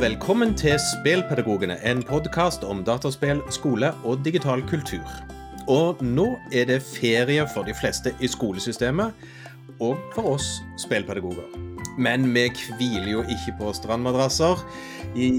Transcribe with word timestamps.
velkommen 0.00 0.50
til 0.52 0.74
Spelpedagogene, 0.76 1.78
en 1.88 2.02
podkast 2.04 2.64
om 2.68 2.82
dataspill, 2.84 3.38
skole 3.50 3.88
og 4.04 4.20
digital 4.24 4.60
kultur. 4.68 5.04
Og 5.72 6.02
nå 6.04 6.26
er 6.52 6.66
det 6.68 6.82
ferie 6.84 7.46
for 7.54 7.64
de 7.64 7.72
fleste 7.74 8.12
i 8.20 8.28
skolesystemet, 8.28 9.14
og 9.80 9.96
for 10.12 10.34
oss 10.34 10.50
spillpedagoger. 10.82 11.48
Men 11.96 12.28
vi 12.34 12.44
hviler 12.76 13.08
jo 13.08 13.24
ikke 13.24 13.56
på 13.62 13.72
strandmadrasser. 13.78 14.60
I 15.16 15.30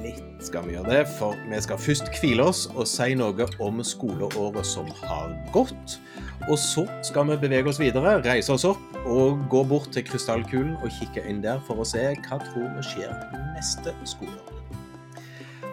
litt 0.00 0.48
skal 0.48 0.64
vi 0.64 0.78
gjøre 0.78 0.96
det, 0.96 1.04
for 1.18 1.36
vi 1.50 1.60
skal 1.60 1.82
først 1.82 2.08
hvile 2.22 2.48
oss 2.48 2.64
og 2.72 2.88
si 2.88 3.12
noe 3.20 3.50
om 3.60 3.84
skoleåret 3.84 4.64
som 4.64 4.88
har 5.04 5.36
gått. 5.52 5.98
Og 6.50 6.58
så 6.58 6.86
skal 7.06 7.28
vi 7.30 7.36
bevege 7.44 7.70
oss 7.70 7.78
videre, 7.78 8.16
reise 8.24 8.54
oss 8.54 8.64
opp 8.66 8.80
og 9.06 9.44
gå 9.50 9.62
bort 9.70 9.92
til 9.94 10.04
krystallkulen 10.06 10.74
og 10.82 10.90
kikke 10.98 11.22
inn 11.30 11.42
der 11.44 11.60
for 11.66 11.82
å 11.82 11.86
se 11.86 12.02
hva 12.24 12.38
tror 12.42 12.66
vi 12.78 12.86
skjer 12.88 13.12
neste 13.54 13.94
skoleår. 14.08 14.50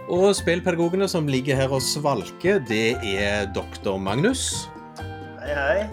Og 0.09 0.32
spillpedagogene 0.38 1.05
som 1.09 1.28
ligger 1.30 1.58
her 1.58 1.73
og 1.73 1.84
svalker, 1.86 2.62
det 2.66 2.98
er 3.05 3.50
doktor 3.54 4.00
Magnus. 4.02 4.70
Hei, 5.42 5.54
hei. 5.54 5.84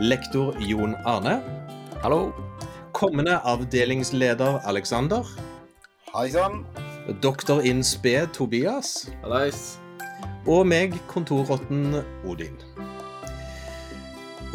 Lektor 0.00 0.56
Jon 0.60 0.92
Arne. 1.08 1.38
Hallo. 2.02 2.34
Kommende 2.96 3.38
avdelingsleder 3.48 4.60
Alexander. 4.68 5.24
Hei 6.12 6.28
sann. 6.32 6.64
Doktor 7.24 7.64
in 7.64 7.84
spe 7.84 8.26
Tobias. 8.36 9.10
Hallais. 9.24 9.76
Og 10.46 10.66
meg, 10.68 10.96
kontorrotten 11.08 12.02
Odin. 12.28 12.65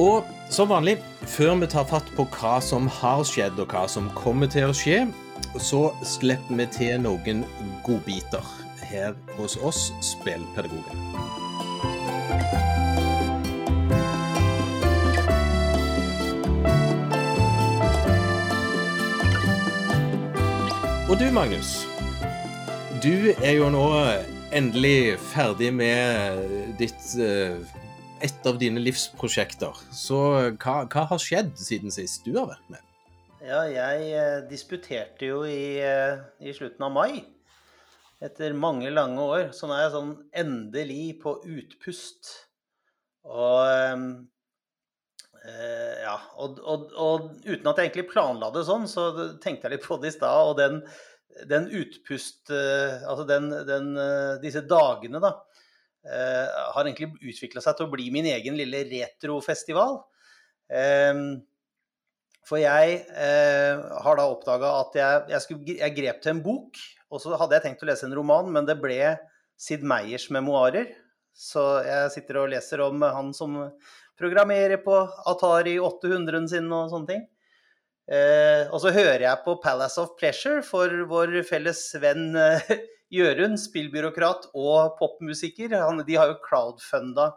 Og 0.02 0.26
som 0.50 0.72
vanlig, 0.72 0.96
før 1.30 1.60
vi 1.62 1.68
tar 1.70 1.86
fatt 1.86 2.08
på 2.16 2.26
hva 2.34 2.56
som 2.64 2.88
har 2.90 3.22
skjedd 3.28 3.60
og 3.62 3.70
hva 3.70 3.84
som 3.92 4.08
kommer 4.18 4.50
til 4.50 4.72
å 4.72 4.74
skje, 4.74 5.04
så 5.62 5.92
slipper 6.08 6.58
vi 6.58 6.66
til 6.74 7.04
noen 7.04 7.44
godbiter 7.86 8.48
her 8.90 9.14
hos 9.38 9.60
oss 9.62 9.92
spillpedagoger. 10.02 10.98
Og 21.12 21.20
du, 21.20 21.28
Magnus. 21.36 21.84
Du 23.04 23.34
er 23.38 23.54
jo 23.60 23.70
nå 23.70 23.86
endelig 24.56 25.20
ferdig 25.32 25.70
med 25.76 26.74
ditt 26.80 27.14
eh, 27.20 27.60
et 28.26 28.48
av 28.48 28.58
dine 28.62 28.82
livsprosjekter. 28.82 29.78
Så 29.96 30.18
hva, 30.62 30.76
hva, 30.86 31.04
har 31.10 31.22
skjedd 31.22 31.54
siden 31.60 31.94
sist 31.94 32.26
du 32.26 32.36
har 32.38 32.50
vært 32.52 32.72
med? 32.74 32.88
Ja, 33.42 33.64
jeg 33.66 34.10
eh, 34.14 34.40
disputerte 34.50 35.26
jo 35.32 35.42
i, 35.50 35.82
eh, 35.82 36.20
i, 36.46 36.54
slutten 36.54 36.86
av 36.86 36.94
mai. 36.94 37.24
Etter 38.22 38.54
mange, 38.54 38.92
lange 38.94 39.22
år. 39.22 39.48
Så 39.58 39.66
nå 39.66 39.74
er 39.76 39.88
jeg 39.88 39.96
sånn 39.96 40.12
endelig 40.44 41.06
på 41.24 41.40
utpust. 41.42 42.36
Og 43.26 43.66
eh, 43.66 44.04
ja, 46.04 46.20
og, 46.38 46.62
og, 46.62 46.92
og, 46.94 47.32
uten 47.48 47.72
at 47.72 47.82
jeg 47.82 47.90
egentlig 47.90 48.12
planla 48.12 48.52
det 48.54 48.62
sånn, 48.68 48.86
så 48.90 49.10
tenkte 49.42 49.66
jeg 49.66 49.80
litt 49.80 49.88
på 49.88 49.98
det 50.04 50.12
i 50.12 50.18
stad. 50.20 50.52
Og 50.52 50.60
den, 50.62 50.84
den 51.50 51.66
utpust 51.80 52.52
Altså 52.52 53.24
den, 53.26 53.50
den, 53.66 53.96
disse 54.44 54.62
dagene, 54.70 55.22
da 55.24 55.40
har 56.02 56.88
egentlig 56.88 57.12
utvikla 57.22 57.62
seg 57.62 57.76
til 57.78 57.86
å 57.86 57.92
bli 57.92 58.08
min 58.14 58.26
egen 58.32 58.56
lille 58.58 58.86
retrofestival. 58.90 60.00
Uh, 60.72 61.42
for 62.48 62.58
jeg 62.62 63.02
uh, 63.12 63.84
har 64.02 64.18
da 64.18 64.26
oppdaga 64.32 64.72
at 64.80 64.98
jeg, 64.98 65.24
jeg, 65.34 65.44
skulle, 65.46 65.76
jeg, 65.78 65.96
grep 65.98 66.24
til 66.24 66.34
en 66.34 66.44
bok, 66.44 66.80
og 67.12 67.22
så 67.22 67.36
hadde 67.38 67.58
jeg 67.58 67.68
tenkt 67.68 67.84
å 67.86 67.90
lese 67.92 68.08
en 68.08 68.16
roman, 68.18 68.50
men 68.52 68.68
det 68.68 68.80
ble 68.82 68.98
Sid 69.62 69.84
Meyers 69.86 70.30
memoarer. 70.34 70.90
Så 71.38 71.62
jeg 71.86 72.14
sitter 72.16 72.42
og 72.42 72.50
leser 72.52 72.82
om 72.84 73.04
han 73.06 73.30
som 73.36 73.60
programmerer 74.20 74.82
på 74.84 74.96
Atari 75.30 75.78
800-en 75.80 76.50
sin 76.50 76.68
og 76.76 76.90
sånne 76.92 77.08
ting. 77.08 77.22
og 78.68 78.78
så 78.84 78.92
hører 78.92 79.24
jeg 79.24 79.44
på 79.46 79.56
Palace 79.64 80.02
of 80.02 80.12
Pleasure 80.20 80.60
for 80.66 80.92
vår 81.08 81.38
felles 81.48 81.86
venn 82.04 82.36
Jørund, 83.12 83.60
spillbyråkrat 83.60 84.50
og 84.56 84.98
popmusiker, 85.00 85.74
han, 85.76 86.04
de 86.08 86.18
har 86.20 86.32
jo 86.32 86.38
crowdfunda 86.46 87.28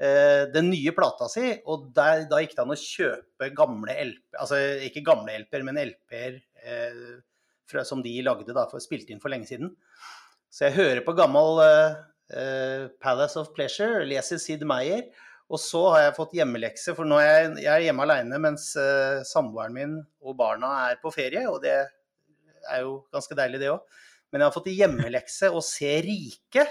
eh, 0.00 0.44
den 0.54 0.70
nye 0.70 0.92
plata 0.96 1.26
si. 1.32 1.48
Og 1.66 1.88
der, 1.96 2.26
da 2.30 2.42
gikk 2.42 2.54
det 2.56 2.62
an 2.64 2.74
å 2.74 2.78
kjøpe 2.78 3.50
gamle 3.58 3.96
LP, 4.06 4.22
altså 4.38 4.60
ikke 4.86 5.04
gamle 5.06 5.40
LP-er, 5.42 5.66
men 5.66 5.80
LP-er 5.82 6.38
eh, 6.62 7.82
som 7.86 8.02
de 8.02 8.16
lagde 8.26 8.54
da, 8.54 8.66
for 8.70 8.82
spilte 8.82 9.14
inn 9.14 9.22
for 9.22 9.32
lenge 9.32 9.50
siden. 9.50 9.74
Så 10.50 10.66
jeg 10.66 10.78
hører 10.78 11.02
på 11.06 11.14
gammel 11.18 11.62
eh, 11.62 12.86
Palace 13.02 13.38
of 13.38 13.52
Pleasure, 13.56 14.04
leser 14.06 14.40
Sid 14.42 14.62
Meyer. 14.66 15.06
Og 15.50 15.58
så 15.58 15.80
har 15.90 16.04
jeg 16.04 16.14
fått 16.14 16.34
hjemmelekse, 16.38 16.94
for 16.94 17.08
nå 17.08 17.16
er 17.18 17.30
jeg, 17.30 17.54
jeg 17.64 17.70
er 17.72 17.84
hjemme 17.88 18.04
aleine 18.06 18.38
mens 18.38 18.68
uh, 18.78 19.18
samboeren 19.26 19.74
min 19.74 19.96
og 20.22 20.36
barna 20.38 20.68
er 20.92 21.00
på 21.02 21.10
ferie. 21.10 21.42
Og 21.50 21.58
det 21.64 21.74
er 21.74 22.84
jo 22.84 23.00
ganske 23.10 23.34
deilig, 23.34 23.58
det 23.64 23.72
òg. 23.72 23.82
Men 24.30 24.42
jeg 24.42 24.48
har 24.50 24.54
fått 24.54 24.70
i 24.70 24.76
hjemmelekse 24.78 25.50
å 25.50 25.62
se 25.64 25.90
'Rike' 26.04 26.66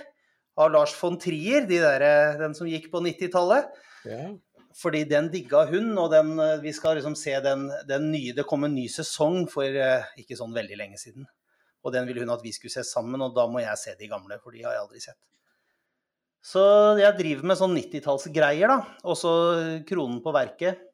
av 0.59 0.71
Lars 0.73 0.93
von 0.99 1.17
Trier, 1.19 1.65
de 1.67 1.79
der, 1.79 2.05
den 2.39 2.55
som 2.55 2.67
gikk 2.67 2.89
på 2.91 3.01
90-tallet. 3.03 3.67
Ja. 4.07 4.29
Fordi 4.79 5.03
den 5.07 5.27
digga 5.31 5.65
hun, 5.67 5.91
og 5.99 6.11
den, 6.13 6.33
vi 6.63 6.71
skal 6.75 6.99
liksom 6.99 7.15
se 7.19 7.33
den, 7.43 7.65
den, 7.89 8.11
nye 8.13 8.35
Det 8.37 8.45
kom 8.47 8.63
en 8.63 8.75
ny 8.75 8.85
sesong 8.91 9.47
for 9.51 9.65
uh, 9.65 10.07
ikke 10.19 10.37
sånn 10.39 10.55
veldig 10.55 10.77
lenge 10.79 10.99
siden. 11.01 11.27
Og 11.83 11.95
den 11.95 12.07
ville 12.07 12.23
hun 12.23 12.31
at 12.31 12.43
vi 12.43 12.53
skulle 12.55 12.75
se 12.75 12.85
sammen, 12.87 13.23
og 13.23 13.35
da 13.35 13.47
må 13.49 13.63
jeg 13.63 13.79
se 13.81 13.95
de 13.99 14.11
gamle, 14.11 14.39
for 14.43 14.55
de 14.55 14.63
har 14.63 14.75
jeg 14.75 14.83
aldri 14.85 15.03
sett. 15.03 15.19
Så 16.43 16.61
jeg 16.99 17.17
driver 17.17 17.49
med 17.51 17.59
sånn 17.59 17.75
90-tallsgreier, 17.75 18.71
da. 18.71 18.79
Og 19.07 19.17
så 19.19 19.33
kronen 19.87 20.21
på 20.23 20.35
verket 20.35 20.85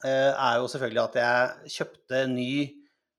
er 0.00 0.54
jo 0.56 0.68
selvfølgelig 0.72 1.02
at 1.02 1.16
jeg 1.20 1.74
kjøpte 1.74 2.22
ny, 2.32 2.52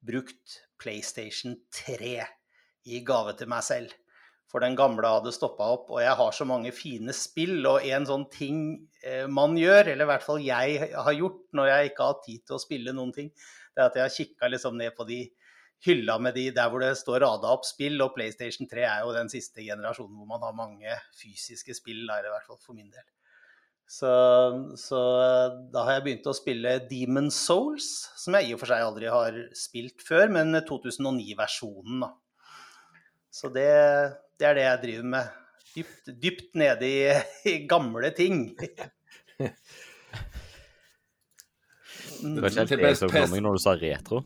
brukt 0.02 0.56
PlayStation 0.82 1.58
3 1.86 2.16
i 2.90 3.02
gave 3.06 3.36
til 3.38 3.50
meg 3.52 3.66
selv. 3.66 3.94
For 4.52 4.64
den 4.64 4.76
gamle 4.76 5.08
hadde 5.08 5.32
stoppa 5.32 5.70
opp, 5.78 5.92
og 5.94 6.02
jeg 6.04 6.16
har 6.20 6.34
så 6.36 6.46
mange 6.48 6.74
fine 6.76 7.14
spill. 7.16 7.62
Og 7.70 7.86
en 7.88 8.08
sånn 8.08 8.26
ting 8.34 8.58
eh, 9.00 9.24
man 9.32 9.56
gjør, 9.56 9.94
eller 9.94 10.04
i 10.04 10.10
hvert 10.10 10.26
fall 10.26 10.42
jeg 10.44 10.90
har 10.92 11.16
gjort 11.16 11.46
når 11.56 11.70
jeg 11.72 11.92
ikke 11.92 12.04
har 12.04 12.16
hatt 12.16 12.26
tid 12.26 12.42
til 12.44 12.58
å 12.58 12.64
spille 12.66 12.96
noen 12.98 13.14
ting, 13.16 13.30
det 13.72 13.80
er 13.80 13.88
at 13.88 13.96
jeg 13.96 14.04
har 14.04 14.18
kikka 14.18 14.52
liksom 14.52 14.76
ned 14.82 14.98
på 14.98 15.08
de 15.08 15.22
hylla 15.86 16.18
med 16.22 16.36
de 16.38 16.50
der 16.54 16.70
hvor 16.70 16.84
det 16.84 16.92
står 17.00 17.24
rada 17.24 17.54
opp 17.56 17.64
spill, 17.66 17.96
og 18.04 18.14
PlayStation 18.18 18.70
3 18.70 18.84
er 18.86 19.06
jo 19.06 19.16
den 19.16 19.32
siste 19.32 19.64
generasjonen 19.66 20.20
hvor 20.20 20.30
man 20.30 20.44
har 20.46 20.58
mange 20.58 21.00
fysiske 21.18 21.78
spill, 21.78 22.04
eller 22.04 22.28
i 22.28 22.36
hvert 22.36 22.50
fall 22.50 22.60
for 22.62 22.78
min 22.78 22.92
del. 22.92 23.08
Så, 23.92 24.12
så, 24.80 25.00
da 25.74 25.82
har 25.84 25.98
jeg 25.98 26.04
begynt 26.06 26.28
å 26.32 26.34
spille 26.36 26.78
Demon 26.88 27.28
Souls, 27.36 27.90
som 28.16 28.38
jeg 28.38 28.48
i 28.48 28.54
og 28.56 28.62
for 28.62 28.72
seg 28.72 28.86
aldri 28.86 29.10
har 29.12 29.36
spilt 29.58 30.06
før, 30.08 30.32
men 30.32 30.56
2009-versjonen, 30.64 32.06
da. 32.06 32.14
Så 33.32 33.52
det, 33.52 33.68
det, 34.40 34.48
er 34.48 34.56
det 34.56 34.64
jeg 34.64 34.82
driver 34.86 35.12
med. 35.16 35.36
Dypt, 35.72 36.14
dypt 36.24 36.56
nede 36.60 36.88
i, 36.88 37.04
i 37.52 37.58
gamle 37.68 38.14
ting. 38.16 38.46
Det 42.22 42.40
var 42.44 42.52
ikke 42.54 42.80
det 42.80 42.90
jeg 42.94 43.00
så 43.02 43.12
for 43.12 43.32
meg 43.32 43.44
når 43.44 43.60
du 43.60 43.64
sa 43.64 43.76
retro. 43.80 44.24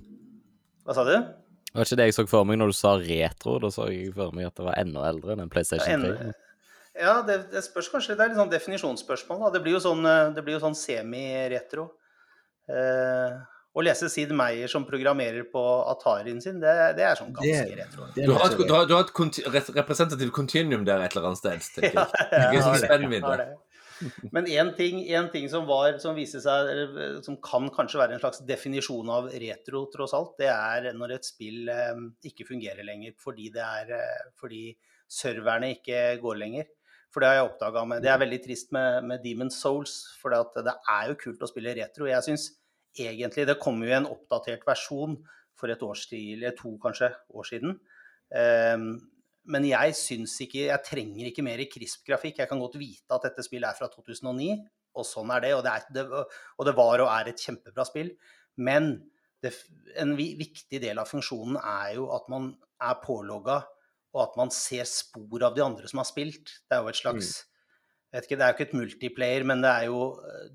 Hva 0.85 0.93
sa 0.97 1.09
du? 1.09 1.13
Det 1.15 1.79
var 1.79 1.87
ikke 1.87 1.99
det 2.01 2.09
jeg 2.11 2.17
så 2.19 2.29
for 2.29 2.49
meg 2.49 2.61
når 2.61 2.73
du 2.73 2.77
sa 2.77 2.95
retro. 3.01 3.57
Da 3.63 3.73
så 3.73 3.89
jeg 3.89 4.13
for 4.13 4.35
meg 4.35 4.49
at 4.49 4.57
det 4.57 4.65
var 4.69 4.77
enda 4.81 5.05
eldre 5.09 5.33
enn 5.33 5.45
en 5.45 5.53
PlayStation 5.53 6.05
3. 6.05 6.33
Ja, 6.95 7.19
det, 7.27 7.39
det, 7.51 7.63
spørs 7.65 7.89
kanskje. 7.91 8.15
Det 8.15 8.23
er 8.23 8.31
litt 8.31 8.39
sånn 8.39 8.53
definisjonsspørsmål. 8.53 9.41
Da. 9.45 9.51
Det 9.57 9.63
blir 9.65 9.75
jo 9.75 9.83
sånn, 9.83 10.05
eh, 10.07 10.61
sånn 10.63 10.77
semi-retro. 10.79 11.89
Eh, 12.71 13.35
å 13.75 13.83
lese 13.83 14.07
Sid 14.11 14.31
Meyer 14.35 14.71
som 14.71 14.85
programmerer 14.87 15.43
på 15.51 15.61
Atarien 15.91 16.39
sin, 16.43 16.61
det, 16.63 16.73
det 16.95 17.03
er 17.09 17.19
sånn 17.19 17.33
ganske 17.35 17.67
det, 17.67 17.77
retro. 17.81 18.07
du, 18.15 18.31
har 18.31 18.47
et, 18.47 18.55
du, 18.61 18.71
har, 18.71 18.87
du 18.87 18.93
har 18.95 19.03
et 19.03 19.71
representativt 19.75 20.31
continuum 20.35 20.85
der 20.87 21.03
et 21.03 21.15
eller 21.15 21.31
annet 21.31 21.41
sted, 21.41 21.65
tenker 21.75 21.99
jeg. 21.99 22.27
Ja, 22.31 22.51
jeg 22.55 22.63
har 23.25 23.43
det, 23.43 23.49
Men 24.31 24.47
én 24.51 24.71
ting, 24.75 25.01
en 25.15 25.27
ting 25.31 25.49
som, 25.51 25.67
var, 25.67 25.99
som 26.03 26.15
viser 26.15 26.43
seg, 26.43 26.71
som 27.27 27.37
kan 27.43 27.67
kanskje 27.75 27.99
være 27.99 28.15
en 28.15 28.23
slags 28.23 28.41
definisjon 28.47 29.11
av 29.11 29.27
retro, 29.43 29.85
tross 29.91 30.15
alt, 30.15 30.37
det 30.39 30.49
er 30.51 30.89
når 30.95 31.17
et 31.17 31.27
spill 31.27 31.67
eh, 31.71 31.93
ikke 32.31 32.47
fungerer 32.47 32.87
lenger 32.87 33.15
fordi, 33.19 33.51
det 33.55 33.63
er, 33.63 33.93
eh, 33.99 34.33
fordi 34.39 34.69
serverne 35.11 35.75
ikke 35.75 36.07
går 36.23 36.43
lenger. 36.45 36.71
For 37.15 37.23
det 37.23 37.29
har 37.31 37.37
jeg 37.37 37.47
oppdaga 37.47 37.85
Det 38.03 38.09
er 38.11 38.19
veldig 38.19 38.41
trist 38.43 38.73
med, 38.75 39.05
med 39.07 39.21
Demon's 39.23 39.55
Souls, 39.63 39.93
for 40.19 40.35
det 40.35 40.73
er 40.75 41.07
jo 41.07 41.19
kult 41.21 41.45
å 41.45 41.47
spille 41.47 41.71
retro. 41.77 42.09
Jeg 42.11 42.25
syns 42.27 42.49
egentlig 42.91 43.45
Det 43.47 43.55
kom 43.63 43.79
jo 43.83 43.93
en 43.95 44.09
oppdatert 44.09 44.65
versjon 44.67 45.15
for 45.55 45.71
et 45.71 45.83
års 45.87 46.03
tid, 46.11 46.33
eller 46.35 46.51
to 46.57 46.73
kanskje, 46.83 47.13
år 47.31 47.47
siden. 47.47 47.77
Um, 48.35 48.89
men 49.47 49.67
jeg 49.69 49.95
syns 49.95 50.33
ikke 50.43 50.65
Jeg 50.65 50.83
trenger 50.83 51.29
ikke 51.29 51.45
mer 51.47 51.63
CRISP-grafikk. 51.71 52.41
Jeg 52.43 52.51
kan 52.51 52.59
godt 52.59 52.75
vite 52.81 53.15
at 53.15 53.29
dette 53.29 53.45
spillet 53.47 53.69
er 53.69 53.79
fra 53.79 53.87
2009, 53.93 54.57
og 54.99 55.07
sånn 55.07 55.31
er 55.31 55.45
det. 55.45 55.53
Og 55.55 55.63
det, 55.63 55.71
er, 55.71 55.87
det, 55.95 56.25
og 56.59 56.67
det 56.67 56.75
var 56.75 57.05
og 57.05 57.13
er 57.13 57.31
et 57.31 57.47
kjempebra 57.47 57.87
spill. 57.87 58.11
Men 58.59 58.91
det, 59.39 59.53
en 60.03 60.11
viktig 60.19 60.83
del 60.83 60.99
av 60.99 61.07
funksjonen 61.07 61.61
er 61.61 61.95
jo 62.01 62.09
at 62.17 62.27
man 62.33 62.51
er 62.83 62.99
pålogga, 62.99 63.61
og 64.15 64.21
at 64.23 64.39
man 64.39 64.53
ser 64.53 64.87
spor 64.87 65.43
av 65.43 65.57
de 65.57 65.63
andre 65.65 65.89
som 65.91 65.99
har 65.99 66.07
spilt. 66.07 66.57
Det 66.63 66.77
er 66.77 66.85
jo 66.85 66.91
et 66.91 66.99
slags 67.01 67.31
mm. 67.35 67.51
vet 68.15 68.27
ikke, 68.27 68.37
Det 68.39 68.45
er 68.45 68.51
jo 68.51 68.55
ikke 68.55 68.67
et 68.69 68.77
multiplayer, 68.79 69.47
men 69.51 69.63
det 69.65 69.71
er 69.71 69.87
jo 69.89 70.01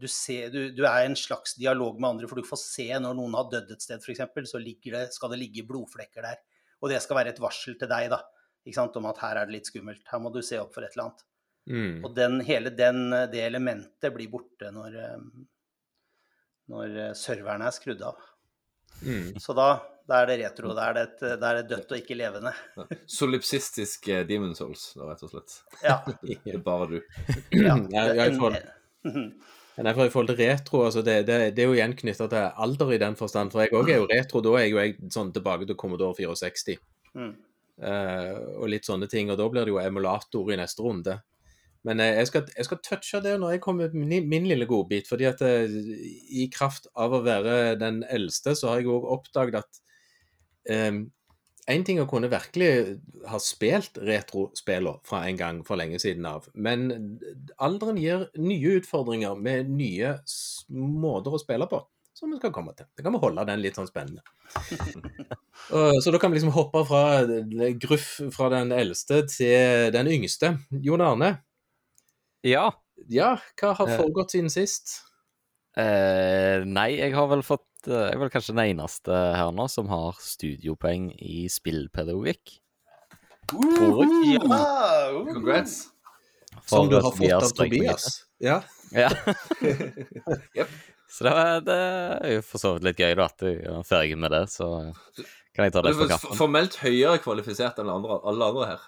Du, 0.00 0.06
ser, 0.08 0.48
du, 0.54 0.60
du 0.72 0.84
er 0.88 1.02
i 1.02 1.10
en 1.10 1.18
slags 1.18 1.58
dialog 1.60 2.00
med 2.00 2.14
andre, 2.14 2.30
for 2.30 2.40
du 2.40 2.48
får 2.48 2.62
se 2.62 2.88
når 2.96 3.18
noen 3.18 3.36
har 3.36 3.50
dødd 3.52 3.74
et 3.76 3.84
sted, 3.84 4.00
f.eks., 4.00 4.24
så 4.48 4.62
det, 4.64 5.04
skal 5.12 5.34
det 5.34 5.42
ligge 5.42 5.66
blodflekker 5.68 6.24
der. 6.24 6.40
Og 6.80 6.88
det 6.88 7.02
skal 7.04 7.20
være 7.20 7.34
et 7.34 7.42
varsel 7.42 7.76
til 7.76 7.90
deg 7.90 8.08
da, 8.12 8.22
om 8.96 9.10
at 9.10 9.20
her 9.20 9.42
er 9.42 9.48
det 9.48 9.58
litt 9.58 9.68
skummelt. 9.68 10.06
Her 10.08 10.24
må 10.24 10.32
du 10.32 10.40
se 10.44 10.56
opp 10.60 10.72
for 10.72 10.86
et 10.86 10.96
eller 10.96 11.10
annet. 11.10 11.26
Mm. 11.70 12.04
Og 12.06 12.14
den, 12.16 12.40
hele 12.48 12.72
den, 12.72 13.10
det 13.30 13.44
elementet 13.44 14.14
blir 14.14 14.30
borte 14.32 14.72
når, 14.72 14.96
eh, 14.96 15.24
når 16.72 16.96
eh, 16.96 17.16
serveren 17.18 17.66
er 17.66 17.76
skrudd 17.76 18.00
av. 18.08 18.29
Mm. 19.02 19.28
Så 19.40 19.54
da, 19.56 19.68
da 20.08 20.22
er 20.22 20.26
det 20.30 20.38
retro. 20.42 20.72
Da 20.76 20.88
er 20.90 20.96
det, 20.98 21.02
et, 21.08 21.22
da 21.40 21.50
er 21.54 21.60
det 21.62 21.68
dødt 21.70 21.92
og 21.94 21.98
ikke 22.02 22.16
levende. 22.18 22.52
Solipsistisk 23.08 24.08
eh, 24.12 24.24
Demon 24.28 24.54
Souls, 24.58 24.90
da, 24.96 25.06
rett 25.12 25.22
og 25.26 25.32
slett. 25.32 25.56
Ja. 25.84 26.00
Er 26.54 26.58
bare 26.64 26.88
du. 26.90 26.98
ja. 27.56 27.76
Jeg 27.94 28.34
i 28.34 28.36
forhold- 28.38 29.32
Nei, 29.80 29.92
for 29.96 30.04
I 30.04 30.10
forhold 30.12 30.28
til 30.34 30.40
retro, 30.42 30.82
altså 30.84 31.00
det, 31.06 31.14
det, 31.28 31.36
det 31.56 31.62
er 31.64 31.70
jo 31.70 31.76
igjen 31.78 31.94
knytta 31.96 32.26
til 32.28 32.50
alder 32.66 32.90
i 32.92 32.98
den 33.00 33.14
forstand. 33.16 33.52
For 33.54 33.62
jeg 33.64 33.72
òg 33.78 33.88
er 33.94 34.00
jo 34.02 34.08
retro. 34.10 34.42
Da 34.44 34.50
er 34.60 34.66
jo 34.68 34.76
jeg 34.82 34.98
sånn 35.14 35.30
tilbake 35.32 35.68
til 35.70 35.78
Commodore 35.80 36.16
64 36.18 36.76
Mm. 37.16 37.32
Uh, 37.80 38.36
og 38.60 38.68
litt 38.70 38.84
sånne 38.86 39.08
ting. 39.10 39.30
Og 39.32 39.38
da 39.40 39.46
blir 39.50 39.64
det 39.66 39.72
jo 39.72 39.80
emulator 39.80 40.52
i 40.52 40.58
neste 40.60 40.84
runde. 40.84 41.14
Men 41.88 42.02
eh, 42.02 42.16
jeg, 42.18 42.30
skal, 42.30 42.48
jeg 42.56 42.68
skal 42.68 42.82
touche 42.86 43.22
det 43.24 43.36
når 43.40 43.56
jeg 43.56 43.64
kommer 43.64 43.92
med 43.94 44.08
min, 44.08 44.28
min 44.28 44.48
lille 44.50 44.68
godbit. 44.68 45.08
fordi 45.08 45.28
at 45.30 45.40
jeg, 45.40 45.70
i 46.30 46.50
kraft 46.52 46.90
av 46.96 47.14
å 47.16 47.22
være 47.24 47.78
den 47.80 48.02
eldste, 48.08 48.56
så 48.56 48.72
har 48.72 48.82
jeg 48.82 48.92
òg 48.92 49.08
oppdaget 49.18 49.62
at 49.62 49.80
Én 51.70 51.84
ting 51.86 52.00
å 52.02 52.08
kunne 52.08 52.30
virkelig 52.30 52.98
ha 53.30 53.38
spilt 53.42 53.98
retrospillene 54.02 55.00
fra 55.06 55.22
en 55.28 55.38
gang 55.38 55.60
for 55.66 55.78
lenge 55.78 56.00
siden 56.02 56.26
av, 56.26 56.48
men 56.54 56.88
alderen 57.62 58.00
gir 58.00 58.26
nye 58.40 58.76
utfordringer 58.80 59.38
med 59.38 59.70
nye 59.70 60.16
måter 60.70 61.36
å 61.36 61.40
spille 61.42 61.68
på. 61.70 61.82
Som 62.16 62.34
vi 62.34 62.40
skal 62.40 62.52
komme 62.52 62.74
til. 62.76 62.84
Da 62.98 63.04
kan 63.04 63.14
vi 63.14 63.20
holde 63.22 63.46
den 63.48 63.62
litt 63.62 63.78
sånn 63.78 63.88
spennende. 63.88 64.20
Så 66.02 66.12
da 66.12 66.18
kan 66.20 66.32
vi 66.32 66.36
liksom 66.36 66.52
hoppe 66.52 66.82
fra 66.84 67.22
eh, 67.22 67.70
gruff 67.80 68.10
fra 68.34 68.50
den 68.52 68.74
eldste 68.76 69.22
til 69.30 69.88
den 69.94 70.10
yngste. 70.10 70.50
Jon 70.84 71.04
Arne, 71.06 71.30
Ja. 72.46 72.70
ja, 73.08 73.34
hva 73.60 73.74
har 73.76 73.88
Eh. 73.88 73.98
foregått 74.00 74.32
siden 74.34 74.50
sist? 74.52 75.00
Eh, 75.76 76.64
nei, 76.66 76.96
jeg 76.98 77.14
har 77.14 77.28
vel 77.30 77.42
fått 77.46 77.66
eh, 77.86 78.10
Jeg 78.10 78.16
er 78.16 78.18
vel 78.18 78.30
kanskje 78.32 78.54
den 78.56 78.64
eneste 78.76 79.12
her 79.36 79.52
nå 79.54 79.68
som 79.70 79.86
har 79.88 80.16
studiopoeng 80.20 81.10
i 81.20 81.46
spillpedagogikk. 81.48 82.56
Tror 83.50 84.02
jeg. 84.04 84.40
Ja. 84.42 85.22
Congrats. 85.32 85.78
Som 86.66 86.88
du 86.90 86.96
har 87.00 87.10
fått 87.14 87.32
av 87.32 87.50
Tobias? 87.56 88.24
Ja. 88.42 88.60
Ja. 88.92 89.08
yep. 90.58 90.68
Så 91.10 91.24
det, 91.26 91.32
var, 91.34 91.60
det 91.66 91.74
er 91.76 92.34
jo 92.36 92.42
for 92.46 92.62
så 92.62 92.74
vidt 92.76 92.84
litt 92.86 93.00
gøy, 93.02 93.14
da, 93.18 93.26
at 93.26 93.42
jeg 93.42 93.62
er 93.66 93.86
ferdig 93.86 94.18
med 94.18 94.30
det. 94.34 94.44
Så 94.52 94.66
kan 95.54 95.66
jeg 95.66 95.74
ta 95.74 95.82
det 95.82 95.94
for 95.98 96.10
kaffen. 96.10 96.36
formelt 96.38 96.76
høyere 96.82 97.18
kvalifisert 97.22 97.78
enn 97.82 97.88
alle 97.90 97.96
andre, 97.98 98.18
alle 98.30 98.50
andre 98.52 98.68
her. 98.74 98.84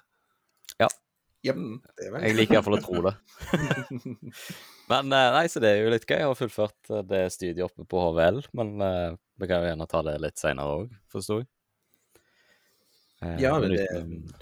Jep. 1.43 1.57
Mm. 1.59 1.79
Det 1.99 2.07
er 2.07 2.13
vel- 2.15 2.25
Jeg 2.29 2.37
liker 2.39 2.55
iallfall 2.59 2.77
å 2.79 2.83
tro 2.85 3.01
det. 3.09 3.15
Men 4.93 5.13
eh, 5.13 5.29
nei, 5.35 5.47
så 5.51 5.63
det 5.63 5.73
er 5.75 5.81
jo 5.85 5.91
litt 5.95 6.07
gøy. 6.07 6.19
Jeg 6.21 6.29
har 6.31 6.39
fullført 6.39 6.91
eh, 6.95 7.03
det 7.09 7.23
studiet 7.35 7.65
oppe 7.67 7.87
på 7.89 8.03
HVL, 8.05 8.43
men 8.59 8.75
vi 9.41 9.49
kan 9.51 9.63
jo 9.65 9.71
gjerne 9.73 9.89
ta 9.91 10.03
det 10.07 10.17
litt 10.23 10.39
seinere 10.39 10.77
òg, 10.83 10.93
forsto 11.11 11.41
jeg. 11.41 11.49
Eh, 13.23 13.37
Ja, 13.43 13.55
men 13.63 13.71
det, 13.75 13.87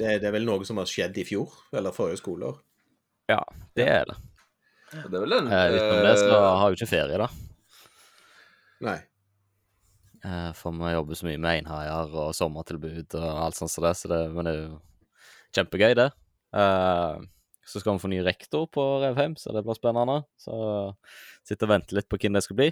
det, 0.01 0.17
det 0.23 0.29
er 0.29 0.35
vel 0.35 0.45
noe 0.49 0.65
som 0.69 0.81
har 0.81 0.89
skjedd 0.91 1.17
i 1.21 1.25
fjor, 1.29 1.53
eller 1.77 1.95
forrige 1.97 2.21
skoleår. 2.21 2.59
Ja, 3.31 3.41
det 3.79 3.87
er 3.89 4.09
det. 4.11 4.17
Det 4.91 5.05
er 5.15 5.23
vel 5.23 5.37
en 5.37 5.47
Eh, 5.53 5.69
utenom 5.77 6.01
det 6.05 6.15
så 6.19 6.31
har 6.35 6.65
jeg 6.67 6.75
jo 6.75 6.81
ikke 6.81 6.91
ferie, 6.91 7.19
da. 7.21 7.29
Nei. 8.89 8.97
Eh, 10.25 10.51
for 10.59 10.75
vi 10.77 10.91
jobber 10.97 11.17
så 11.21 11.29
mye 11.29 11.39
med 11.41 11.51
einhaier 11.61 12.11
og 12.25 12.33
sommertilbud 12.37 13.15
og 13.21 13.29
alt 13.45 13.57
sånt 13.61 13.71
som 13.73 13.85
det, 13.87 13.95
så 14.01 14.11
det, 14.11 14.19
men 14.35 14.49
det 14.49 14.53
er 14.57 14.65
jo 14.65 14.81
kjempegøy, 15.57 15.95
det. 16.01 16.09
Eh, 16.57 17.21
så 17.71 17.83
skal 17.83 17.97
vi 17.97 18.03
få 18.03 18.11
ny 18.11 18.23
rektor 18.27 18.67
på 18.73 18.85
Revheim, 19.03 19.37
så 19.39 19.53
det 19.55 19.63
blir 19.67 19.79
spennende. 19.79 20.23
Så 20.41 20.55
sitter 21.47 21.69
og 21.69 21.75
venter 21.77 21.99
litt 22.01 22.09
på 22.11 22.19
hvem 22.19 22.35
det 22.35 22.43
skal 22.47 22.59
bli. 22.59 22.71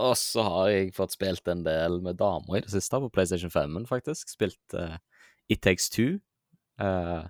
Og 0.00 0.14
så 0.16 0.44
har 0.46 0.70
jeg 0.72 0.94
fått 0.96 1.12
spilt 1.18 1.50
en 1.52 1.66
del 1.66 1.98
med 2.04 2.16
damer 2.20 2.56
i 2.56 2.62
det 2.64 2.72
siste, 2.72 3.02
på 3.02 3.10
PlayStation 3.12 3.52
5-en, 3.52 3.84
faktisk. 3.90 4.32
Spilt 4.32 4.78
uh, 4.78 4.96
It 5.52 5.60
Takes 5.66 5.90
Two. 5.92 6.22
Uh, 6.80 7.28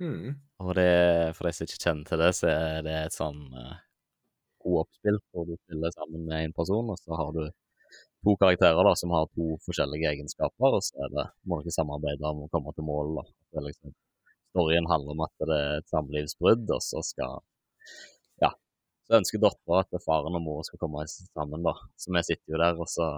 Mm. 0.00 0.34
og 0.60 0.74
det, 0.76 1.32
for 1.36 1.48
de 1.48 1.52
som 1.56 1.64
ikke 1.64 1.80
kjenner 1.80 2.08
til 2.08 2.20
det, 2.20 2.32
så 2.36 2.48
er 2.52 2.82
det 2.84 2.96
et 2.98 3.14
sånn 3.16 3.38
uh, 3.56 3.76
co-op-spill 4.60 5.16
hvor 5.32 5.46
du 5.48 5.54
spiller 5.56 5.94
sammen 5.94 6.26
med 6.28 6.48
en 6.48 6.56
person, 6.56 6.90
og 6.92 6.98
så 7.00 7.16
har 7.16 7.30
du 7.36 7.44
to 8.26 8.34
karakterer 8.42 8.88
da, 8.88 8.92
som 8.98 9.14
har 9.16 9.28
to 9.32 9.56
forskjellige 9.64 10.10
egenskaper, 10.12 10.76
og 10.78 10.84
så 10.84 11.06
er 11.06 11.14
det, 11.14 11.26
må 11.48 11.60
dere 11.62 11.76
samarbeide 11.76 12.28
om 12.28 12.44
å 12.44 12.50
komme 12.52 12.74
til 12.76 12.88
mål. 12.88 13.14
da. 13.20 13.24
Det 13.52 13.62
er 13.62 13.66
liksom, 13.70 13.96
storyen 14.56 14.88
handler 14.88 15.12
om 15.12 15.22
at 15.28 15.34
det 15.44 15.56
er 15.60 15.78
et 15.82 15.92
samlivsbrudd, 15.92 16.64
og 16.72 16.80
så 16.82 17.04
skal 17.04 17.38
Ja. 18.42 18.50
Så 19.06 19.20
ønsker 19.20 19.38
dattera 19.44 19.84
at 19.84 20.02
faren 20.02 20.34
og 20.34 20.42
mor 20.42 20.64
skal 20.66 20.80
komme 20.82 21.04
sammen, 21.06 21.62
da. 21.62 21.76
Så 22.00 22.10
vi 22.16 22.24
sitter 22.26 22.56
jo 22.56 22.62
der, 22.64 22.80
og 22.80 22.88
så 22.90 23.10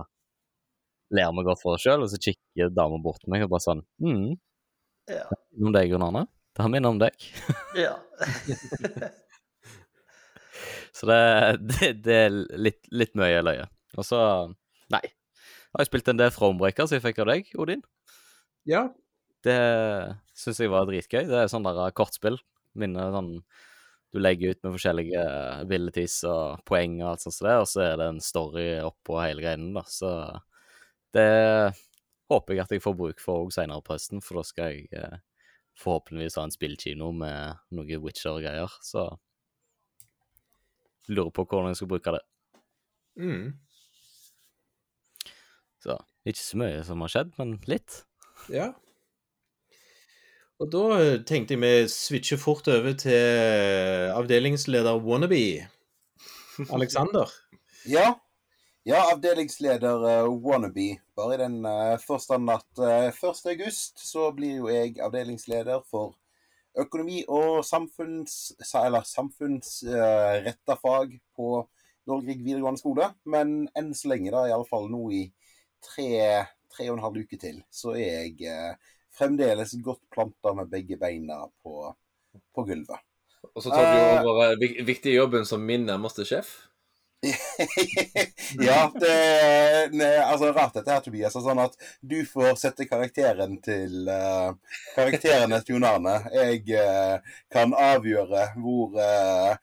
ler 1.15 1.31
vi 1.33 1.45
godt 1.47 1.63
for 1.63 1.79
oss 1.79 1.87
sjøl, 1.87 2.03
og 2.05 2.11
så 2.13 2.19
kikker 2.21 2.75
dama 2.77 2.99
bort 3.01 3.23
til 3.23 3.31
meg 3.33 3.47
og 3.47 3.55
bare 3.55 3.65
sånn 3.65 3.85
Hm, 4.03 4.35
Ja. 5.09 5.23
om 5.57 5.73
deg, 5.73 5.89
Jon 5.95 6.03
Arne? 6.05 6.27
Det 6.53 6.61
har 6.67 6.69
minner 6.75 6.91
om 6.93 6.99
deg. 7.01 7.15
ja. 7.79 7.95
Så 10.99 11.07
det, 11.07 11.19
det, 11.71 11.89
det 12.03 12.15
er 12.27 12.37
litt, 12.59 12.81
litt 12.91 13.15
mye 13.19 13.43
løye. 13.47 13.69
Og 13.97 14.05
så 14.07 14.19
Nei. 14.91 15.05
Har 15.69 15.83
jeg 15.85 15.91
spilt 15.91 16.09
en 16.11 16.19
del 16.19 16.33
Thronebreaker 16.35 16.89
som 16.89 16.97
jeg 16.97 17.05
fikk 17.05 17.21
av 17.23 17.29
deg, 17.31 17.51
Odin. 17.61 17.83
Ja. 18.67 18.87
Det 19.45 19.57
syns 20.39 20.61
jeg 20.63 20.73
var 20.73 20.87
dritgøy. 20.89 21.25
Det 21.29 21.43
er 21.43 21.51
sånn 21.51 21.67
der 21.67 21.81
eh, 21.87 21.95
kortspill. 21.97 22.39
Minner 22.79 23.13
sånn 23.15 23.35
Du 24.09 24.17
legger 24.23 24.55
ut 24.55 24.63
med 24.65 24.73
forskjellige 24.79 25.23
abilities 25.59 26.23
og 26.25 26.63
poeng 26.69 26.95
og 27.03 27.11
alt 27.11 27.25
sånt 27.27 27.35
som 27.37 27.45
det, 27.45 27.57
og 27.61 27.67
så 27.69 27.83
er 27.85 27.99
det 28.01 28.07
en 28.09 28.21
story 28.25 28.69
oppå 28.81 29.19
hele 29.21 29.45
greinen, 29.45 29.75
da. 29.77 29.83
Så 29.85 30.09
det 31.13 31.27
håper 32.33 32.55
jeg 32.55 32.63
at 32.63 32.73
jeg 32.73 32.85
får 32.85 32.97
bruk 32.97 33.21
for 33.21 33.45
òg 33.45 33.53
seinere 33.53 33.85
på 33.85 33.93
høsten, 33.93 34.23
for 34.25 34.41
da 34.41 34.47
skal 34.49 34.73
jeg 34.73 34.89
eh, 34.97 35.21
forhåpentligvis 35.77 36.39
ha 36.41 36.47
en 36.49 36.55
spillkino 36.57 37.11
med 37.21 37.61
noe 37.77 38.01
Witcher-greier. 38.07 38.81
Så 38.81 39.11
lurer 41.13 41.33
på 41.33 41.45
hvordan 41.45 41.73
jeg 41.73 41.83
skal 41.83 41.93
bruke 41.93 42.17
det. 42.17 42.25
Mm. 43.21 43.47
Så 45.85 46.01
ikke 46.29 46.45
så 46.45 46.65
mye 46.65 46.85
som 46.87 47.05
har 47.05 47.13
skjedd, 47.13 47.33
men 47.37 47.59
litt. 47.71 48.03
Ja. 48.53 48.73
Og 50.59 50.71
da 50.73 50.85
eh, 50.99 51.19
tenkte 51.23 51.55
jeg 51.55 51.63
vi 51.63 51.91
switcher 51.93 52.41
fort 52.41 52.67
over 52.73 52.97
til 52.99 54.11
avdelingsleder 54.15 54.99
wannabe. 55.05 55.69
Alexander. 56.71 57.29
Ja. 57.89 58.19
Ja, 58.85 58.99
avdelingsleder 59.15 60.03
uh, 60.03 60.29
wannabe. 60.45 60.99
Bare 61.17 61.37
i 61.37 61.39
den 61.41 61.61
uh, 61.65 61.97
forstand 62.03 62.51
at 62.51 62.81
uh, 62.83 63.09
1. 63.09 63.41
august 63.53 64.03
så 64.03 64.31
blir 64.37 64.59
jo 64.59 64.69
jeg 64.69 64.99
avdelingsleder 65.01 65.85
for 65.91 66.17
økonomi 66.79 67.23
og 67.29 67.65
samfunns... 67.65 68.53
Eller 68.83 69.07
samfunnsretta 69.09 70.77
fag 70.83 71.15
på 71.37 71.49
Norgrig 72.09 72.43
videregående 72.43 72.81
skole. 72.81 73.11
Men 73.25 73.69
enn 73.77 73.93
så 73.97 74.13
lenge, 74.13 74.33
da, 74.35 74.47
iallfall 74.51 74.89
nå 74.93 75.03
i 75.15 75.25
tre, 75.85 76.09
tre 76.73 76.89
og 76.91 76.99
en 76.99 77.05
halv 77.07 77.25
uke 77.25 77.39
til, 77.41 77.61
så 77.71 77.95
er 77.97 78.25
jeg 78.25 78.49
eh, 78.49 78.95
fremdeles 79.19 79.75
godt 79.85 80.03
planta 80.15 80.55
med 80.57 80.71
begge 80.73 80.99
beina 81.01 81.43
på, 81.63 81.93
på 82.55 82.67
gulvet. 82.69 83.05
Og 83.55 83.63
så 83.63 83.71
tar 83.71 83.87
du 84.23 84.31
over 84.31 84.53
eh, 84.53 84.85
viktige 84.87 85.19
jobben 85.19 85.47
som 85.47 85.63
min 85.65 85.87
nærmeste 85.87 86.27
sjef. 86.27 86.57
ja, 88.63 88.93
det 88.95 89.91
ne, 89.93 90.07
altså 90.23 90.53
rart 90.53 90.77
dette 90.77 90.93
her, 90.93 91.03
Tobias. 91.03 91.35
er 91.35 91.43
Sånn 91.43 91.63
at 91.63 91.75
du 92.01 92.21
får 92.27 92.55
sette 92.61 92.87
karakteren 92.87 93.57
til 93.65 94.07
uh, 94.07 94.55
karakterene 94.95 95.59
til 95.65 95.77
Jon 95.77 95.89
Arne. 95.89 96.15
Jeg 96.35 96.63
uh, 96.79 97.41
kan 97.53 97.75
avgjøre 97.75 98.45
hvor 98.63 98.95
eh, 99.03 99.59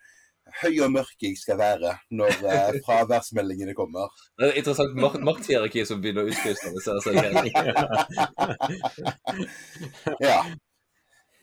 høy 0.61 0.75
og 0.85 0.91
mørk 0.93 1.19
jeg 1.21 1.35
skal 1.39 1.57
være 1.59 1.91
når 2.15 2.31
uh, 2.43 2.77
fraværsmeldingene 2.85 3.75
kommer. 3.77 4.11
Det 4.37 4.47
er 4.47 4.53
et 4.53 4.61
interessant 4.63 4.93
makt 4.99 5.25
makthierarki 5.25 5.85
som 5.87 6.01
begynner 6.03 6.23
å 6.25 6.29
utkrystallisere 6.31 6.99
seg. 7.05 7.13
her. 7.19 7.33
Ja. 10.21 10.39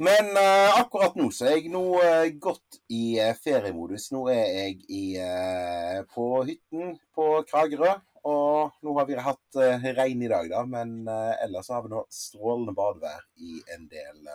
Men 0.03 0.33
uh, 0.35 0.81
akkurat 0.81 1.15
nå 1.19 1.29
så 1.35 1.47
er 1.47 1.59
jeg 1.61 1.71
nå 1.71 1.83
uh, 2.01 2.27
godt 2.43 2.81
i 2.91 3.19
eh, 3.23 3.37
feriemodus. 3.39 4.09
Nå 4.15 4.25
er 4.33 4.47
jeg 4.57 4.79
i, 4.89 5.03
eh, 5.21 6.01
på 6.15 6.27
hytten 6.49 6.97
på 7.15 7.27
Kragerø. 7.51 7.93
Og 8.23 8.83
nå 8.87 8.95
har 8.99 9.07
vi 9.09 9.19
hatt 9.19 9.57
regn 9.99 10.21
i 10.23 10.29
dag, 10.31 10.47
da, 10.47 10.61
men 10.63 11.09
ellers 11.43 11.67
har 11.75 11.81
vi 11.83 11.91
nå 11.91 12.05
strålende 12.07 12.71
badevær 12.79 13.25
i 13.43 13.57
en 13.75 13.89
del, 13.91 14.29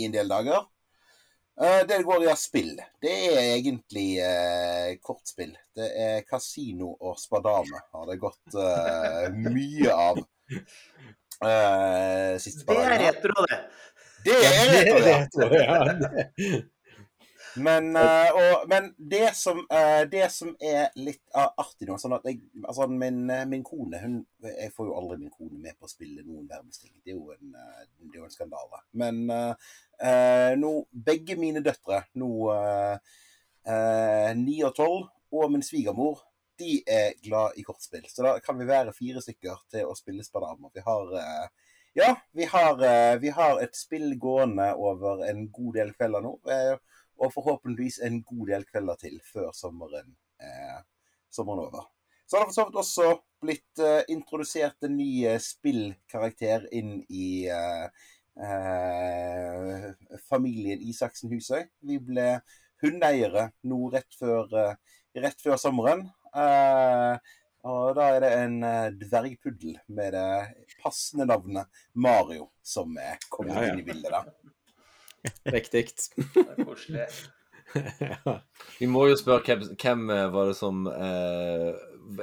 i 0.00 0.06
en 0.06 0.14
del 0.14 0.32
dager. 0.32 0.64
Uh, 1.60 1.80
det 1.84 1.98
det 1.98 2.06
går 2.08 2.24
i 2.24 2.34
spill, 2.40 2.72
det 3.04 3.14
er 3.28 3.40
egentlig 3.58 4.08
kortspill. 5.04 5.52
Det 5.76 5.90
er 5.92 6.24
kasino 6.28 6.94
og 6.96 7.18
spadame 7.20 7.82
har 7.92 8.08
det 8.08 8.18
gått 8.22 8.56
mye 9.36 9.92
av 9.92 10.20
siste 12.40 12.64
Det 12.66 12.76
er 12.76 12.90
dagene. 12.90 13.06
retro, 13.06 13.46
det. 13.48 13.60
Det 14.24 14.36
er 14.48 14.74
retro, 14.74 14.98
ja. 15.06 15.16
retro, 15.20 15.46
ja. 15.60 16.60
Men, 17.56 17.96
uh, 17.96 18.30
og, 18.34 18.68
men 18.68 18.94
det, 18.96 19.34
som, 19.34 19.58
uh, 19.58 20.10
det 20.10 20.28
som 20.32 20.52
er 20.60 20.92
litt 21.00 21.22
uh, 21.34 21.48
artig 21.58 21.88
nå 21.88 21.96
sånn 21.98 22.14
at 22.14 22.26
jeg, 22.28 22.40
altså 22.62 22.86
min, 22.90 23.24
eh, 23.32 23.46
min 23.50 23.64
kone 23.66 23.98
hun, 24.02 24.20
Jeg 24.44 24.70
får 24.76 24.90
jo 24.90 24.96
aldri 24.98 25.18
min 25.24 25.32
kone 25.34 25.58
med 25.58 25.78
på 25.78 25.88
å 25.88 25.90
spille 25.90 26.22
noen 26.26 26.46
verdens 26.48 26.78
ting. 26.82 26.92
Det 27.02 27.14
er 27.14 27.18
jo 27.18 27.34
en, 27.34 27.54
eh, 27.56 27.82
det 28.06 28.14
er 28.14 28.22
jo 28.22 28.28
en 28.28 28.36
skandale. 28.36 28.82
Men 29.02 29.24
eh, 30.00 30.08
eh, 30.10 30.56
nå 30.58 30.72
Begge 30.90 31.36
mine 31.36 31.62
døtre, 31.64 32.04
nå 32.14 32.30
ni 34.34 34.56
og 34.64 34.74
tolv, 34.74 35.08
og 35.30 35.50
min 35.52 35.62
svigermor, 35.62 36.22
de 36.58 36.80
er 36.88 37.12
glad 37.22 37.56
i 37.56 37.62
kortspill. 37.64 38.06
Så 38.08 38.24
da 38.24 38.38
kan 38.44 38.58
vi 38.58 38.66
være 38.68 38.92
fire 38.96 39.22
stykker 39.24 39.60
til 39.72 39.88
å 39.88 39.96
spille 39.96 40.24
spadamer. 40.26 40.72
Vi 40.74 40.82
har 40.84 41.14
eh, 41.20 41.70
ja, 41.96 42.14
vi 42.32 42.44
har, 42.44 42.82
eh, 42.86 43.16
vi 43.22 43.32
har 43.34 43.60
et 43.62 43.76
spill 43.76 44.12
gående 44.20 44.68
over 44.78 45.24
en 45.28 45.46
god 45.52 45.78
del 45.80 45.94
kvelder 45.96 46.24
nå. 46.26 46.36
eh, 46.50 46.76
Og 47.20 47.32
forhåpentligvis 47.34 47.98
en 48.06 48.22
god 48.24 48.46
del 48.48 48.62
kvelder 48.64 48.96
til 49.00 49.18
før 49.32 49.50
sommeren, 49.52 50.14
eh, 50.40 50.78
sommeren 51.30 51.66
over. 51.66 51.88
Så 52.26 52.36
har 52.38 52.46
det 52.46 52.48
for 52.48 52.56
så 52.56 52.64
vidt 52.68 52.78
også 52.80 53.08
blitt 53.42 53.82
eh, 53.84 54.02
introdusert 54.08 54.86
en 54.86 54.96
ny 54.96 55.26
eh, 55.26 55.40
spillkarakter 55.42 56.68
inn 56.72 57.02
i 57.10 57.46
eh, 57.52 57.88
eh, 58.40 59.90
familien 60.28 60.80
Isaksen 60.82 61.30
Husøy. 61.32 61.64
Vi 61.86 61.98
ble 62.02 62.40
hundeeiere 62.82 63.50
nå 63.68 63.90
rett 63.92 64.16
før, 64.18 64.48
eh, 64.56 64.74
rett 65.20 65.42
før 65.44 65.58
sommeren. 65.60 66.06
Eh, 66.34 67.18
og 67.68 67.90
da 67.98 68.06
er 68.14 68.22
det 68.24 68.30
en 68.40 68.54
eh, 68.64 68.92
dvergpuddel 69.02 69.74
med 69.92 70.14
det 70.16 70.28
passende 70.80 71.26
navnet 71.28 71.82
Mario 71.94 72.48
som 72.64 72.94
er 72.96 73.18
kommet 73.28 73.56
Ja, 73.58 73.66
ja. 73.66 73.74
inn 73.74 73.82
i 73.82 73.86
bildet. 73.90 74.14
da. 74.14 74.24
Riktig. 75.52 75.90
Koselig. 76.64 77.08
ja. 78.00 78.38
Vi 78.80 78.86
må 78.90 79.04
jo 79.10 79.18
spørre 79.20 79.44
hvem, 79.44 79.66
hvem 79.76 80.10
eh, 80.14 80.26
var 80.32 80.48
det 80.50 80.56
som 80.58 80.86
eh, 80.88 81.68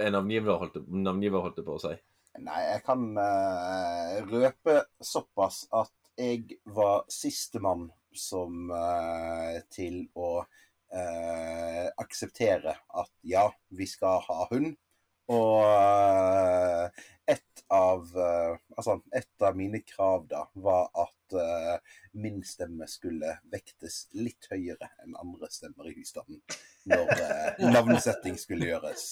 en 0.01 0.15
navngiver, 0.17 0.57
holdt, 0.63 0.81
navngiver, 0.89 1.43
holdt 1.45 1.61
det 1.61 1.67
på 1.67 1.77
å 1.77 1.83
si. 1.85 1.93
Nei, 2.41 2.57
jeg 2.71 2.81
kan 2.85 3.05
eh, 3.21 4.17
røpe 4.29 4.79
såpass 5.01 5.63
at 5.73 5.93
jeg 6.17 6.57
var 6.65 7.03
sistemann 7.13 7.87
som 8.17 8.71
eh, 8.73 9.59
til 9.69 10.03
å 10.17 10.31
eh, 10.93 11.85
akseptere 12.01 12.73
at 12.97 13.11
ja, 13.27 13.47
vi 13.69 13.85
skal 13.89 14.21
ha 14.25 14.47
hund. 14.51 14.73
Og 15.27 15.59
eh, 15.67 17.05
et 17.27 17.63
av 17.75 18.05
eh, 18.15 18.53
Altså, 18.77 18.93
et 19.11 19.43
av 19.43 19.57
mine 19.59 19.81
krav 19.83 20.23
da 20.31 20.45
var 20.63 20.87
at 21.03 21.35
eh, 21.35 21.97
min 22.23 22.39
stemme 22.47 22.87
skulle 22.87 23.33
vektes 23.51 24.05
litt 24.15 24.47
høyere 24.53 24.87
enn 25.03 25.17
andre 25.19 25.49
stemmer 25.51 25.89
i 25.91 25.95
husstanden 25.97 26.39
når 26.87 27.11
eh, 27.17 27.65
navnsetting 27.73 28.37
skulle 28.39 28.69
gjøres. 28.69 29.09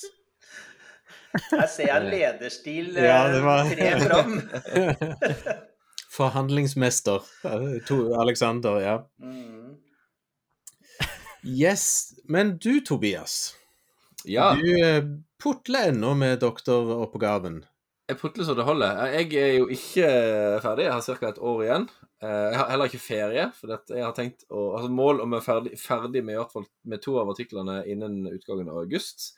Her 1.52 1.68
ser 1.68 1.90
jeg 1.90 1.98
en 2.00 2.08
lederstil 2.14 2.96
Ja, 2.96 3.20
var- 3.44 3.68
tre 3.76 3.92
fram. 4.06 4.38
Forhandlingsmester. 6.16 7.22
eh, 7.46 7.80
To, 7.88 8.00
Alexander, 8.22 8.80
ja. 8.84 8.96
Mm. 9.20 9.76
Yes. 11.44 12.14
Men 12.26 12.58
du, 12.58 12.80
Tobias. 12.82 13.54
Ja, 14.26 14.56
Du 14.56 14.82
eh, 14.82 15.04
putler 15.44 15.90
ennå 15.90 16.14
med 16.18 16.40
doktoroppgaven. 16.42 17.66
jeg 18.10 18.18
putler 18.22 18.46
så 18.46 18.54
det 18.58 18.64
holder. 18.66 19.06
Jeg 19.14 19.34
er 19.42 19.54
jo 19.60 19.68
ikke 19.74 20.08
ferdig. 20.62 20.86
Jeg 20.88 20.94
har 20.94 21.02
ca. 21.20 21.30
et 21.30 21.40
år 21.42 21.64
igjen. 21.64 21.88
Eh, 22.22 22.30
Jeg 22.52 22.58
har 22.58 22.70
heller 22.72 22.86
ikke 22.90 23.02
ferie. 23.02 23.46
For 23.60 23.76
jeg 23.94 24.04
har 24.06 24.14
tenkt 24.18 24.46
å, 24.50 24.72
altså 24.78 24.90
Mål 24.90 25.22
om 25.22 25.34
å 25.34 25.38
være 25.40 25.46
ferdig, 25.46 25.80
ferdig 25.82 26.24
med, 26.26 26.34
i 26.36 26.38
hvert 26.42 26.54
fall, 26.54 26.66
med 26.86 27.02
to 27.02 27.18
av 27.22 27.30
artiklene 27.34 27.84
innen 27.86 28.26
utgangen 28.34 28.70
av 28.70 28.82
august. 28.86 29.34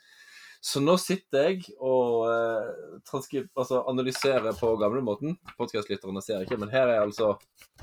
Så 0.60 0.80
nå 0.82 0.96
sitter 0.98 1.52
jeg 1.52 1.68
og 1.78 2.24
eh, 2.26 3.42
altså 3.54 3.84
analyserer 3.90 4.56
på 4.58 4.72
gamlemåten. 4.80 5.36
Podkastlytterne 5.58 6.22
ser 6.24 6.42
ikke, 6.42 6.58
men 6.58 6.72
her 6.72 6.90
er 6.90 7.04
altså 7.04 7.36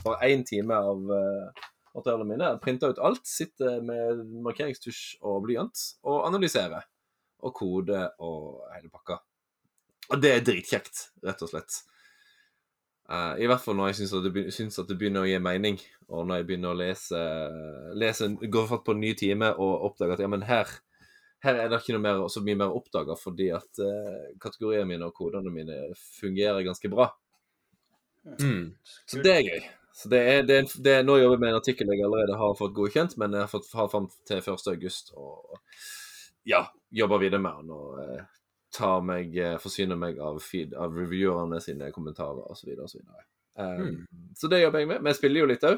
bare 0.03 0.27
én 0.33 0.43
time 0.47 0.75
av 0.75 1.15
eh, 1.15 1.63
materialene 1.95 2.29
mine. 2.33 2.51
Printa 2.63 2.91
ut 2.91 2.99
alt, 2.99 3.23
sitter 3.27 3.79
med 3.85 4.25
markeringstusj 4.43 5.21
og 5.23 5.45
blyant 5.47 5.87
og 6.03 6.25
analyserer. 6.27 6.83
Og 7.45 7.53
kode 7.55 8.01
og 8.25 8.65
hele 8.73 8.89
pakka. 8.91 9.19
Og 10.11 10.21
det 10.21 10.31
er 10.33 10.45
dritkjekt, 10.45 11.09
rett 11.25 11.43
og 11.45 11.51
slett. 11.51 11.83
Uh, 13.05 13.37
I 13.37 13.45
hvert 13.45 13.61
fall 13.61 13.77
når 13.77 13.91
jeg 13.91 13.99
syns 14.01 14.15
at, 14.17 14.81
at 14.81 14.89
det 14.89 14.97
begynner 14.97 15.25
å 15.25 15.29
gi 15.29 15.37
mening, 15.41 15.77
og 16.09 16.25
når 16.25 16.41
jeg 16.41 16.47
begynner 16.49 16.73
å 16.73 16.79
lese, 16.79 17.19
lese 17.93 18.31
Går 18.41 18.65
fatt 18.71 18.85
på 18.85 18.95
en 18.95 19.03
ny 19.03 19.11
time 19.17 19.51
og 19.61 19.85
oppdager 19.91 20.15
at 20.15 20.23
ja, 20.25 20.29
men 20.31 20.45
her, 20.47 20.71
her 21.43 21.59
er 21.59 21.69
det 21.69 21.79
ikke 21.81 21.95
noe 21.95 22.03
mer, 22.03 22.21
så 22.31 22.41
mye 22.45 22.57
mer 22.59 22.73
å 22.73 22.79
oppdage, 22.79 23.17
fordi 23.21 23.49
at 23.53 23.81
eh, 23.83 24.29
kategoriene 24.41 24.87
mine 24.89 25.09
og 25.09 25.17
kodene 25.17 25.53
mine 25.53 25.79
fungerer 26.19 26.65
ganske 26.65 26.91
bra. 26.91 27.09
Mm. 28.41 28.71
Så 29.05 29.21
det 29.21 29.33
er 29.33 29.43
gøy. 29.45 29.67
Så 29.95 30.09
det 30.11 30.21
er, 30.27 30.41
det 30.43 30.55
er, 30.57 30.71
det 30.83 30.95
er, 30.99 31.03
nå 31.07 31.19
jobber 31.21 31.37
jeg 31.37 31.43
med 31.43 31.53
en 31.53 31.59
artikkel 31.61 31.91
jeg 31.93 32.03
allerede 32.03 32.39
har 32.39 32.57
fått 32.59 32.73
godkjent, 32.75 33.13
men 33.21 33.37
jeg 33.37 33.45
har 33.45 33.51
fått 33.51 33.69
har 33.77 33.91
fram 33.91 34.09
til 34.27 34.41
1. 34.41 34.65
august 34.73 35.13
og 35.15 35.61
ja, 36.45 36.65
jobber 36.91 37.21
videre 37.21 37.39
med 37.43 37.61
den 37.61 37.71
og 37.77 38.01
eh, 38.03 38.25
tar 38.75 39.05
meg, 39.07 39.37
eh, 39.39 39.55
forsyner 39.61 39.99
meg 39.99 40.19
av, 40.19 40.41
feed, 40.43 40.75
av 40.75 40.97
reviewerne 40.97 41.61
sine 41.63 41.93
kommentarer 41.95 42.43
osv. 42.51 42.75
så 42.89 43.01
Um, 43.55 44.05
Så 44.35 44.49
det 44.51 44.61
jobber 44.61 44.81
jeg 44.81 44.87
med. 44.87 45.01
Men 45.01 45.13
jeg 45.13 45.15
spiller 45.21 45.39
jo 45.39 45.47
litt 45.47 45.63
òg. 45.63 45.77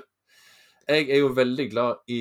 Jeg 0.88 1.10
er 1.12 1.20
jo 1.20 1.34
veldig 1.36 1.65
glad 1.72 2.12
i 2.15 2.20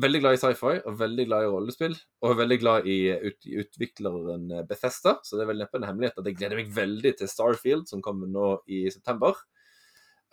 veldig 0.00 0.20
glad 0.22 0.36
i 0.36 0.40
sci-fi 0.40 0.78
og 0.88 0.94
veldig 1.02 1.26
glad 1.28 1.44
i 1.44 1.50
rollespill. 1.52 1.96
Og 2.24 2.38
veldig 2.38 2.56
glad 2.62 2.86
i 2.88 2.96
ut, 3.12 3.44
utvikleren 3.64 4.46
Bethesda, 4.68 5.18
så 5.20 5.36
det 5.36 5.44
er 5.44 5.50
vel 5.50 5.60
neppe 5.60 5.76
en 5.76 5.84
hemmelighet 5.84 6.16
at 6.22 6.30
jeg 6.30 6.38
gleder 6.38 6.56
meg 6.62 6.72
veldig 6.72 7.12
til 7.18 7.28
Starfield, 7.28 7.84
som 7.90 8.00
kommer 8.04 8.30
nå 8.30 8.54
i 8.72 8.86
september. 8.94 9.36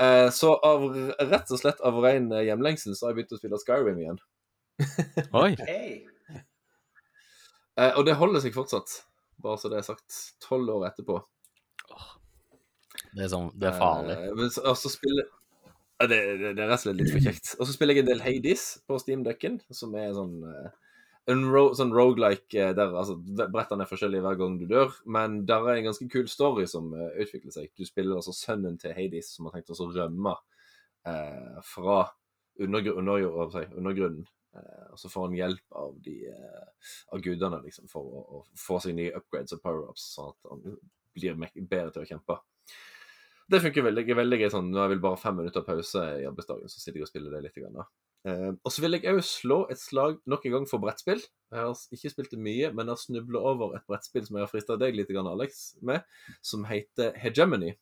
Eh, 0.02 0.30
så 0.34 0.54
av, 0.64 0.88
rett 1.20 1.52
og 1.54 1.60
slett 1.60 1.84
av 1.86 2.00
ren 2.02 2.32
eh, 2.34 2.48
hjemlengsel 2.48 2.96
så 2.96 3.06
har 3.06 3.12
jeg 3.14 3.20
begynt 3.20 3.36
å 3.36 3.42
spille 3.42 3.60
Skyrim 3.62 4.00
igjen. 4.02 4.24
Oi. 5.44 5.52
Eh, 7.78 7.94
og 7.98 8.04
det 8.08 8.16
holder 8.18 8.42
seg 8.44 8.56
fortsatt, 8.56 8.96
bare 9.44 9.60
så 9.60 9.70
det 9.70 9.82
er 9.82 9.88
sagt. 9.92 10.24
Tolv 10.44 10.72
år 10.78 10.88
etterpå. 10.92 11.20
Det 13.14 13.28
er, 13.28 13.30
sånn, 13.30 13.52
det 13.60 13.70
er 13.70 13.78
farlig. 13.78 14.18
Eh, 14.18 14.36
men 14.40 14.50
så- 14.54 14.66
og 14.72 14.78
spiller 14.80 15.28
det, 16.12 16.22
det, 16.40 16.54
det 16.58 16.64
er 16.64 16.72
rett 16.72 16.82
og 16.82 16.86
slett 16.86 17.00
litt 17.00 17.12
for 17.14 17.24
kjekt. 17.24 17.54
Og 17.60 17.68
så 17.68 17.76
spiller 17.76 17.98
jeg 17.98 18.06
en 18.06 18.12
del 18.12 18.24
Hades 18.24 18.64
på 18.88 18.98
Steam-ducken, 19.02 19.60
som 19.74 19.94
er 20.00 20.14
sånn 20.16 20.40
eh, 20.50 20.72
en 21.32 21.44
ro, 21.48 21.64
sånn 21.78 21.94
roguelike 21.96 22.60
eh, 22.60 22.74
der 22.76 22.96
altså, 23.00 23.16
brettene 23.18 23.86
er 23.86 23.90
forskjellige 23.90 24.26
hver 24.26 24.40
gang 24.40 24.58
du 24.60 24.66
dør, 24.68 24.92
men 25.06 25.44
der 25.48 25.68
er 25.70 25.80
en 25.80 25.88
ganske 25.88 26.08
kul 26.12 26.28
story 26.32 26.66
som 26.70 26.92
uh, 26.96 27.12
utvikler 27.22 27.54
seg. 27.56 27.70
Du 27.80 27.88
spiller 27.88 28.20
altså 28.20 28.36
sønnen 28.36 28.76
til 28.82 28.96
Hades, 28.98 29.32
som 29.36 29.48
har 29.48 29.56
tenkt 29.56 29.72
å 29.72 29.90
rømme 29.94 30.36
uh, 31.08 31.60
fra 31.68 32.02
undergr 32.60 33.00
under, 33.00 33.24
si, 33.54 33.64
undergrunnen. 33.80 34.28
Uh, 34.54 34.90
og 34.94 35.00
så 35.02 35.10
får 35.10 35.30
han 35.30 35.38
hjelp 35.38 35.78
av, 35.80 35.94
de, 36.06 36.18
eh, 36.30 36.90
av 37.16 37.22
gudene 37.26 37.58
liksom, 37.64 37.88
for 37.90 38.06
å, 38.06 38.20
å 38.22 38.42
få 38.60 38.78
seg 38.84 38.94
nye 38.98 39.16
upgrades 39.18 39.56
og 39.56 39.64
power-ups, 39.64 40.04
sånn 40.14 40.30
at 40.30 40.52
han 40.52 40.76
blir 41.16 41.40
bedre 41.64 41.90
til 41.96 42.04
å 42.04 42.10
kjempe. 42.12 42.38
Det 43.52 43.60
funker 43.60 43.84
veldig, 43.86 44.06
veldig 44.16 44.40
greit 44.40 44.54
sånn. 44.54 44.70
Nå 44.72 44.86
vil 44.88 44.98
jeg 44.98 45.04
bare 45.04 45.20
fem 45.20 45.36
minutter 45.36 45.66
pause 45.68 46.02
i 46.22 46.28
arbeidsdagen, 46.28 46.72
så 46.72 46.80
sitter 46.80 47.02
jeg 47.02 47.08
og 47.08 47.12
spiller 47.12 47.36
det 47.36 47.42
litt. 47.46 47.58
Grann, 47.60 47.82
da. 47.82 47.86
Eh, 48.24 48.52
og 48.56 48.72
så 48.72 48.84
vil 48.84 48.96
jeg 48.96 49.12
òg 49.12 49.20
slå 49.28 49.58
et 49.74 49.82
slag 49.82 50.20
nok 50.32 50.46
en 50.48 50.56
gang 50.56 50.68
for 50.70 50.84
brettspill. 50.84 51.20
Jeg 51.52 51.60
har 51.60 51.82
ikke 51.98 52.12
spilt 52.14 52.32
det 52.32 52.40
mye, 52.40 52.70
men 52.72 52.88
jeg 52.88 52.96
har 52.96 53.02
snubla 53.02 53.42
over 53.52 53.76
et 53.78 53.88
brettspill 53.90 54.24
som 54.28 54.40
jeg 54.40 54.48
har 54.48 54.52
frista 54.52 54.78
deg 54.80 54.96
litt, 54.96 55.12
grann, 55.12 55.28
Alex, 55.28 55.74
med, 55.84 56.08
som 56.46 56.64
heter 56.70 57.18
Hegemony. 57.20 57.76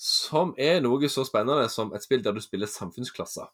Som 0.00 0.54
er 0.56 0.78
noe 0.84 1.10
så 1.12 1.26
spennende 1.28 1.66
som 1.72 1.90
et 1.96 2.06
spill 2.06 2.22
der 2.24 2.36
du 2.36 2.40
spiller 2.44 2.70
samfunnsklasser. 2.70 3.50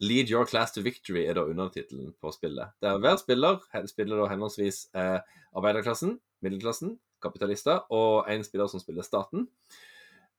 Lead 0.00 0.30
your 0.32 0.46
class 0.48 0.72
to 0.72 0.80
victory 0.80 1.26
er 1.28 1.36
da 1.36 1.44
undertittelen 1.44 2.14
på 2.22 2.30
spillet. 2.32 2.72
Der 2.80 2.96
hver 3.02 3.18
spiller 3.20 3.58
spiller 3.90 4.22
da 4.22 4.30
henholdsvis 4.30 4.86
eh, 4.96 5.18
arbeiderklassen, 5.52 6.14
middelklassen, 6.40 6.94
kapitalister 7.22 7.84
og 7.94 8.28
en 8.30 8.44
spiller 8.46 8.70
som 8.70 8.82
spiller 8.82 9.06
staten. 9.06 9.46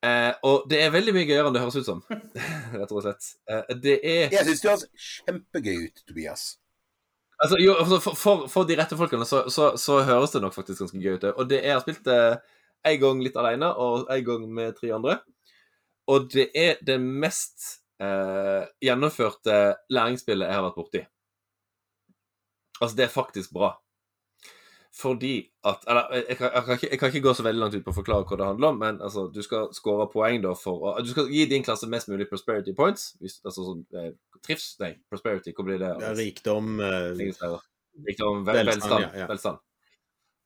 Eh, 0.01 0.31
og 0.47 0.65
det 0.69 0.79
er 0.81 0.93
veldig 0.93 1.13
mye 1.13 1.27
gøyere 1.29 1.49
enn 1.49 1.55
det 1.55 1.61
høres 1.61 1.77
ut 1.77 1.85
som, 1.85 2.01
rett 2.79 2.93
og 2.93 3.03
slett. 3.05 3.27
Eh, 3.45 3.75
det 3.83 3.99
er 3.99 4.33
Jeg 4.33 4.47
syns 4.47 4.63
det 4.63 4.71
høres 4.71 4.87
kjempegøy 5.27 5.83
ut, 5.85 6.03
Tobias. 6.09 6.45
Altså, 7.41 7.57
jo, 7.61 7.75
altså, 7.81 7.99
for, 8.01 8.17
for, 8.17 8.47
for 8.49 8.69
de 8.69 8.77
rette 8.77 8.97
folkene 8.97 9.25
så, 9.25 9.43
så, 9.49 9.71
så 9.81 10.01
høres 10.05 10.33
det 10.33 10.41
nok 10.43 10.53
faktisk 10.57 10.83
ganske 10.83 11.01
gøy 11.01 11.17
ut. 11.17 11.29
Og 11.35 11.47
det 11.49 11.61
jeg 11.63 11.73
har 11.73 11.85
spilt 11.85 12.03
det 12.05 12.17
en 12.89 12.97
gang 13.01 13.21
litt 13.21 13.37
alene 13.37 13.69
og 13.77 14.09
en 14.13 14.25
gang 14.25 14.49
med 14.49 14.75
tre 14.77 14.91
andre. 14.93 15.19
Og 16.09 16.29
det 16.33 16.49
er 16.57 16.81
det 16.85 16.97
mest 17.01 17.81
eh, 18.01 18.65
gjennomførte 18.81 19.57
læringsspillet 19.93 20.49
jeg 20.49 20.57
har 20.57 20.65
vært 20.65 20.77
borti. 20.77 21.03
Altså, 22.81 22.95
det 22.97 23.05
er 23.05 23.13
faktisk 23.13 23.53
bra. 23.53 23.75
Fordi 24.91 25.51
at 25.63 25.85
Eller 25.87 26.23
jeg 26.27 26.37
kan, 26.37 26.49
jeg, 26.53 26.63
kan 26.63 26.73
ikke, 26.73 26.87
jeg 26.91 26.99
kan, 26.99 27.07
ikke, 27.07 27.27
gå 27.27 27.33
så 27.33 27.43
veldig 27.43 27.61
langt 27.61 27.75
ut 27.75 27.83
på 27.85 27.93
å 27.93 27.95
forklare 27.95 28.25
hva 28.27 28.37
det 28.37 28.47
handler 28.49 28.73
om, 28.73 28.79
men 28.81 28.97
altså, 29.01 29.29
du 29.31 29.39
skal 29.45 29.69
score 29.73 30.09
poeng 30.11 30.41
da 30.43 30.51
for 30.57 30.99
Du 30.99 31.13
skal 31.13 31.31
gi 31.31 31.45
din 31.47 31.63
klasse 31.63 31.87
mest 31.87 32.09
mulig 32.11 32.27
prosperity 32.29 32.73
points. 32.75 33.13
Hvis, 33.21 33.39
altså 33.45 33.69
sånn 33.69 33.85
eh, 33.95 34.11
Trivs 34.43 34.73
Nei, 34.81 34.95
prosperity, 35.09 35.53
hva 35.55 35.67
blir 35.67 35.79
det? 35.79 35.91
Ja, 36.01 36.11
rikdom 36.17 36.81
eh, 36.83 37.11
Rikdom, 38.07 38.43
vel, 38.47 38.65
velstand. 38.67 39.03
Ja, 39.03 39.11
ja. 39.23 39.27
velstand. 39.31 39.61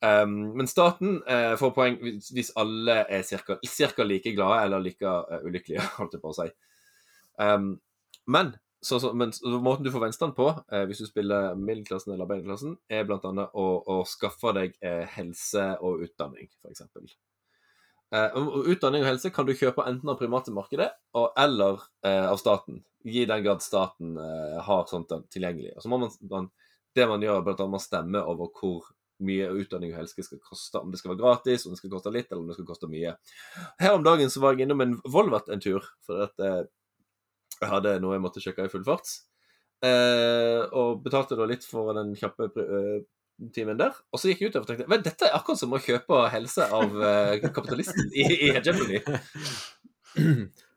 Um, 0.05 0.57
men 0.57 0.67
staten 0.67 1.21
uh, 1.23 1.55
får 1.57 1.71
poeng 1.73 1.95
hvis, 2.03 2.29
hvis 2.35 2.51
alle 2.59 2.99
er 3.09 3.23
ca. 3.25 4.03
like 4.03 4.33
glade 4.35 4.65
eller 4.65 4.83
like 4.83 5.01
uh, 5.05 5.39
ulykkelige, 5.45 5.81
holdt 5.97 6.17
jeg 6.17 6.21
på 6.21 6.33
å 6.33 6.37
si. 6.37 6.47
Um, 7.41 7.75
men 8.29 8.53
så, 8.85 8.99
så, 9.01 9.11
men 9.17 9.31
så, 9.33 9.49
måten 9.63 9.85
du 9.85 9.91
får 9.93 10.03
vennstand 10.03 10.35
på, 10.37 10.47
eh, 10.71 10.83
hvis 10.85 11.01
du 11.01 11.07
spiller 11.09 11.55
middelklassen 11.57 12.13
eller 12.13 12.27
arbeiderklassen, 12.27 12.75
er 12.89 13.07
bl.a. 13.09 13.19
Å, 13.49 13.65
å 13.89 14.01
skaffe 14.09 14.53
deg 14.57 14.75
eh, 14.85 15.05
helse 15.15 15.71
og 15.81 16.03
utdanning, 16.05 16.51
f.eks. 16.61 17.15
Eh, 18.13 18.35
utdanning 18.69 19.01
og 19.01 19.09
helse 19.09 19.31
kan 19.33 19.47
du 19.47 19.55
kjøpe 19.57 19.87
enten 19.89 20.11
av 20.13 20.19
private 20.19 20.53
markedet 20.53 20.91
og, 21.17 21.31
eller 21.41 21.81
eh, 22.05 22.27
av 22.29 22.37
staten. 22.41 22.83
I 23.05 23.25
den 23.29 23.41
grad 23.45 23.65
staten 23.65 24.19
eh, 24.21 24.59
har 24.67 24.85
sånt 24.89 25.13
tilgjengelig. 25.33 25.73
Og 25.75 25.85
så 25.85 25.91
må 25.91 25.99
man, 26.05 26.13
man, 26.29 26.51
det 26.95 27.09
man 27.09 27.25
gjør, 27.25 27.41
er 27.41 27.57
at 27.57 27.65
man 27.73 27.83
stemmer 27.83 28.29
over 28.29 28.53
hvor 28.53 28.93
mye 29.25 29.47
utdanning 29.55 29.93
og 29.93 30.01
helse 30.01 30.25
skal 30.27 30.41
koste. 30.43 30.79
Om 30.79 30.93
det 30.93 31.01
skal 31.01 31.13
være 31.13 31.23
gratis, 31.23 31.65
om 31.65 31.73
det 31.73 31.81
skal 31.81 31.93
koste 31.93 32.13
litt, 32.13 32.29
eller 32.29 32.43
om 32.43 32.49
det 32.51 32.57
skal 32.57 32.69
koste 32.69 32.89
mye. 32.91 33.15
Her 33.81 33.97
om 33.97 34.05
dagen 34.05 34.31
så 34.31 34.43
var 34.43 34.55
jeg 34.55 34.67
innom 34.67 34.83
en 34.83 34.97
Volvat 35.09 35.49
en 35.49 35.63
tur. 35.63 35.85
for 36.05 36.27
eh, 36.27 36.65
jeg 37.61 37.71
hadde 37.71 37.97
noe 38.03 38.17
jeg 38.17 38.23
måtte 38.23 38.43
sjekke 38.43 38.67
i 38.67 38.71
full 38.71 38.85
fart. 38.87 39.09
Eh, 39.83 40.61
og 40.73 41.03
betalte 41.03 41.37
da 41.37 41.47
litt 41.49 41.65
for 41.67 41.91
den 41.97 42.13
kjappe 42.17 42.47
uh, 42.55 42.99
timen 43.55 43.79
der. 43.79 43.95
Og 44.13 44.21
så 44.21 44.31
gikk 44.31 44.45
jeg 44.45 44.53
ut 44.53 44.61
og 44.61 44.69
tenkte 44.69 44.87
men 44.91 45.03
dette 45.05 45.27
er 45.27 45.35
akkurat 45.37 45.59
som 45.59 45.75
å 45.75 45.81
kjøpe 45.83 46.21
helse 46.33 46.69
av 46.73 46.95
eh, 47.09 47.49
kapitalisten 47.55 48.07
i, 48.15 48.25
i 48.47 48.53
Hegemony. 48.55 49.01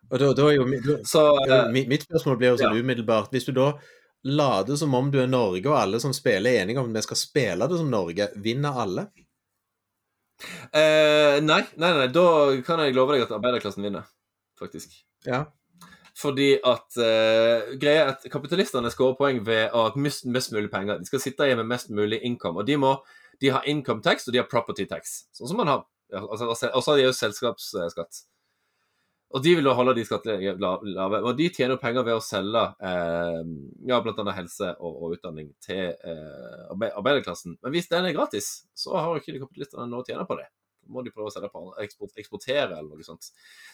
Og 0.08 0.16
da, 0.16 0.32
da 0.32 0.48
er 0.48 0.56
jo 0.56 0.66
da, 0.66 0.98
så, 1.06 1.22
uh, 1.36 1.70
mitt, 1.70 2.08
spørsmål 2.08 2.38
blir 2.40 2.54
jo 2.54 2.60
sånn 2.62 2.78
ja. 2.78 2.82
umiddelbart 2.82 3.34
Hvis 3.34 3.44
du 3.44 3.50
da 3.52 3.66
later 4.24 4.78
som 4.80 4.94
om 4.96 5.10
du 5.12 5.18
er 5.20 5.28
Norge, 5.30 5.68
og 5.68 5.76
alle 5.78 6.00
som 6.02 6.14
spiller 6.16 6.50
er 6.50 6.64
enige 6.64 6.80
om 6.80 6.88
at 6.88 6.96
vi 6.96 7.04
skal 7.06 7.20
spille 7.20 7.68
det 7.70 7.78
som 7.78 7.90
Norge, 7.92 8.30
vinner 8.42 8.80
alle? 8.82 9.04
nei, 10.72 11.60
nei, 11.78 11.92
nei, 12.00 12.08
da 12.14 12.24
kan 12.66 12.82
jeg 12.82 12.96
love 12.96 13.14
deg 13.14 13.24
at 13.26 13.36
arbeiderklassen 13.36 13.86
vinner, 13.86 14.08
faktisk. 14.58 14.96
Ja. 15.26 15.44
Fordi 16.18 16.48
at 16.66 16.96
uh, 16.98 17.76
greia 17.78 18.02
er 18.02 18.12
at 18.14 18.24
kapitalistene 18.32 18.90
skårer 18.90 19.18
poeng 19.18 19.38
ved 19.46 19.70
å 19.70 19.84
ha 19.86 20.00
mest, 20.00 20.26
mest, 20.26 20.50
mulig 20.54 20.70
penger. 20.72 20.98
De 20.98 21.06
skal 21.06 21.22
sitte 21.22 21.46
igjen 21.46 21.60
med 21.60 21.70
mest 21.70 21.92
mulig 21.94 22.18
income. 22.26 22.58
Og 22.58 22.66
de 22.66 22.78
må 22.80 22.96
de 23.38 23.52
har 23.54 23.68
income 23.70 24.02
tax 24.02 24.26
og 24.26 24.34
de 24.34 24.40
har 24.42 24.48
property 24.50 24.88
tax. 24.90 25.28
Sånn 25.36 25.52
som 25.52 25.60
man 25.60 25.70
har. 25.70 25.86
Og 26.18 26.34
så 26.58 26.72
har 26.74 26.98
de 26.98 27.06
jo 27.06 27.14
selskapsskatt. 27.14 28.24
Og 29.28 29.44
de 29.44 29.52
vil 29.58 29.66
da 29.68 29.74
holde 29.76 29.92
de 29.98 30.06
skattene 30.08 30.54
lave. 30.58 31.20
Og 31.20 31.34
de 31.38 31.50
tjener 31.52 31.78
penger 31.78 32.06
ved 32.06 32.16
å 32.16 32.24
selge 32.24 32.64
eh, 32.80 33.42
ja, 33.90 34.00
bl.a. 34.02 34.24
helse 34.38 34.72
og, 34.80 34.94
og, 34.94 35.16
utdanning 35.18 35.52
til 35.62 35.92
eh, 35.92 36.62
arbeiderklassen. 36.72 37.58
Men 37.60 37.76
hvis 37.76 37.90
den 37.92 38.08
er 38.08 38.16
gratis, 38.16 38.64
så 38.74 38.96
har 38.96 39.20
ikke 39.20 39.36
de 39.36 39.42
kapitalistene 39.44 39.86
noe 39.90 40.02
å 40.02 40.08
tjene 40.08 40.26
på 40.26 40.40
det 40.40 40.48
må 40.92 41.02
de 41.04 41.12
prøve 41.14 41.30
å 41.30 41.32
selge 41.34 41.50
på 41.52 41.62
eksport, 41.82 42.14
eksportere, 42.20 42.78
eller 42.78 42.96
noe 42.96 43.06
sånt. 43.06 43.30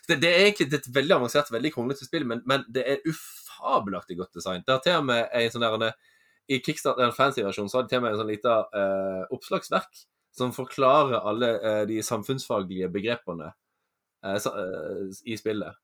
Det, 0.09 0.19
det, 0.23 0.31
er 0.31 0.49
egentlig 0.49 0.69
et 0.81 0.89
veldig 0.95 1.17
avansert, 1.19 1.53
veldig 1.55 1.73
kronglete 1.75 2.07
spill, 2.07 2.27
men, 2.31 2.43
men, 2.51 2.67
det 2.75 2.85
er 2.91 3.05
ufabelaktig 3.09 4.19
godt 4.21 4.41
design. 4.41 4.65
Det 4.67 4.75
har 4.75 4.83
til 4.85 4.99
og 5.01 5.07
med 5.11 5.29
en 5.29 5.55
sånn 5.55 5.67
der, 5.85 5.95
I 6.49 6.61
Kickstarter, 6.65 7.07
en 7.07 7.17
fancy 7.17 7.45
versjon, 7.47 7.71
så 7.71 7.81
har 7.81 7.87
de 7.87 7.95
til 7.95 8.03
og 8.03 8.07
med 8.07 8.15
en 8.15 8.23
sånn 8.23 8.33
lita 8.33 8.59
uh, 8.75 9.23
oppslagsverk 9.35 10.05
som 10.35 10.55
forklarer 10.55 11.23
alle 11.23 11.53
uh, 11.63 11.83
de 11.89 12.01
samfunnsfaglige 12.05 12.91
begrepene 12.93 13.53
uh, 13.55 15.15
i 15.25 15.39
spillet. 15.41 15.81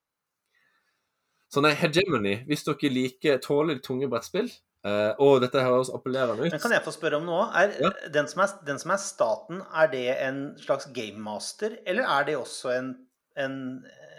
Så 1.50 1.62
nei, 1.64 1.72
Hegemony, 1.74 2.36
hvis 2.46 2.62
dere 2.66 2.92
liker 2.92 3.40
tåler 3.42 3.80
tunge 3.82 4.06
brettspill, 4.10 4.50
Uh, 4.80 5.12
og 5.20 5.42
dette 5.42 5.60
høres 5.60 5.90
appellerende 5.92 6.46
ut. 6.46 6.54
Men 6.54 6.62
Kan 6.62 6.72
jeg 6.72 6.84
få 6.86 6.94
spørre 6.94 7.18
om 7.20 7.26
noe? 7.28 7.44
Er, 7.52 7.74
ja. 7.84 7.90
den, 8.14 8.30
som 8.30 8.40
er, 8.46 8.54
den, 8.64 8.80
som 8.80 8.94
er, 8.94 9.02
staten, 9.02 9.60
er 9.76 9.92
det 9.92 10.06
en 10.14 10.40
slags 10.60 10.88
gamemaster, 10.96 11.76
eller 11.84 12.08
er 12.08 12.26
det 12.30 12.36
også 12.40 12.72
en, 12.78 12.90
en, 13.36 13.58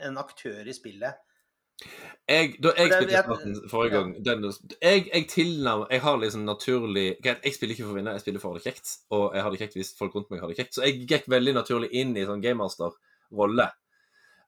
en 0.06 0.22
aktør 0.22 0.70
i 0.70 0.76
spillet? 0.78 1.18
Jeg, 2.30 2.52
da 2.62 2.76
jeg 2.78 2.92
spilte 2.92 3.22
staten 3.24 3.56
forrige 3.72 3.96
gang 3.96 4.12
ja. 4.14 4.22
den, 4.28 4.44
jeg, 4.86 5.08
jeg 5.10 5.24
tilnærmer 5.32 5.88
Jeg 5.90 6.02
har 6.04 6.20
liksom 6.22 6.44
naturlig 6.46 7.16
Jeg 7.26 7.54
spiller 7.56 7.74
ikke 7.74 7.88
for 7.88 7.96
å 7.96 7.98
vinne, 7.98 8.14
jeg 8.14 8.22
spiller 8.22 8.44
for 8.44 8.52
å 8.52 8.54
ha 8.54 8.62
det 8.62 8.68
kjekt. 8.70 8.92
Og 9.18 9.24
jeg 9.34 9.44
har 9.44 9.54
det 9.54 9.62
kjekt 9.64 9.78
hvis 9.80 9.94
folk 9.98 10.16
rundt 10.16 10.30
meg 10.30 10.44
har 10.44 10.52
det 10.52 10.60
kjekt. 10.62 10.78
Så 10.78 10.86
jeg 10.86 11.08
gikk 11.10 11.26
veldig 11.32 11.56
naturlig 11.58 11.90
inn 11.98 12.14
i 12.14 12.28
sånn 12.28 12.44
gamemaster-rolle. 12.44 13.72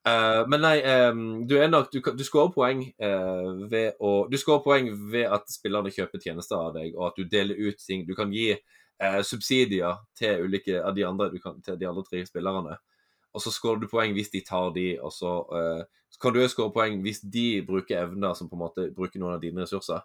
Uh, 0.04 0.44
men 0.52 0.60
nei, 0.60 0.78
um, 0.84 1.20
du, 1.48 1.56
nok, 1.72 1.88
du, 1.94 2.02
du 2.04 2.24
skårer 2.28 2.50
poeng 2.52 2.82
uh, 3.00 3.68
ved 3.72 4.02
å 4.04 4.26
Du 4.28 4.36
skårer 4.36 4.64
poeng 4.66 4.90
ved 5.14 5.30
at 5.32 5.48
spillerne 5.48 5.94
kjøper 5.96 6.20
tjenester 6.20 6.60
av 6.60 6.74
deg, 6.76 6.90
og 6.98 7.06
at 7.08 7.20
du 7.22 7.30
deler 7.32 7.56
ut 7.56 7.80
ting. 7.80 8.04
Du 8.04 8.12
kan 8.18 8.34
gi 8.36 8.50
uh, 8.52 9.22
subsidier 9.24 10.02
til 10.20 10.44
ulike 10.44 10.82
av 10.84 10.98
de 10.98 11.06
andre, 11.08 11.30
kan, 11.40 11.62
til 11.64 11.80
de 11.80 11.88
andre 11.88 12.04
tre 12.10 12.20
spillerne. 12.28 12.76
Og 13.34 13.46
så 13.46 13.54
skårer 13.56 13.80
du 13.80 13.88
poeng 13.92 14.12
hvis 14.18 14.34
de 14.34 14.44
tar 14.46 14.74
de, 14.76 14.90
og 15.02 15.10
så, 15.10 15.32
så 16.14 16.20
kan 16.22 16.36
du 16.36 16.44
òg 16.44 16.52
skåre 16.52 16.70
poeng 16.76 17.00
hvis 17.02 17.24
de 17.34 17.64
bruker 17.66 18.04
evner 18.04 18.36
som 18.38 18.46
på 18.46 18.54
en 18.54 18.62
måte 18.62 18.84
bruker 18.94 19.18
noen 19.18 19.40
av 19.40 19.42
dine 19.42 19.64
ressurser. 19.64 20.04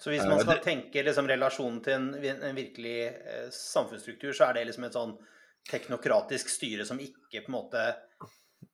Så 0.00 0.08
hvis 0.08 0.24
man 0.24 0.40
skal 0.40 0.62
tenke 0.64 1.02
liksom, 1.04 1.28
relasjonen 1.28 1.82
til 1.84 1.98
en, 1.98 2.38
en 2.48 2.56
virkelig 2.56 3.10
samfunnsstruktur, 3.52 4.32
så 4.32 4.46
er 4.46 4.56
det 4.56 4.70
liksom 4.70 4.88
et 4.88 4.96
sånn 4.96 5.12
teknokratisk 5.68 6.48
styre 6.48 6.88
som 6.88 7.02
ikke 7.04 7.44
på 7.44 7.52
en 7.52 7.58
måte 7.58 7.84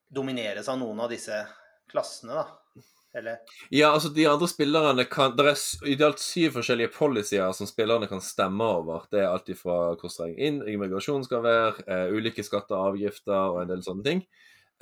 domineres 0.09 0.69
av 0.69 0.79
noen 0.81 1.01
av 1.05 1.11
disse 1.13 1.43
klassene, 1.91 2.43
da? 2.43 2.83
Eller? 3.17 3.37
Ja, 3.73 3.95
altså 3.95 4.11
de 4.13 4.27
andre 4.29 4.45
spillerne 4.51 5.05
kan 5.09 5.33
Det 5.37 5.47
er 5.49 5.61
idealt 5.89 6.21
syv 6.21 6.59
forskjellige 6.59 6.93
policyer 6.93 7.53
som 7.57 7.69
spillerne 7.69 8.09
kan 8.11 8.21
stemme 8.21 8.65
over. 8.65 9.07
Det 9.11 9.23
er 9.23 9.31
alt 9.31 9.49
fra 9.57 9.95
hvor 9.97 10.13
streng 10.13 10.35
inn 10.37 10.61
immigrasjon 10.69 11.25
skal 11.25 11.41
være, 11.47 11.87
uh, 11.89 12.13
ulike 12.13 12.45
skatter 12.45 12.77
og 12.77 12.93
avgifter 12.93 13.55
og 13.55 13.63
en 13.63 13.73
del 13.73 13.85
sånne 13.87 14.05
ting. 14.05 14.21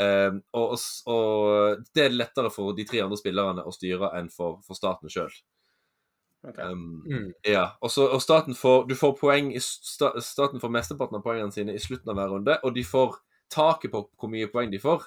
Uh, 0.02 0.40
og, 0.58 0.74
og, 1.06 1.84
det 1.94 2.08
er 2.08 2.16
lettere 2.16 2.50
for 2.50 2.74
de 2.74 2.82
tre 2.88 3.04
andre 3.04 3.20
spillerne 3.20 3.62
å 3.62 3.74
styre 3.74 4.10
enn 4.18 4.32
for, 4.34 4.58
for 4.66 4.74
staten 4.74 5.12
sjøl. 5.12 5.30
Okay. 6.44 6.66
Um, 6.66 7.04
mm. 7.06 7.28
Ja, 7.46 7.68
og, 7.80 7.92
så, 7.94 8.08
og 8.10 8.20
staten 8.20 8.58
får, 8.58 8.82
du 8.90 8.98
får 8.98 9.14
poeng 9.16 9.46
Staten 9.62 10.60
får 10.60 10.74
mesteparten 10.74 11.16
av 11.16 11.22
poengene 11.24 11.54
sine 11.54 11.72
i 11.72 11.80
slutten 11.80 12.10
av 12.10 12.18
hver 12.18 12.34
runde, 12.34 12.58
og 12.66 12.74
de 12.74 12.82
får 12.84 13.14
taket 13.54 13.92
på 13.94 14.04
hvor 14.18 14.32
mye 14.32 14.50
poeng 14.50 14.72
de 14.72 14.82
får, 14.82 15.06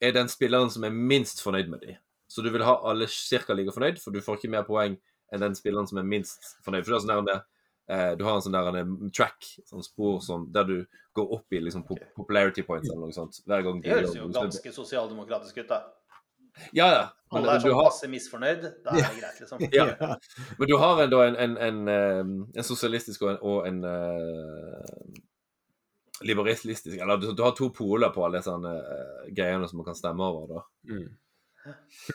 er 0.00 0.14
den 0.14 0.30
spilleren 0.30 0.70
som 0.70 0.86
er 0.86 0.94
minst 0.94 1.42
fornøyd 1.42 1.70
med 1.72 1.82
de. 1.82 1.98
Så 2.28 2.44
du 2.44 2.50
vil 2.54 2.64
ha 2.64 2.76
alle 2.86 3.08
cirka 3.10 3.56
like 3.56 3.72
fornøyd, 3.74 4.00
for 4.02 4.14
du 4.14 4.22
får 4.22 4.38
ikke 4.38 4.52
mer 4.52 4.66
poeng 4.68 4.98
enn 5.32 5.44
den 5.44 5.56
spilleren 5.56 5.88
som 5.88 6.00
er 6.00 6.08
minst 6.08 6.54
fornøyd. 6.64 6.84
For 6.86 6.94
det 6.94 6.98
er 6.98 7.06
sånn 7.06 7.28
der, 7.28 7.44
eh, 7.88 8.14
Du 8.16 8.24
har 8.24 8.36
en 8.36 8.44
sånn 8.44 8.56
der 8.56 8.80
en 8.82 9.10
track, 9.10 9.44
sånn 9.66 9.84
spor 9.84 10.20
som, 10.24 10.46
der 10.52 10.64
du 10.64 10.76
går 11.14 11.32
opp 11.38 11.52
i 11.52 11.60
liksom, 11.60 11.84
popularity 12.16 12.62
points 12.62 12.88
eller 12.90 13.08
noe 13.08 13.16
sånt. 13.16 13.40
hver 13.46 13.62
gang 13.62 13.80
Det 13.82 13.90
høres 13.90 14.16
jo 14.16 14.28
ganske 14.28 14.72
sosialdemokratisk 14.72 15.58
ut, 15.58 15.68
da. 15.68 15.82
Ja, 16.72 16.86
ja. 16.90 17.04
Men, 17.32 17.44
Alle 17.44 17.54
er 17.54 17.62
sånn 17.62 17.76
har... 17.76 17.88
passe 17.90 18.08
misfornøyd. 18.10 18.62
Da 18.84 18.92
er 18.92 19.02
det 19.02 19.20
greit, 19.20 19.40
liksom. 19.40 19.64
ja. 19.78 20.16
Men 20.58 20.68
du 20.68 20.76
har 20.76 21.02
en, 21.04 21.14
en, 21.14 21.56
en, 21.56 21.88
en, 21.88 22.32
en 22.56 22.66
sosialistisk 22.66 23.22
og 23.22 23.34
en, 23.34 23.40
og 23.40 23.68
en 23.68 23.84
uh, 23.84 25.18
liberalistisk 26.24 26.98
Eller 26.98 27.16
du, 27.16 27.32
du, 27.32 27.42
har 27.42 27.54
to 27.56 27.70
poler 27.74 28.12
på 28.14 28.24
alle 28.26 28.42
sånne 28.42 28.74
uh, 28.74 29.24
greiene 29.34 29.68
som 29.68 29.80
man 29.80 29.88
kan 29.88 29.98
stemme 29.98 30.26
over, 30.26 30.46
da. 30.50 30.94
Mm. 30.94 31.08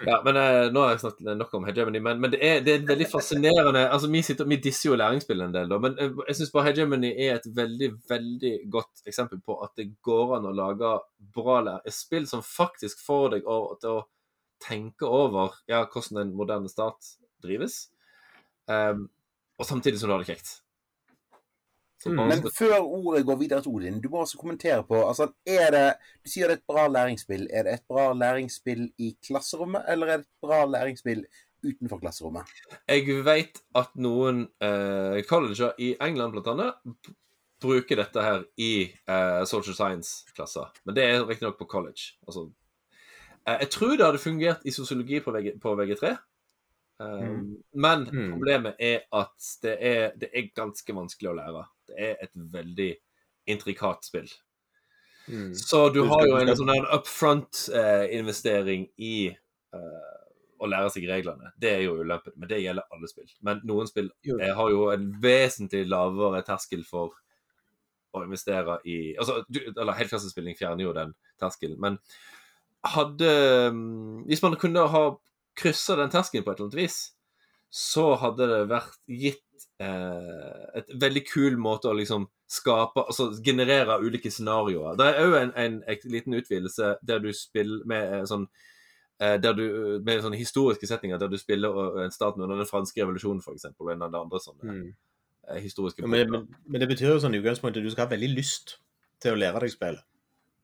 Ja, 0.05 0.21
men 0.25 0.37
uh, 0.37 0.71
Nå 0.73 0.81
har 0.81 0.93
jeg 0.93 1.03
snakket 1.03 1.37
nok 1.37 1.53
om 1.59 1.67
hegemony, 1.67 2.01
men, 2.03 2.21
men 2.23 2.33
det, 2.33 2.39
er, 2.41 2.61
det, 2.65 2.75
er, 2.75 2.87
veldig 2.89 3.07
fascinerende 3.11 3.83
altså 3.85 4.09
Vi, 4.11 4.23
sitter, 4.25 4.49
vi 4.49 4.57
disser 4.63 4.89
jo 4.89 4.97
læringsspill 4.99 5.45
en 5.45 5.53
del, 5.55 5.69
da, 5.71 5.79
men 5.83 5.97
uh, 5.99 6.23
jeg 6.29 6.39
syns 6.39 6.53
hegemony 6.67 7.11
er 7.13 7.37
et 7.37 7.47
veldig 7.55 7.91
veldig 8.09 8.53
godt 8.73 9.05
eksempel 9.09 9.43
på 9.45 9.59
at 9.65 9.75
det 9.79 9.91
går 10.05 10.37
an 10.39 10.49
å 10.49 10.55
lage 10.57 10.95
bra 11.35 11.77
spill 11.91 12.27
som 12.29 12.43
faktisk 12.45 13.03
får 13.05 13.37
deg 13.37 13.47
over, 13.49 13.77
til 13.81 13.99
å 13.99 14.05
tenke 14.63 15.07
over 15.07 15.59
ja, 15.67 15.83
hvordan 15.83 16.23
en 16.23 16.35
moderne 16.37 16.71
stat 16.71 17.15
drives, 17.43 17.89
um, 18.71 19.09
og 19.59 19.67
samtidig 19.67 19.99
som 19.99 20.09
du 20.09 20.15
har 20.15 20.23
det 20.23 20.31
kjekt. 20.31 20.62
Mm. 22.05 22.25
Men 22.27 22.43
før 22.57 22.75
ordet 22.81 23.23
går 23.25 23.39
videre 23.39 23.61
til 23.63 23.71
Odin, 23.71 24.01
du 24.03 24.09
må 24.11 24.23
også 24.23 24.37
kommentere 24.37 24.83
på 24.87 24.99
altså, 25.07 25.29
er 25.47 25.71
det, 25.71 25.85
Du 26.23 26.31
sier 26.31 26.49
det 26.49 26.57
er 26.57 26.61
et 26.61 26.67
bra 26.67 26.87
læringsspill. 26.91 27.47
Er 27.53 27.63
det 27.63 27.73
et 27.73 27.87
bra 27.89 28.11
læringsspill 28.13 28.89
i 28.97 29.13
klasserommet, 29.27 29.85
eller 29.89 30.07
er 30.07 30.21
det 30.21 30.27
et 30.27 30.47
bra 30.47 30.65
læringsspill 30.65 31.25
utenfor 31.63 31.99
klasserommet? 32.03 32.49
Jeg 32.89 33.19
vet 33.25 33.61
at 33.79 33.93
noen 33.95 34.47
eh, 34.63 35.21
colleger 35.29 35.77
i 35.79 35.93
England 36.01 36.41
annet 36.43 37.13
bruker 37.63 37.99
dette 37.99 38.23
her 38.23 38.43
i 38.59 38.73
eh, 38.83 39.45
social 39.47 39.75
science-klasser. 39.77 40.73
Men 40.85 40.97
det 40.97 41.07
er 41.07 41.23
riktignok 41.27 41.57
på 41.59 41.69
college. 41.71 42.13
Altså, 42.27 42.49
eh, 43.47 43.57
jeg 43.63 43.69
tror 43.75 43.95
det 43.95 44.05
hadde 44.05 44.23
fungert 44.23 44.65
i 44.65 44.75
sosiologi 44.75 45.21
på, 45.23 45.31
VG, 45.31 45.55
på 45.63 45.75
VG3. 45.79 46.15
Eh, 47.01 47.05
Mm. 47.05 47.57
Men 47.73 48.03
Mm. 48.03 48.31
problemet 48.31 48.75
er 48.79 49.01
at 49.11 49.59
det 49.63 49.77
er, 49.81 50.11
det 50.17 50.29
er 50.33 50.51
ganske 50.55 50.93
vanskelig 50.93 51.29
å 51.29 51.35
lære. 51.35 51.65
Det 51.87 51.95
er 51.99 52.15
et 52.21 52.31
veldig 52.35 52.95
intrikat 53.47 54.05
spill. 54.05 54.29
Mm. 55.27 55.53
Så 55.55 55.89
du 55.93 56.03
har 56.03 56.25
jo 56.27 56.35
en 56.35 56.55
sånn 56.55 56.85
upfront-investering 56.91 58.89
i 58.97 59.27
eh, 59.73 60.13
å 60.59 60.67
lære 60.69 60.89
seg 60.93 61.07
reglene. 61.09 61.51
Det 61.59 61.71
er 61.71 61.81
jo 61.83 61.97
ulempen, 62.03 62.33
men 62.37 62.47
det 62.49 62.61
gjelder 62.61 62.83
alle 62.91 63.07
spill. 63.07 63.29
Men 63.41 63.61
noen 63.67 63.87
spill 63.87 64.11
eh, 64.39 64.53
har 64.55 64.69
jo 64.69 64.89
en 64.93 65.09
vesentlig 65.23 65.87
lavere 65.89 66.43
terskel 66.45 66.83
for 66.87 67.13
å 68.13 68.21
investere 68.23 68.77
i 68.85 69.15
altså, 69.17 69.39
du, 69.49 69.59
eller 69.73 69.93
Helklassespilling 69.97 70.55
fjerner 70.55 70.83
jo 70.85 70.93
den 70.93 71.15
terskelen, 71.41 71.79
men 71.81 71.97
hadde 72.85 73.31
mm, 73.73 74.25
Hvis 74.27 74.43
man 74.43 74.55
kunne 74.59 74.83
ha 74.91 75.03
kryssa 75.57 75.97
den 75.99 76.11
terskelen 76.13 76.45
på 76.45 76.53
et 76.53 76.59
eller 76.59 76.71
annet 76.71 76.81
vis, 76.83 76.99
så 77.73 78.13
hadde 78.21 78.47
det 78.49 78.59
vært 78.69 78.99
gitt 79.09 79.67
eh, 79.81 80.65
et 80.77 80.91
veldig 81.01 81.23
kul 81.25 81.57
måte 81.61 81.89
å 81.89 81.97
liksom 81.97 82.27
skape 82.53 83.01
Altså 83.07 83.31
generere 83.41 83.95
ulike 84.03 84.29
scenarioer. 84.29 84.97
Det 84.99 85.07
er 85.09 85.23
òg 85.23 85.37
en, 85.39 85.53
en, 85.57 85.79
en, 85.89 86.03
liten 86.13 86.37
utvidelse 86.37 86.91
der 87.01 87.23
du 87.23 87.31
spiller 87.33 87.81
med 87.89 88.11
eh, 88.19 88.25
sånn 88.29 88.45
eh, 89.23 89.39
du, 89.41 89.63
med 90.05 90.21
sånne 90.21 90.37
historiske 90.37 90.89
setninger 90.89 91.17
der 91.17 91.31
du 91.33 91.39
spiller 91.41 91.79
eh, 91.87 92.03
en 92.05 92.13
staten 92.13 92.45
under 92.45 92.61
den 92.61 92.69
franske 92.69 93.01
revolusjonen, 93.01 93.41
f.eks., 93.41 93.71
og 93.73 93.89
en 93.95 94.05
av 94.05 94.13
de 94.13 94.21
andre 94.21 94.43
sånne 94.43 94.69
Mm. 94.69 94.87
eh, 95.49 95.61
historiske 95.63 96.05
Ja, 96.05 96.07
men, 96.13 96.29
men, 96.31 96.47
men 96.67 96.83
det 96.83 96.91
betyr 96.93 97.15
jo 97.15 97.19
sånn 97.23 97.33
i 97.33 97.41
utgangspunktet 97.41 97.81
at 97.81 97.89
du 97.89 97.95
skal 97.95 98.05
ha 98.05 98.13
veldig 98.13 98.33
lyst 98.35 98.77
til 99.23 99.33
å 99.33 99.39
lære 99.39 99.65
deg 99.65 99.73
spillet. 99.73 100.05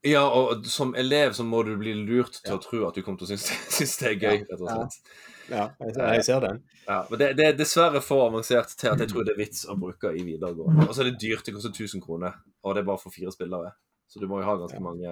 Ja, 0.07 0.21
og 0.31 0.65
som 0.71 0.93
elev 0.95 1.33
så 1.35 1.43
må 1.43 1.59
du 1.67 1.73
bli 1.79 1.91
lurt 1.97 2.37
til 2.39 2.55
å 2.55 2.61
tro 2.63 2.85
at 2.87 2.95
du 2.95 3.03
kommer 3.03 3.19
til 3.19 3.27
å 3.27 3.31
synes, 3.33 3.49
synes 3.75 3.97
det 3.99 4.07
er 4.07 4.15
gøy, 4.15 4.45
rett 4.45 4.61
og 4.61 4.69
slett. 4.69 5.11
Ja, 5.49 5.65
jeg, 5.81 5.95
jeg 5.97 6.25
ser 6.27 6.43
den. 6.45 6.61
Ja, 6.85 6.99
men 7.09 7.19
det, 7.19 7.29
det 7.39 7.47
er 7.47 7.57
dessverre 7.57 8.01
for 8.05 8.27
avansert 8.29 8.71
til 8.79 8.91
at 8.93 9.01
jeg 9.03 9.11
tror 9.11 9.27
det 9.27 9.33
er 9.33 9.41
vits 9.41 9.65
å 9.67 9.75
bruke 9.79 10.13
i 10.15 10.23
videregående. 10.23 10.87
Og 10.87 10.95
så 10.95 11.03
er 11.03 11.09
det 11.09 11.19
dyrt, 11.19 11.43
det 11.47 11.55
koster 11.57 11.73
1000 11.73 12.05
kroner, 12.05 12.37
og 12.63 12.77
det 12.77 12.83
er 12.83 12.87
bare 12.91 13.01
for 13.01 13.15
fire 13.15 13.33
spillere. 13.35 13.73
Så 14.09 14.21
du 14.21 14.27
må 14.29 14.39
jo 14.39 14.47
ha 14.47 14.55
ganske 14.57 14.79
mange 14.81 15.11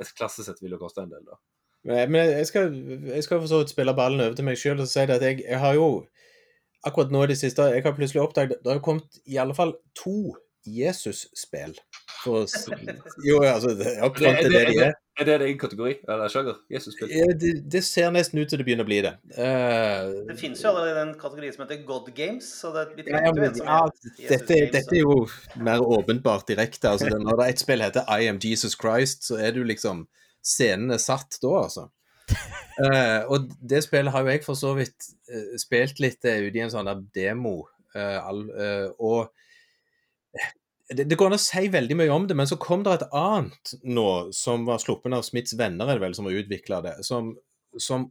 Et 0.00 0.08
klassesett 0.18 0.58
vil 0.62 0.72
jo 0.74 0.80
koste 0.80 1.04
en 1.04 1.12
del, 1.12 1.22
da. 1.26 1.36
Men 1.86 2.10
men 2.10 2.30
jeg 2.40 2.46
skal, 2.48 2.72
jeg 3.06 3.22
skal 3.22 3.38
for 3.38 3.50
så 3.50 3.60
vidt 3.60 3.70
spille 3.70 3.94
ballen 3.94 4.20
over 4.24 4.34
til 4.34 4.46
meg 4.48 4.58
sjøl 4.58 4.80
og 4.82 4.88
si 4.90 5.04
det 5.06 5.20
at 5.20 5.22
jeg, 5.22 5.44
jeg 5.46 5.60
har 5.62 5.76
jo 5.78 5.86
akkurat 6.86 7.12
nå 7.14 7.22
i 7.22 7.28
det 7.30 7.36
siste 7.38 7.68
Jeg 7.70 7.84
har 7.84 7.94
plutselig 7.94 8.24
oppdaget 8.24 8.64
det 8.64 8.72
har 8.72 8.82
kommet 8.82 9.20
i 9.24 9.38
alle 9.38 9.54
fall 9.54 9.76
to 9.94 10.34
Jesus-spill. 10.66 11.76
For 12.26 12.46
Jo, 13.28 13.38
altså 13.46 13.70
det 13.78 13.86
er 13.94 14.02
akkurat 14.06 14.40
det, 14.42 14.50
det 14.52 14.62
de 14.68 14.78
er. 14.84 14.92
er 15.20 15.28
det 15.28 15.36
din 15.44 15.58
kategori? 15.60 15.92
Eller 16.08 16.28
sjanger? 16.32 16.58
Jesus-spill? 16.74 17.12
Ja, 17.14 17.28
Det, 17.40 17.52
det 17.72 17.82
ser 17.86 18.10
nesten 18.14 18.42
ut 18.42 18.50
til 18.52 18.60
det 18.60 18.66
begynner 18.68 18.84
å 18.84 18.90
bli 18.90 18.98
det. 19.06 19.12
Uh, 19.38 20.26
Det 20.28 20.36
finnes 20.40 20.60
jo 20.64 20.72
allerede 20.72 21.04
en 21.06 21.14
kategori 21.20 21.52
som 21.54 21.64
heter 21.64 21.80
God 21.88 22.10
Games, 22.16 22.48
så 22.60 22.72
det, 22.74 22.84
vi 22.98 23.06
Ja, 23.14 23.32
men, 23.36 23.54
som 23.56 23.66
ja, 23.70 23.80
dette, 24.28 24.52
Games, 24.52 24.72
dette 24.76 24.98
er 24.98 25.02
jo 25.04 25.16
mer 25.68 25.84
åpenbart 25.86 26.46
direkte. 26.50 26.90
Altså, 26.92 27.08
det- 27.12 27.22
når 27.22 27.40
det 27.40 27.46
er 27.48 27.54
et 27.56 27.64
spill 27.64 27.86
heter 27.86 28.10
I 28.20 28.28
am 28.32 28.42
Jesus 28.42 28.76
Christ, 28.80 29.24
så 29.30 29.38
er 29.40 29.54
du 29.56 29.62
liksom 29.64 30.04
Scenen 30.46 30.92
er 30.94 31.00
satt 31.02 31.38
da, 31.42 31.54
altså. 31.64 31.88
Uh, 32.76 33.22
og 33.32 33.46
det 33.64 33.80
spillet 33.86 34.12
har 34.12 34.20
jo 34.26 34.28
jeg 34.34 34.42
for 34.44 34.58
så 34.58 34.74
vidt 34.76 35.06
uh, 35.32 35.54
spilt 35.58 35.98
litt 36.02 36.26
uh, 36.28 36.36
ute 36.44 36.58
i 36.58 36.62
en 36.66 36.70
sånn 36.74 36.86
der 36.90 37.00
demo. 37.16 37.62
eh, 37.96 38.18
all, 38.20 38.42
og 39.00 39.30
det, 40.88 41.06
det 41.10 41.18
går 41.18 41.30
an 41.30 41.38
å 41.38 41.42
si 41.42 41.66
veldig 41.72 41.96
mye 41.98 42.14
om 42.14 42.28
det, 42.28 42.36
men 42.38 42.48
så 42.48 42.58
kom 42.62 42.84
det 42.86 42.94
et 42.94 43.08
annet 43.16 43.74
nå, 43.82 44.08
som 44.36 44.66
var 44.68 44.82
sluppet 44.82 45.14
av 45.16 45.24
Smiths 45.26 45.56
venner, 45.58 45.88
er 45.88 45.98
det 45.98 46.04
vel, 46.04 46.14
som 46.14 46.28
har 46.28 46.38
utvikla 46.38 46.80
det. 46.84 46.94
Som 47.06 47.34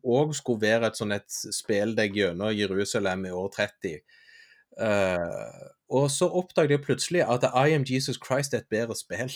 òg 0.04 0.36
skulle 0.38 0.64
være 0.66 0.92
et 0.92 1.00
sånn 1.00 1.16
et 1.16 1.40
spill 1.56 1.96
deg 1.98 2.18
gjennom 2.20 2.54
Jerusalem 2.56 3.26
i 3.30 3.34
år 3.36 3.50
30. 3.56 3.96
Uh, 4.76 5.72
og 5.96 6.10
så 6.12 6.28
oppdaget 6.28 6.76
jeg 6.76 6.84
plutselig 6.84 7.22
at 7.24 7.46
I 7.48 7.78
Am 7.78 7.86
Jesus 7.88 8.20
Christ 8.22 8.54
er 8.54 8.66
et 8.66 8.74
bedre 8.74 8.98
spill. 9.00 9.32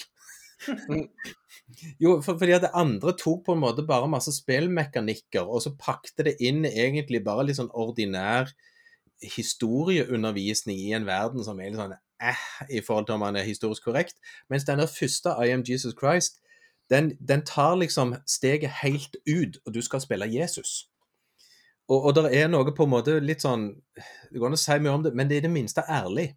jo, 2.03 2.17
for, 2.25 2.35
fordi 2.35 2.57
at 2.57 2.65
det 2.65 2.73
andre 2.75 3.15
tok 3.15 3.45
på 3.45 3.55
en 3.55 3.63
måte 3.63 3.87
bare 3.87 4.09
masse 4.11 4.33
spillmekanikker, 4.35 5.47
og 5.47 5.63
så 5.63 5.71
pakte 5.79 6.27
det 6.27 6.35
inn 6.43 6.65
egentlig 6.67 7.23
bare 7.23 7.47
litt 7.47 7.61
sånn 7.61 7.71
ordinær 7.71 8.51
historieundervisning 9.23 10.79
i 10.79 10.93
en 10.95 11.07
verden 11.07 11.43
som 11.43 11.59
er 11.59 11.71
litt 11.71 11.79
sånn 11.79 11.95
eh, 12.21 12.43
i 12.69 12.81
forhold 12.81 13.05
til 13.05 13.13
om 13.13 13.21
han 13.21 13.35
er 13.35 13.43
historisk 13.43 13.83
korrekt. 13.83 14.15
Mens 14.49 14.63
den 14.63 14.79
der 14.79 14.87
første 14.87 15.29
I 15.29 15.51
Am 15.51 15.63
Jesus 15.69 15.93
Christ, 15.99 16.39
den, 16.89 17.11
den 17.27 17.45
tar 17.45 17.75
liksom 17.75 18.15
steget 18.27 18.71
helt 18.83 19.17
ut, 19.29 19.57
og 19.65 19.73
du 19.73 19.81
skal 19.81 20.01
spille 20.01 20.33
Jesus. 20.39 20.89
Og, 21.89 22.03
og 22.03 22.15
det 22.15 22.29
er 22.37 22.49
noe 22.49 22.73
på 22.75 22.85
en 22.85 22.93
måte 22.93 23.17
litt 23.23 23.41
sånn 23.41 23.71
Det 24.29 24.37
går 24.37 24.51
an 24.51 24.57
å 24.57 24.61
si 24.61 24.77
mye 24.77 24.93
om 24.93 25.05
det, 25.05 25.13
men 25.17 25.29
det 25.29 25.37
er 25.37 25.43
i 25.43 25.47
det 25.47 25.53
minste 25.53 25.85
ærlig. 25.89 26.31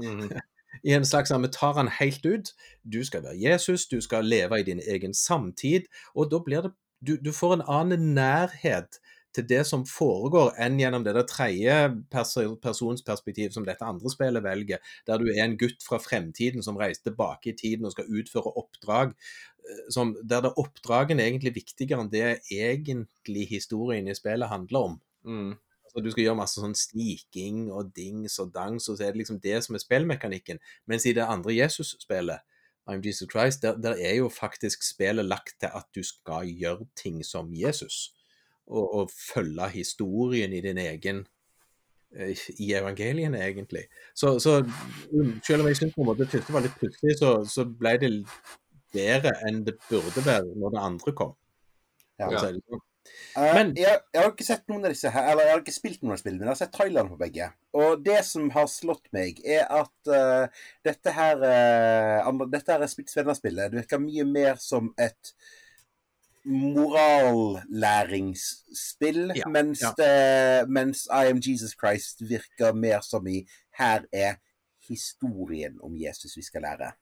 Mm. 0.00 0.30
I 0.88 0.96
en 0.96 1.06
slags 1.08 1.32
sånn, 1.32 1.44
Vi 1.44 1.52
tar 1.52 1.76
han 1.76 1.92
helt 1.98 2.24
ut. 2.24 2.52
Du 2.82 3.02
skal 3.04 3.24
være 3.24 3.40
Jesus, 3.40 3.86
du 3.88 4.00
skal 4.04 4.28
leve 4.28 4.60
i 4.60 4.66
din 4.66 4.80
egen 4.80 5.14
samtid. 5.16 5.88
Og 6.14 6.32
da 6.32 6.42
blir 6.42 6.68
det 6.68 6.74
Du, 7.06 7.18
du 7.20 7.28
får 7.32 7.58
en 7.58 7.62
annen 7.68 8.14
nærhet 8.16 8.96
til 9.36 9.46
det 9.48 9.62
som 9.68 9.84
foregår, 9.88 10.54
enn 10.62 10.78
gjennom 10.80 11.04
det 11.06 11.14
der 11.16 11.26
tredje 11.28 11.74
pers 12.12 12.34
persons 12.62 13.04
perspektiv 13.06 13.52
som 13.54 13.66
dette 13.66 13.84
andre 13.86 14.12
spillet 14.12 14.44
velger, 14.44 14.80
der 15.06 15.20
du 15.20 15.28
er 15.30 15.44
en 15.44 15.58
gutt 15.60 15.84
fra 15.86 16.00
fremtiden 16.02 16.64
som 16.64 16.78
reiser 16.80 17.10
tilbake 17.10 17.52
i 17.52 17.56
tiden 17.58 17.86
og 17.86 17.94
skal 17.94 18.08
utføre 18.08 18.54
oppdrag. 18.56 19.14
eh, 19.66 19.84
Som, 19.92 20.16
der 20.24 20.42
det 20.46 20.56
oppdragene 20.56 21.22
er 21.22 21.30
egentlig 21.30 21.54
viktigere 21.60 22.00
enn 22.02 22.10
det 22.12 22.40
egentlig 22.50 23.46
historien 23.52 24.08
i 24.08 24.16
spillet 24.16 24.48
handler 24.48 24.90
om. 24.90 24.98
Mm. 25.24 25.54
Altså, 25.86 26.02
du 26.04 26.10
skal 26.10 26.26
gjøre 26.26 26.40
masse 26.42 26.60
sånn 26.60 26.74
sniking 26.76 27.70
og 27.72 27.94
dings 27.96 28.38
og 28.42 28.52
dangs, 28.54 28.88
og 28.88 28.98
så 28.98 29.06
er 29.06 29.14
det 29.14 29.22
liksom 29.22 29.40
det 29.40 29.62
som 29.64 29.78
er 29.78 29.84
spillmekanikken. 29.84 30.60
Mens 30.86 31.06
i 31.06 31.14
det 31.16 31.24
andre 31.24 31.54
Jesus-spillet, 31.56 32.44
I'm 32.86 33.00
Jesus 33.02 33.28
Christ, 33.30 33.62
der, 33.62 33.76
der 33.82 33.96
er 33.98 34.14
jo 34.20 34.28
faktisk 34.28 34.84
spillet 34.86 35.24
lagt 35.24 35.56
til 35.60 35.72
at 35.74 35.88
du 35.94 36.02
skal 36.06 36.46
gjøre 36.46 36.86
ting 36.94 37.24
som 37.26 37.48
Jesus. 37.54 38.12
Og, 38.66 38.86
og 39.00 39.10
følge 39.14 39.68
historien 39.70 40.52
i 40.52 40.60
din 40.64 40.78
egen 40.82 41.20
eh, 42.16 42.46
i 42.58 42.72
evangeliene, 42.74 43.38
egentlig. 43.44 43.84
Så, 44.14 44.38
så 44.42 44.58
mm, 44.62 45.36
selv 45.46 45.62
om 45.62 45.68
jeg 45.70 45.78
syns 45.78 45.94
det 45.94 46.30
første 46.32 46.56
var 46.56 46.66
litt 46.66 46.80
plutselig, 46.80 47.18
så, 47.20 47.36
så 47.46 47.66
ble 47.66 47.94
det 48.02 48.10
bedre 48.96 49.36
enn 49.46 49.62
det 49.66 49.76
burde 49.86 50.24
være 50.26 50.56
når 50.58 50.74
det 50.74 50.84
andre 50.88 51.14
kom. 51.14 51.36
Ja. 52.18 52.30
å. 52.32 52.80
Eh, 53.36 53.54
Men- 53.54 53.74
jeg, 53.76 54.00
jeg 54.14 54.22
har 54.22 54.32
ikke 54.32 54.46
sett 54.46 54.64
noen 54.70 54.86
av 54.86 54.94
disse 54.94 55.10
her, 55.12 55.28
eller 55.30 55.46
jeg 55.46 55.54
har 55.54 55.62
ikke 55.62 55.74
spilt 55.74 56.02
noen 56.02 56.16
av 56.16 56.20
spillene, 56.22 56.40
men 56.40 56.48
jeg 56.48 56.54
har 56.54 56.62
sett 56.62 56.74
trailerne 56.74 57.12
på 57.12 57.20
begge. 57.20 57.50
Og 57.76 58.02
det 58.04 58.18
som 58.24 58.48
har 58.54 58.66
slått 58.72 59.06
meg, 59.16 59.38
er 59.44 59.66
at 59.68 60.10
uh, 60.10 60.64
dette 60.86 61.12
her 61.12 61.44
uh, 61.44 62.46
Dette 62.50 62.72
her 62.72 62.82
er. 62.82 63.70
Det 63.70 63.82
virker 63.82 64.02
mye 64.02 64.24
mer 64.24 64.56
som 64.62 64.92
et 64.98 65.34
morallæringsspill, 66.46 69.32
Ja, 69.36 69.48
mens, 69.48 69.80
ja. 69.82 69.92
Det, 69.98 70.68
mens 70.70 71.06
I 71.10 71.26
Am 71.30 71.40
Jesus 71.42 71.74
Christ 71.80 72.22
virker 72.30 72.72
mer 72.72 73.00
som 73.02 73.26
i 73.26 73.48
Her 73.78 74.00
er 74.12 74.34
historien 74.88 75.78
om 75.82 75.96
Jesus 75.96 76.36
vi 76.36 76.42
skal 76.42 76.62
lære. 76.62 76.92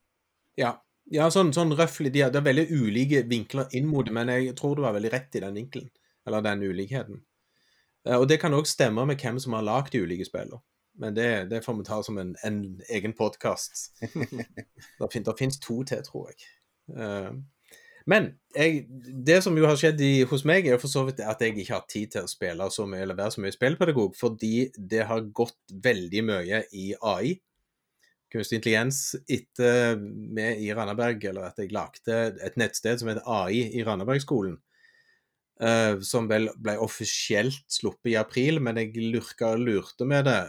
Ja, 0.57 0.73
ja 1.13 1.31
sånn, 1.31 1.53
sånn 1.53 1.73
røffelig. 1.77 2.13
De 2.15 2.23
hadde 2.25 2.45
veldig 2.45 2.67
ulike 2.73 3.23
vinkler 3.29 3.67
inn 3.77 3.87
mot 3.91 4.07
det, 4.07 4.13
men 4.17 4.29
jeg 4.33 4.55
tror 4.59 4.77
du 4.77 4.83
var 4.87 4.93
veldig 4.97 5.13
rett 5.13 5.37
i 5.37 5.41
den 5.45 5.55
vinkelen. 5.61 5.91
Eller 6.27 6.41
den 6.45 6.63
ulikheten. 6.65 7.17
Eh, 8.09 8.17
Og 8.17 8.29
det 8.29 8.39
kan 8.41 8.55
òg 8.57 8.67
stemme 8.67 9.05
med 9.07 9.21
hvem 9.21 9.39
som 9.41 9.53
har 9.53 9.63
lagd 9.67 9.93
de 9.93 10.01
ulike 10.01 10.25
spillene. 10.25 10.61
Men 10.95 11.15
det, 11.15 11.49
det 11.51 11.65
får 11.65 11.75
vi 11.75 11.85
ta 11.85 12.03
som 12.07 12.19
en, 12.19 12.37
en 12.47 12.81
egen 12.89 13.13
podkast. 13.19 13.93
det, 15.01 15.39
fins 15.39 15.59
to 15.59 15.83
til, 15.83 16.03
tror 16.07 16.31
jeg. 16.31 16.37
Men 18.11 18.35
jeg, 18.53 18.85
det 19.27 19.39
som 19.45 19.57
jo 19.57 19.65
har 19.65 19.79
skjedd 19.81 20.01
i, 20.05 20.13
hos 20.29 20.45
meg, 20.45 20.67
er 20.69 20.81
for 20.81 20.93
så 20.93 21.07
vidt 21.07 21.23
at 21.25 21.41
jeg 21.41 21.57
ikke 21.57 21.73
har 21.73 21.87
tid 21.89 22.13
til 22.13 22.27
å 22.27 22.31
spille 22.31 22.67
så 22.71 22.85
mye 22.89 23.07
eller 23.07 23.17
være 23.17 23.37
så 23.37 23.45
mye 23.45 23.55
spillpedagog, 23.55 24.13
fordi 24.19 24.69
det 24.77 25.07
har 25.09 25.25
gått 25.33 25.77
veldig 25.87 26.25
mye 26.29 26.63
i 26.77 26.91
AI 27.01 27.39
kunstig 28.35 28.59
intelligens 28.59 29.01
etter 29.31 29.99
vi 30.35 30.47
i 30.67 30.71
Randaberg, 30.75 31.23
eller 31.31 31.49
at 31.49 31.61
jeg 31.61 31.73
lagde 31.75 32.21
et 32.45 32.57
nettsted 32.61 33.01
som 33.01 33.11
heter 33.11 33.27
AI 33.31 33.69
i 33.79 33.85
Randabergskolen. 33.87 34.59
Uh, 35.63 36.01
som 36.03 36.27
vel 36.27 36.49
ble 36.59 36.75
offisielt 36.83 37.63
sluppet 37.71 38.11
i 38.11 38.17
april, 38.19 38.59
men 38.59 38.81
jeg 38.81 38.97
lurka 39.13 39.53
og 39.55 39.63
lurte 39.69 40.07
med 40.09 40.27
det 40.27 40.41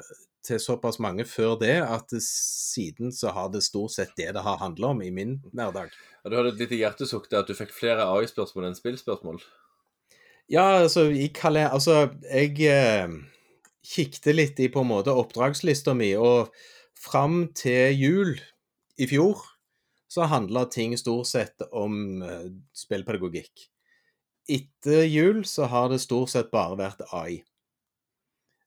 til 0.46 0.62
såpass 0.62 1.00
mange 1.04 1.26
før 1.28 1.56
det 1.60 1.76
at 1.84 2.14
siden 2.22 3.14
så 3.14 3.34
har 3.36 3.52
det 3.54 3.64
stort 3.66 3.96
sett 3.96 4.14
det 4.20 4.32
det 4.38 4.44
har 4.46 4.62
handla 4.62 4.94
om 4.94 5.02
i 5.04 5.12
min 5.14 5.40
hverdag. 5.52 5.94
Ja, 6.24 6.30
du 6.30 6.38
hadde 6.38 6.54
et 6.56 6.64
lite 6.64 6.80
hjertesukk 6.80 7.30
der 7.32 7.44
at 7.44 7.50
du 7.50 7.58
fikk 7.58 7.74
flere 7.76 8.06
AI-spørsmål 8.06 8.70
enn 8.70 8.78
spillspørsmål. 8.78 9.42
Ja, 10.52 10.84
altså, 10.84 11.08
i 11.10 11.28
kalender... 11.34 11.74
Altså, 11.74 12.12
jeg 12.30 12.60
eh, 12.70 13.10
kikket 13.86 14.34
litt 14.36 14.62
i 14.62 14.70
på 14.70 14.84
en 14.86 14.92
måte 14.92 15.14
oppdragslista 15.14 15.96
mi, 15.98 16.12
og 16.18 16.54
fram 16.98 17.48
til 17.58 17.98
jul 17.98 18.36
i 19.02 19.10
fjor 19.10 19.42
så 20.12 20.30
handla 20.32 20.66
ting 20.72 20.94
stort 20.98 21.28
sett 21.28 21.66
om 21.72 22.22
eh, 22.24 22.52
spillpedagogikk. 22.78 23.68
Etter 24.48 25.04
jul 25.10 25.42
så 25.50 25.68
har 25.72 25.90
det 25.90 26.04
stort 26.04 26.32
sett 26.32 26.54
bare 26.54 26.78
vært 26.80 27.02
AI. 27.10 27.42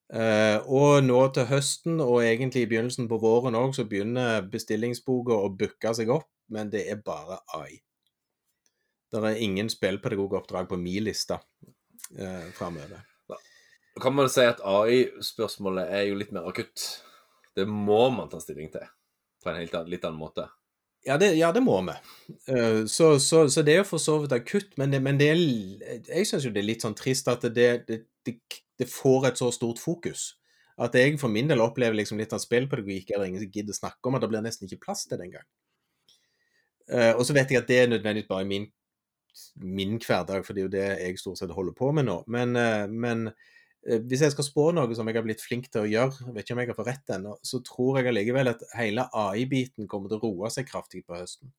Eh, 0.09 0.57
og 0.65 1.03
nå 1.05 1.19
til 1.37 1.49
høsten, 1.51 1.99
og 2.01 2.23
egentlig 2.23 2.65
i 2.65 2.71
begynnelsen 2.71 3.11
på 3.11 3.19
våren 3.21 3.59
òg, 3.59 3.75
så 3.77 3.85
begynner 3.89 4.47
bestillingsboka 4.49 5.37
å 5.37 5.51
booke 5.53 5.93
seg 5.97 6.13
opp, 6.15 6.31
men 6.53 6.73
det 6.73 6.87
er 6.89 7.03
bare 7.05 7.43
AI. 7.59 7.77
Det 9.13 9.21
er 9.25 9.43
ingen 9.45 9.69
spillpedagogoppdrag 9.73 10.69
på 10.69 10.77
min 10.81 11.05
liste 11.07 11.37
uh, 11.37 12.49
framover. 12.57 13.05
Kan 13.99 14.15
man 14.15 14.29
si 14.31 14.45
at 14.45 14.61
AI-spørsmålet 14.65 15.93
er 15.97 16.05
jo 16.11 16.19
litt 16.21 16.33
mer 16.37 16.49
akutt. 16.49 16.85
Det 17.57 17.65
må 17.69 18.09
man 18.15 18.29
ta 18.31 18.41
stilling 18.41 18.69
til 18.73 18.85
på 19.43 19.51
en 19.51 19.59
helt 19.61 19.75
annen, 19.75 19.91
litt 19.93 20.05
annen 20.05 20.21
måte. 20.21 20.45
Ja, 21.07 21.17
det, 21.21 21.33
ja, 21.39 21.53
det 21.55 21.63
må 21.65 21.79
vi. 21.87 21.95
Eh, 22.53 22.81
så, 22.91 23.19
så, 23.23 23.47
så, 23.49 23.63
det 23.63 23.75
er 23.75 23.81
jo 23.83 23.91
for 23.93 24.03
så 24.03 24.19
vidt 24.23 24.35
akutt, 24.35 24.73
men, 24.81 24.91
det, 24.93 25.01
men 25.05 25.21
det 25.21 25.31
er, 25.33 25.43
jeg 26.11 26.27
syns 26.29 26.49
jo 26.49 26.53
det 26.53 26.63
er 26.63 26.69
litt 26.69 26.85
sånn 26.85 26.97
trist 26.99 27.31
at 27.31 27.47
det, 27.55 27.69
det, 27.89 28.89
får 28.91 29.31
et 29.31 29.41
så 29.41 29.53
stort 29.55 29.81
fokus. 29.83 30.33
At 30.79 30.95
jeg 30.95 31.17
for 31.19 31.33
min 31.33 31.49
del 31.51 31.63
opplever 31.63 31.97
liksom 31.99 32.21
litt 32.21 32.35
av 32.35 32.43
spillpedagogikk 32.43 33.15
eller 33.15 33.31
ingen 33.31 33.43
som 33.43 33.55
gidder 33.55 33.77
snakke 33.77 34.11
om, 34.11 34.19
at 34.19 34.27
det 34.27 34.31
blir 34.35 34.45
nesten 34.45 34.69
ikke 34.69 34.85
plass 34.87 35.07
til 35.07 35.19
det 35.19 35.31
engang. 35.31 35.47
Uh, 36.89 37.13
og 37.19 37.25
så 37.29 37.35
vet 37.37 37.51
jeg 37.53 37.61
at 37.61 37.69
det 37.69 37.79
er 37.83 37.91
nødvendigvis 37.91 38.31
bare 38.31 38.47
i 38.47 38.49
min 38.49 38.69
min 39.55 39.99
hverdag, 39.99 40.45
for 40.47 40.55
det 40.55 40.63
er 40.63 40.67
jo 40.67 40.73
det 40.73 40.87
jeg 41.03 41.21
stort 41.21 41.41
sett 41.41 41.55
holder 41.55 41.77
på 41.77 41.91
med 41.95 42.09
nå. 42.09 42.19
Men, 42.31 42.57
eh, 42.57 42.87
men 42.89 43.29
eh, 43.29 43.35
hvis 43.83 44.25
jeg 44.25 44.35
skal 44.35 44.45
spå 44.45 44.65
noe 44.75 44.97
som 44.97 45.09
jeg 45.09 45.17
har 45.17 45.25
blitt 45.25 45.45
flink 45.45 45.71
til 45.73 45.85
å 45.85 45.89
gjøre, 45.89 46.27
jeg 46.27 46.35
vet 46.35 46.45
ikke 46.45 46.57
om 46.57 46.61
jeg 46.63 46.71
har 46.71 46.79
fått 46.79 46.91
rett 46.91 47.15
ennå, 47.15 47.37
så 47.47 47.61
tror 47.65 48.01
jeg 48.01 48.11
allikevel 48.11 48.53
at 48.53 48.65
hele 48.77 49.07
AI-biten 49.17 49.89
kommer 49.91 50.11
til 50.11 50.19
å 50.19 50.27
roe 50.27 50.51
seg 50.53 50.69
kraftig 50.69 51.05
på 51.07 51.17
høsten. 51.17 51.53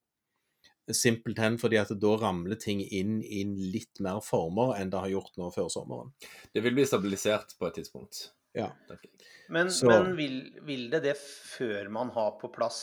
Simpelthen 0.89 1.59
fordi 1.61 1.77
at 1.77 1.91
da 2.01 2.15
ramler 2.17 2.57
ting 2.57 2.81
inn 2.81 3.19
i 3.21 3.43
litt 3.45 4.01
mer 4.01 4.23
former 4.25 4.73
enn 4.79 4.89
det 4.89 5.03
har 5.03 5.11
gjort 5.13 5.37
nå 5.37 5.51
før 5.53 5.69
sommeren. 5.69 6.09
Det 6.53 6.63
vil 6.65 6.73
bli 6.77 6.85
stabilisert 6.89 7.53
på 7.59 7.69
et 7.69 7.77
tidspunkt. 7.77 8.23
Ja. 8.57 8.71
Men, 9.53 9.69
men 9.85 10.15
vil, 10.17 10.39
vil, 10.65 10.87
det 10.89 11.03
det 11.05 11.15
før 11.21 11.91
man 11.93 12.09
har 12.15 12.33
på 12.41 12.49
plass 12.53 12.81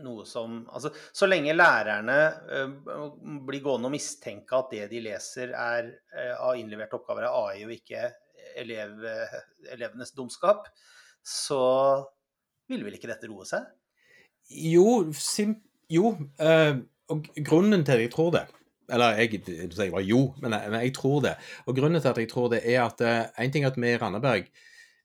noe 0.00 0.24
som 0.26 0.62
Altså, 0.72 0.92
så 1.12 1.26
lenge 1.28 1.52
lærerne 1.56 2.18
uh, 2.48 3.08
blir 3.46 3.64
gående 3.64 3.90
og 3.90 3.94
mistenke 3.94 4.56
at 4.56 4.70
det 4.72 4.86
de 4.92 5.02
leser 5.04 5.52
er 5.52 5.90
uh, 6.14 6.48
av 6.48 6.60
innleverte 6.60 6.96
oppgaver 6.98 7.26
er 7.26 7.34
AI 7.34 7.66
og 7.66 7.74
ikke 7.74 8.06
elev, 8.62 8.94
elevenes 9.74 10.14
dumskap, 10.16 10.68
så 11.24 11.62
vil 12.68 12.84
vel 12.86 12.98
ikke 12.98 13.10
dette 13.10 13.30
roe 13.30 13.46
seg? 13.48 13.66
Jo, 14.48 15.08
sim, 15.12 15.58
jo 15.92 16.14
og 17.08 17.28
grunnen 17.44 17.84
til 17.84 17.96
at 17.96 18.02
jeg 18.04 18.12
tror 18.12 18.32
det 18.36 18.46
eller 18.88 19.18
jeg, 19.20 19.42
jeg 19.44 19.92
bare 19.92 20.00
jo, 20.00 20.22
men 20.40 20.54
jeg, 20.56 20.70
men 20.72 20.80
jeg, 20.80 20.94
tror 20.96 21.18
det. 21.20 21.34
Og 21.68 21.76
grunnen 21.76 22.00
til 22.00 22.08
at 22.08 22.20
jeg 22.22 22.28
tror 22.30 22.46
det, 22.54 22.62
er 22.64 22.86
at 22.86 23.02
en 23.36 23.52
ting 23.52 23.66
er 23.66 23.68
at 23.68 23.76
vi 23.76 23.90
i 23.92 23.98
Randaberg 24.00 24.46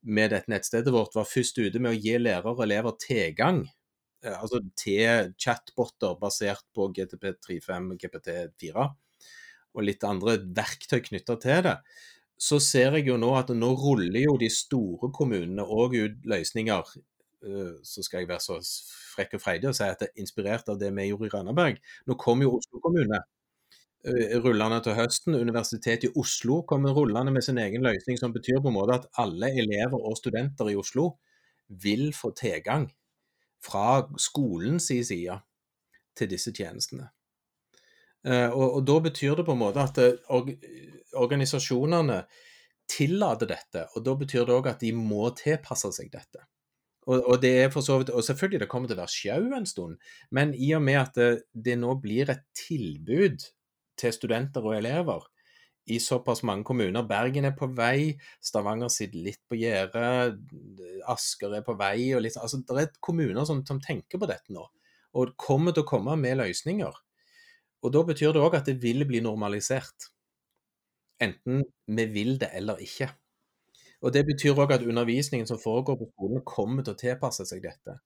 med 0.08 0.32
dette 0.32 0.52
nettstedet 0.52 0.94
vårt 0.96 1.12
var 1.18 1.28
først 1.28 1.60
ute 1.60 1.82
med 1.84 1.92
å 1.92 1.98
gi 1.98 2.14
lærere 2.16 2.54
og 2.54 2.62
elever 2.64 2.96
tilgang 3.04 3.66
Eh, 4.24 4.36
altså 4.40 4.62
til 4.80 5.34
chatboter 5.40 6.16
basert 6.20 6.66
på 6.76 6.88
GTP35, 6.96 7.96
GPT4 8.00 8.90
og 9.74 9.88
litt 9.88 10.04
andre 10.06 10.38
verktøy 10.54 11.00
knytta 11.08 11.36
til 11.42 11.64
det, 11.66 11.78
så 12.38 12.60
ser 12.60 12.98
jeg 12.98 13.08
jo 13.08 13.18
nå 13.20 13.32
at 13.38 13.52
nå 13.56 13.70
ruller 13.80 14.26
jo 14.26 14.38
de 14.40 14.50
store 14.52 15.12
kommunene 15.16 15.64
òg 15.64 15.96
ut 15.96 16.26
løsninger. 16.28 16.96
Eh, 17.44 17.76
så 17.84 18.04
skal 18.04 18.24
jeg 18.24 18.32
være 18.32 18.44
så 18.44 18.58
frekk 19.14 19.38
og 19.38 19.44
freidig 19.44 19.70
og 19.70 19.78
si 19.78 19.86
at 19.88 20.02
det 20.02 20.10
er 20.12 20.24
inspirert 20.24 20.70
av 20.72 20.80
det 20.82 20.92
vi 20.96 21.10
gjorde 21.10 21.30
i 21.30 21.34
Randaberg. 21.34 21.80
Nå 22.08 22.18
kommer 22.20 22.48
jo 22.48 22.58
Oslo 22.58 22.82
kommune 22.84 23.20
eh, 23.20 24.36
rullende 24.44 24.82
til 24.84 24.98
høsten. 24.98 25.38
Universitetet 25.40 26.10
i 26.10 26.14
Oslo 26.20 26.62
kommer 26.68 26.96
rullende 26.96 27.36
med 27.36 27.46
sin 27.46 27.62
egen 27.62 27.86
løsning, 27.86 28.20
som 28.20 28.36
betyr 28.36 28.62
på 28.64 28.72
en 28.72 28.78
måte 28.80 29.00
at 29.02 29.10
alle 29.22 29.54
elever 29.54 30.00
og 30.00 30.18
studenter 30.20 30.72
i 30.72 30.78
Oslo 30.80 31.14
vil 31.84 32.12
få 32.16 32.34
tilgang 32.38 32.90
fra 33.64 34.04
skolens 34.20 34.92
side 34.92 35.40
til 36.18 36.30
disse 36.30 36.52
tjenestene. 36.52 37.08
Eh, 38.24 38.50
og, 38.50 38.80
og, 38.80 38.82
Da 38.88 39.00
betyr 39.10 39.38
det 39.40 39.46
på 39.48 39.56
en 39.56 39.62
måte 39.62 39.84
at 39.84 40.00
eh, 40.00 40.48
organisasjonene 41.20 42.24
tillater 42.90 43.50
dette. 43.52 43.88
og 43.94 44.06
Da 44.06 44.16
betyr 44.20 44.48
det 44.48 44.56
òg 44.56 44.72
at 44.72 44.84
de 44.84 44.94
må 44.96 45.30
tilpasse 45.38 45.92
seg 45.96 46.12
dette. 46.14 46.46
Og, 47.04 47.20
og, 47.20 47.36
det 47.44 47.52
er 47.66 47.72
for 47.72 47.84
så 47.84 47.98
vidt, 48.00 48.14
og 48.16 48.24
selvfølgelig 48.24 48.64
det 48.64 48.70
kommer 48.72 48.88
til 48.88 48.96
å 48.96 49.04
være 49.04 49.12
sjau 49.12 49.58
en 49.58 49.68
stund, 49.68 49.98
men 50.32 50.54
i 50.56 50.70
og 50.78 50.86
med 50.86 51.02
at 51.02 51.18
det, 51.20 51.32
det 51.52 51.76
nå 51.76 51.98
blir 52.00 52.32
et 52.32 52.46
tilbud 52.56 53.44
til 54.00 54.14
studenter 54.16 54.64
og 54.64 54.78
elever, 54.78 55.26
i 55.92 55.98
såpass 56.00 56.46
mange 56.48 56.64
kommuner. 56.64 57.04
Bergen 57.04 57.44
er 57.44 57.56
på 57.60 57.68
vei, 57.76 58.14
Stavanger 58.40 58.92
sitter 58.94 59.26
litt 59.26 59.42
på 59.52 59.58
gjerdet, 59.60 60.38
Asker 61.12 61.58
er 61.58 61.66
på 61.66 61.76
vei. 61.80 62.14
og 62.16 62.24
litt, 62.24 62.38
altså 62.40 62.62
Det 62.64 62.78
er 62.80 62.94
kommuner 63.04 63.44
som, 63.46 63.66
som, 63.68 63.82
tenker 63.84 64.22
på 64.22 64.30
dette 64.30 64.56
nå, 64.56 64.64
og 65.14 65.36
kommer 65.36 65.76
til 65.76 65.84
å 65.84 65.90
komme 65.90 66.16
med 66.20 66.40
løsninger. 66.40 67.02
Og 67.84 67.92
Da 67.94 68.04
betyr 68.08 68.32
det 68.32 68.42
òg 68.42 68.56
at 68.56 68.70
det 68.70 68.80
vil 68.82 69.04
bli 69.08 69.20
normalisert. 69.20 70.08
Enten 71.22 71.64
vi 71.88 72.06
vil 72.06 72.40
det 72.40 72.50
eller 72.56 72.80
ikke. 72.84 73.10
Og 74.04 74.14
Det 74.14 74.26
betyr 74.28 74.60
òg 74.60 74.74
at 74.76 74.84
undervisningen 74.84 75.48
som 75.48 75.60
foregår 75.60 76.00
på 76.00 76.10
skolen, 76.12 76.42
kommer 76.46 76.84
til 76.84 76.96
å 76.96 77.00
tilpasse 77.00 77.46
seg 77.48 77.64
dette. 77.64 78.00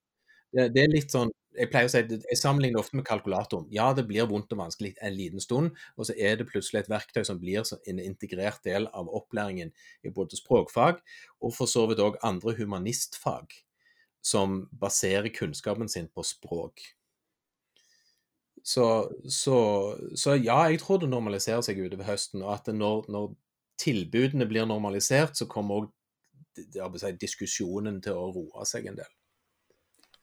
Det, 0.54 0.80
er 0.80 0.88
litt 0.88 1.12
sånn 1.12 1.28
Jeg 1.58 1.68
pleier 1.72 1.88
å 1.88 1.90
si, 1.90 2.00
jeg 2.00 2.38
sammenligner 2.38 2.78
ofte 2.80 2.96
med 2.96 3.04
kalkulatoren. 3.08 3.66
Ja, 3.74 3.90
det 3.92 4.04
blir 4.06 4.28
vondt 4.30 4.52
og 4.54 4.60
vanskelig 4.60 4.92
en 5.02 5.16
liten 5.16 5.42
stund, 5.42 5.72
og 5.98 6.06
så 6.06 6.14
er 6.14 6.36
det 6.38 6.46
plutselig 6.46 6.84
et 6.84 6.90
verktøy 6.92 7.24
som 7.26 7.40
blir 7.40 7.66
en 7.90 7.98
integrert 7.98 8.62
del 8.64 8.86
av 8.94 9.10
opplæringen 9.10 9.72
i 10.06 10.12
både 10.14 10.38
språkfag 10.38 11.00
og 11.42 11.56
for 11.56 11.66
så 11.66 11.88
vidt 11.90 12.04
òg 12.04 12.20
andre 12.22 12.54
humanistfag, 12.60 13.50
som 14.22 14.68
baserer 14.70 15.32
kunnskapen 15.34 15.90
sin 15.90 16.06
på 16.14 16.22
språk. 16.22 16.84
Så, 18.64 19.10
så, 19.28 19.58
så, 20.14 20.34
ja, 20.36 20.62
jeg 20.70 20.80
tror 20.82 21.00
det 21.02 21.10
normaliserer 21.10 21.62
seg 21.64 21.80
utover 21.80 22.08
høsten. 22.08 22.42
Og 22.44 22.54
at 22.54 22.70
når, 22.74 23.06
når 23.12 23.30
tilbudene 23.80 24.48
blir 24.48 24.66
normalisert, 24.68 25.38
så 25.38 25.48
kommer 25.50 25.84
òg 25.84 26.98
si, 26.98 27.14
diskusjonen 27.20 28.00
til 28.04 28.18
å 28.18 28.30
roe 28.34 28.66
seg 28.68 28.90
en 28.90 28.98
del. 28.98 29.14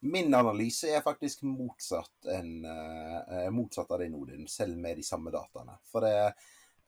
Min 0.05 0.33
analyse 0.37 0.91
er 0.91 1.01
faktisk 1.01 1.45
motsatt, 1.47 2.27
en, 2.29 2.65
uh, 2.65 3.47
motsatt 3.53 3.89
av 3.95 4.03
din, 4.03 4.17
Odin, 4.17 4.45
selv 4.51 4.77
med 4.77 4.99
de 4.99 5.05
samme 5.05 5.31
dataene. 5.33 5.79
For 5.89 6.05
det, 6.05 6.17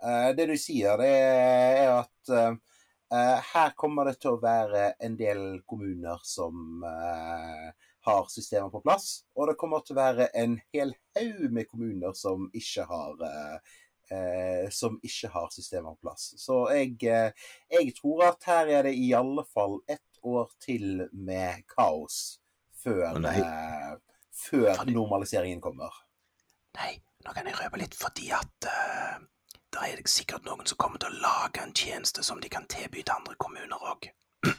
uh, 0.04 0.30
det 0.38 0.50
du 0.52 0.58
sier, 0.60 1.00
det 1.02 1.14
er 1.16 1.94
at 1.96 2.34
uh, 2.36 2.76
her 3.54 3.74
kommer 3.80 4.12
det 4.12 4.20
til 4.22 4.36
å 4.36 4.42
være 4.44 4.92
en 5.02 5.16
del 5.18 5.44
kommuner 5.66 6.20
som 6.28 6.84
har 8.08 8.32
systemer 8.34 8.72
på 8.74 8.82
plass. 8.86 9.22
Og 9.38 9.52
det 9.52 9.58
kommer 9.60 9.84
til 9.86 9.98
å 9.98 10.02
være 10.02 10.32
en 10.40 10.58
hel 10.74 10.96
haug 11.18 11.52
med 11.54 11.70
kommuner 11.70 12.16
som 12.18 12.50
ikke 12.56 12.88
har 12.88 13.28
som 14.72 14.94
ikke 15.04 15.28
har 15.34 15.50
systemer 15.52 15.98
på 15.98 16.06
plass. 16.08 16.30
Så 16.40 16.62
jeg, 16.72 16.94
jeg 17.04 17.90
tror 17.98 18.22
at 18.30 18.46
her 18.48 18.70
er 18.78 18.88
det 18.88 18.94
i 18.96 19.10
alle 19.12 19.44
fall 19.52 19.82
ett 19.84 20.22
år 20.24 20.48
til 20.64 21.10
med 21.12 21.66
kaos 21.68 22.38
før, 22.84 23.26
eh, 23.26 23.96
før 24.32 24.76
fordi... 24.76 24.94
normaliseringen 24.94 25.62
kommer. 25.62 25.94
Nei, 26.78 26.94
nå 27.26 27.34
kan 27.34 27.48
jeg 27.50 27.58
røpe 27.60 27.82
litt 27.82 27.98
fordi 27.98 28.30
at 28.36 28.70
uh, 28.70 29.18
det 29.74 29.90
er 29.90 30.04
sikkert 30.10 30.46
noen 30.48 30.68
som 30.70 30.80
kommer 30.82 31.02
til 31.02 31.12
å 31.12 31.22
lage 31.24 31.64
en 31.64 31.76
tjeneste 31.76 32.24
som 32.26 32.42
de 32.42 32.52
kan 32.52 32.68
tilby 32.72 33.04
til 33.04 33.16
andre 33.18 33.36
kommuner 33.42 33.90
òg. 33.94 34.10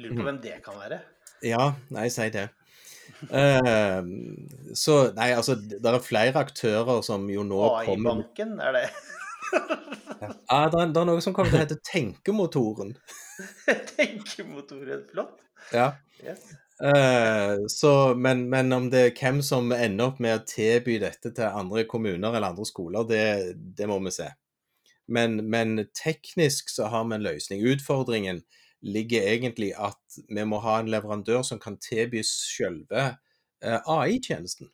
Lurer 0.00 0.16
på 0.16 0.26
hvem 0.26 0.40
det 0.42 0.60
kan 0.64 0.78
være. 0.78 1.02
Ja, 1.42 1.74
nei, 1.92 2.08
si 2.12 2.28
det. 2.34 2.48
Uh, 3.24 4.04
så 4.76 4.96
Nei, 5.16 5.30
altså, 5.32 5.56
det 5.56 5.80
er 5.88 6.00
flere 6.04 6.40
aktører 6.44 7.00
som 7.04 7.26
jo 7.30 7.44
nå 7.46 7.60
kommer 7.86 8.18
AI-banken, 8.18 8.58
er 8.60 8.76
det? 8.76 8.84
ja, 10.20 10.66
det 10.68 10.80
er, 10.80 10.90
det 10.92 11.00
er, 11.00 11.08
noe 11.08 11.22
som 11.24 11.36
kommer 11.36 11.52
til 11.52 11.60
å 11.60 11.64
hete 11.64 11.80
Tenkemotoren. 11.88 12.94
Tenkemotoren, 13.94 15.06
flott. 15.12 15.40
Ja. 15.72 15.92
Yes. 16.22 16.44
Uh, 16.82 17.66
så, 17.70 18.14
men, 18.18 18.48
men, 18.50 18.72
om 18.74 18.88
det 18.90 19.04
er 19.08 19.12
hvem 19.18 19.40
som 19.46 19.70
ender 19.72 20.10
opp 20.10 20.18
med 20.22 20.40
å 20.40 20.46
tilby 20.48 20.98
dette 21.02 21.30
til 21.36 21.60
andre 21.62 21.84
kommuner 21.88 22.34
eller 22.34 22.50
andre 22.50 22.66
skoler, 22.68 23.06
det, 23.08 23.26
det 23.78 23.88
må 23.90 24.00
vi 24.04 24.14
se. 24.14 24.28
Men, 25.06 25.36
men, 25.52 25.84
teknisk 25.96 26.72
så 26.72 26.88
har 26.92 27.06
vi 27.08 27.18
en 27.18 27.26
løsning. 27.26 27.64
Utfordringen 27.74 28.42
ligger 28.84 29.26
egentlig 29.32 29.72
at 29.80 30.18
vi 30.28 30.44
må 30.46 30.60
ha 30.64 30.78
en 30.80 30.90
leverandør 30.92 31.42
som 31.46 31.60
kan 31.60 31.78
tilby 31.82 32.22
selve 32.28 33.04
uh, 33.64 33.80
AI-tjenesten. 33.96 34.70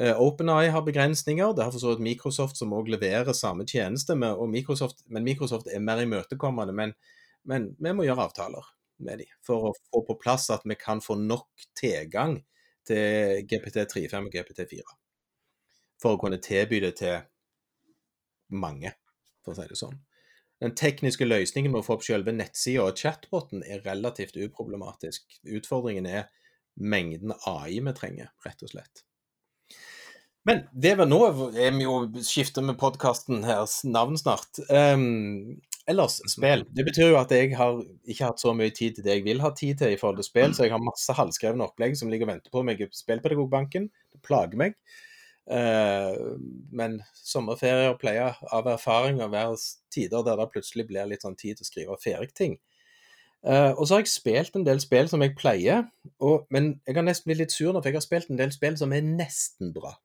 OpenAI 0.00 0.70
har 0.70 0.84
begrensninger. 0.86 1.50
Det 1.52 1.64
har 1.66 1.72
for 1.74 1.82
så 1.82 1.90
vidt 1.90 2.04
Microsoft 2.06 2.56
som 2.56 2.70
òg 2.72 2.88
leverer 2.88 3.34
samme 3.36 3.66
tjeneste, 3.68 4.14
med, 4.16 4.38
Microsoft, 4.48 5.02
men 5.10 5.26
Microsoft 5.26 5.66
er 5.68 5.82
mer 5.82 6.00
imøtekommende. 6.00 6.72
Men, 6.72 6.94
men 7.42 7.66
vi 7.76 7.92
må 7.92 8.06
gjøre 8.06 8.28
avtaler 8.30 8.70
med 9.04 9.20
dem 9.22 9.32
for 9.46 9.70
å 9.70 9.74
få 9.90 10.02
på 10.06 10.16
plass 10.22 10.48
at 10.54 10.64
vi 10.68 10.76
kan 10.78 11.02
få 11.04 11.18
nok 11.20 11.66
tilgang 11.78 12.38
til 12.86 13.44
GPT35 13.50 14.16
og 14.18 14.34
GPT4. 14.34 14.96
For 16.00 16.16
å 16.16 16.20
kunne 16.20 16.40
tilby 16.42 16.80
det 16.84 16.94
til 17.00 17.18
mange, 18.56 18.92
for 19.44 19.52
å 19.52 19.58
si 19.58 19.68
det 19.68 19.78
sånn. 19.78 19.98
Den 20.60 20.74
tekniske 20.76 21.24
løsningen 21.24 21.72
med 21.72 21.80
å 21.80 21.86
få 21.86 21.96
opp 21.96 22.04
selve 22.04 22.34
nettsida 22.36 22.84
og 22.84 22.98
chatboten 23.00 23.62
er 23.64 23.84
relativt 23.86 24.36
uproblematisk. 24.36 25.24
Utfordringen 25.48 26.08
er 26.08 26.26
mengden 26.80 27.32
AI 27.48 27.80
vi 27.80 27.94
trenger, 27.96 28.28
rett 28.44 28.66
og 28.66 28.72
slett. 28.74 29.04
Men 30.48 30.62
det 30.72 30.94
var 30.96 31.08
nå 31.08 31.18
er 31.28 31.74
vi 31.76 31.84
jo 31.84 31.96
skifter 32.24 32.64
med 32.64 32.78
podkasten 32.80 33.42
her 33.44 33.66
navn 33.88 34.16
snart. 34.20 34.60
Um, 34.68 35.60
ellers, 35.88 36.20
spill. 36.32 36.64
Det 36.76 36.86
betyr 36.86 37.12
jo 37.12 37.18
at 37.20 37.32
jeg 37.34 37.52
har 37.58 37.82
ikke 38.08 38.30
hatt 38.30 38.40
så 38.40 38.54
mye 38.56 38.72
tid 38.76 38.96
til 38.96 39.06
det 39.06 39.18
jeg 39.18 39.26
vil 39.26 39.44
ha 39.44 39.52
tid 39.56 39.80
til 39.82 39.94
i 39.94 40.00
forhold 40.00 40.20
til 40.20 40.28
spill, 40.28 40.56
så 40.56 40.64
jeg 40.66 40.74
har 40.74 40.82
masse 40.84 41.16
halvskrevne 41.16 41.66
opplegg 41.68 41.96
som 41.98 42.12
ligger 42.12 42.28
og 42.28 42.34
venter 42.34 42.54
på 42.54 42.64
meg 42.66 42.80
i 42.80 42.88
Spillpedagogbanken. 43.00 43.90
Det 44.12 44.22
plager 44.24 44.60
meg. 44.60 44.76
Uh, 45.50 46.38
men 46.70 47.00
sommerferier 47.26 47.96
pleier 47.98 48.36
av 48.54 48.68
erfaring 48.70 49.16
å 49.18 49.26
være 49.32 49.56
tider 49.90 50.22
der 50.22 50.36
det 50.38 50.50
plutselig 50.52 50.84
blir 50.86 51.08
litt 51.10 51.24
sånn 51.26 51.38
tid 51.38 51.58
til 51.58 51.64
å 51.64 51.66
skrive 51.66 51.96
ferdig 51.98 52.30
ting. 52.38 52.52
Uh, 53.42 53.72
og 53.72 53.82
så 53.82 53.96
har 53.96 54.04
jeg 54.04 54.12
spilt 54.12 54.54
en 54.54 54.66
del 54.68 54.78
spill 54.82 55.08
som 55.10 55.24
jeg 55.24 55.34
pleier, 55.34 55.88
og, 56.22 56.44
men 56.54 56.76
jeg 56.86 56.94
har 56.94 57.06
nesten 57.06 57.26
blitt 57.26 57.40
litt 57.40 57.54
sur 57.56 57.72
nå, 57.72 57.80
for 57.80 57.90
jeg 57.90 57.98
har 57.98 58.04
spilt 58.04 58.30
en 58.30 58.38
del 58.38 58.52
spill 58.54 58.76
som 58.78 58.94
er 58.94 59.02
nesten 59.08 59.72
bra. 59.74 59.96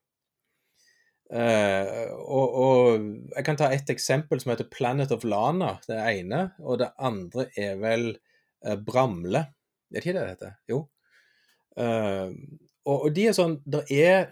Uh, 1.30 2.10
og, 2.16 2.58
og, 2.64 3.06
jeg 3.36 3.46
kan 3.46 3.60
ta 3.60 3.68
et 3.74 3.92
eksempel 3.92 4.42
som 4.42 4.50
heter 4.50 4.70
Planet 4.72 5.14
of 5.14 5.26
Lana, 5.26 5.76
det 5.86 6.00
ene. 6.00 6.40
Og 6.64 6.80
det 6.82 6.90
andre 6.98 7.46
er 7.54 7.78
vel 7.82 8.08
Bramle. 8.86 9.44
Er 9.92 10.00
det 10.00 10.02
ikke 10.02 10.16
det 10.16 10.24
det 10.24 10.32
heter? 10.32 10.54
Jo. 10.66 10.80
Og, 11.76 12.94
og, 12.96 13.10
de 13.14 13.26
er 13.28 13.34
sånn 13.36 13.58
Det 13.68 13.82
er 13.92 14.30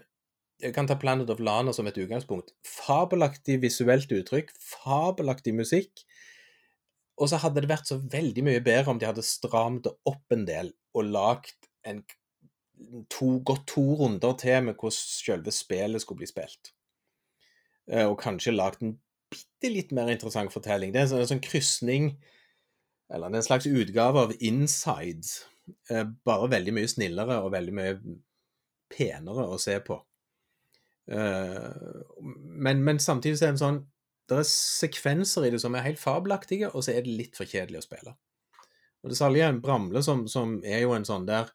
Jeg 0.63 0.71
kan 0.75 0.87
ta 0.87 0.95
Planet 0.95 1.29
of 1.29 1.41
Lana 1.43 1.73
som 1.75 1.87
et 1.89 1.97
utgangspunkt. 1.99 2.53
Fabelaktig 2.63 3.59
visuelt 3.63 4.11
uttrykk, 4.15 4.53
fabelaktig 4.61 5.53
musikk. 5.55 6.05
Og 7.19 7.31
så 7.31 7.39
hadde 7.43 7.63
det 7.63 7.71
vært 7.71 7.89
så 7.89 7.97
veldig 7.99 8.43
mye 8.43 8.61
bedre 8.63 8.91
om 8.91 8.99
de 8.99 9.07
hadde 9.07 9.23
stramt 9.23 9.85
det 9.87 9.93
opp 10.07 10.35
en 10.35 10.45
del 10.47 10.71
og 10.95 11.11
lagd 11.11 11.69
en 11.87 12.01
to, 13.11 13.39
gått 13.47 13.67
to 13.71 13.83
runder 14.01 14.35
til 14.39 14.63
med 14.67 14.75
hvordan 14.75 14.95
selve 14.95 15.53
spillet 15.55 16.03
skulle 16.03 16.23
bli 16.23 16.29
spilt. 16.29 16.71
Eh, 17.91 18.05
og 18.05 18.17
kanskje 18.21 18.55
lagd 18.55 18.83
en 18.83 18.97
bitte 19.31 19.71
litt 19.71 19.93
mer 19.95 20.11
interessant 20.11 20.53
fortelling. 20.53 20.93
Det 20.93 21.01
er 21.01 21.07
en 21.07 21.13
sånn, 21.13 21.23
en 21.23 21.31
sånn 21.35 21.45
krysning, 21.45 22.09
eller 23.11 23.29
er 23.29 23.39
en 23.39 23.47
slags 23.47 23.69
utgave 23.69 24.25
av 24.25 24.33
Inside, 24.39 25.27
eh, 25.91 26.03
bare 26.27 26.51
veldig 26.51 26.75
mye 26.75 26.91
snillere 26.91 27.39
og 27.43 27.53
veldig 27.55 27.75
mye 27.79 27.95
penere 28.91 29.47
å 29.47 29.59
se 29.61 29.77
på. 29.83 29.99
Eh, 31.11 31.99
men, 32.29 32.81
men 32.85 33.01
samtidig 33.01 33.39
så 33.39 33.45
er 33.45 33.53
det 33.53 33.57
en 33.57 33.65
sånn 33.65 33.83
det 34.25 34.39
er 34.41 34.47
sekvenser 34.49 35.43
i 35.45 35.51
det 35.53 35.59
som 35.61 35.75
er 35.77 35.83
helt 35.85 35.99
fabelaktige, 36.01 36.71
og 36.73 36.81
så 36.81 36.95
er 36.95 37.03
det 37.05 37.13
litt 37.13 37.35
for 37.37 37.45
kjedelig 37.45 37.83
å 37.83 37.85
spille. 37.85 38.15
Og 39.05 39.11
Det 39.11 39.17
særlige 39.19 39.45
er 39.45 39.53
en 39.53 39.59
Bramle, 39.61 40.01
som, 40.01 40.23
som 40.25 40.55
er 40.65 40.81
jo 40.81 40.95
en 40.95 41.05
sånn 41.05 41.27
der 41.27 41.51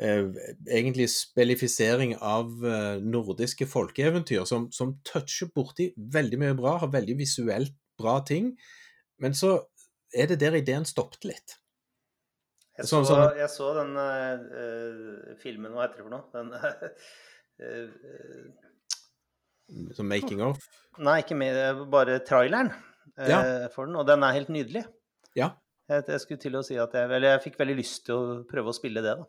Eh, 0.00 0.24
egentlig 0.72 1.10
spelifisering 1.12 2.14
av 2.24 2.48
eh, 2.64 3.02
nordiske 3.04 3.66
folkeeventyr, 3.68 4.44
som, 4.48 4.70
som 4.72 4.94
toucher 5.04 5.50
borti 5.52 5.90
veldig 5.96 6.38
mye 6.40 6.54
bra, 6.56 6.78
har 6.80 6.94
veldig 6.94 7.18
visuelt 7.18 7.74
bra 8.00 8.16
ting. 8.24 8.54
Men 9.20 9.36
så 9.36 9.58
er 10.16 10.30
det 10.30 10.40
der 10.40 10.56
ideen 10.56 10.88
stoppet 10.88 11.28
litt. 11.28 11.58
Jeg 12.78 12.88
så, 12.88 13.02
sånn, 13.02 13.10
sånn, 13.10 13.36
jeg 13.36 13.50
så 13.52 13.68
den 13.76 13.92
uh, 14.00 15.36
filmen, 15.42 15.74
hva 15.76 15.84
heter 15.84 16.00
det 16.00 16.06
for 16.06 16.14
noe? 16.14 16.24
Den 16.32 16.48
uh, 16.56 18.48
Som 19.96 20.08
making 20.10 20.42
of? 20.44 20.62
Nei, 21.02 21.20
ikke 21.22 21.36
med, 21.38 21.58
bare 21.92 22.18
traileren 22.26 22.72
uh, 22.72 23.28
ja. 23.28 23.42
for 23.72 23.88
den. 23.88 23.96
Og 24.00 24.06
den 24.08 24.24
er 24.26 24.36
helt 24.36 24.50
nydelig. 24.52 24.84
Ja. 25.38 25.54
Jeg, 25.88 26.04
jeg, 26.08 26.20
skulle 26.22 26.42
til 26.42 26.58
å 26.58 26.64
si 26.66 26.76
at 26.80 26.92
jeg, 26.96 27.08
eller 27.08 27.34
jeg 27.34 27.44
fikk 27.46 27.56
veldig 27.60 27.78
lyst 27.78 28.04
til 28.08 28.16
å 28.16 28.34
prøve 28.48 28.72
å 28.72 28.76
spille 28.76 29.04
det, 29.04 29.16
da. 29.20 29.28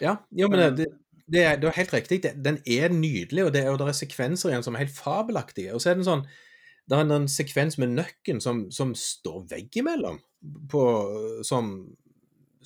Ja, 0.00 0.12
jo, 0.32 0.48
men 0.48 0.62
det, 0.76 0.86
det, 1.26 1.42
er, 1.44 1.58
det, 1.60 1.68
er, 1.68 1.76
helt 1.76 1.92
riktig. 1.92 2.20
Den 2.40 2.60
er 2.64 2.92
nydelig, 2.94 3.48
og 3.48 3.50
det, 3.56 3.66
og 3.68 3.80
det 3.80 3.90
er 3.90 3.98
sekvenser 3.98 4.52
igjen 4.52 4.64
som 4.64 4.76
er 4.76 4.86
helt 4.86 4.96
fabelaktige. 4.96 5.74
Og 5.76 5.82
så 5.82 5.90
er 5.90 5.98
det 5.98 6.04
en 6.04 6.12
sånn 6.12 6.30
det 6.90 6.98
er 6.98 7.12
en, 7.14 7.28
sekvens 7.30 7.76
med 7.78 7.92
nøkken 7.94 8.40
som, 8.42 8.64
som 8.74 8.96
står 8.98 9.44
veggimellom, 9.52 10.18
på, 10.72 10.82
som, 11.46 11.68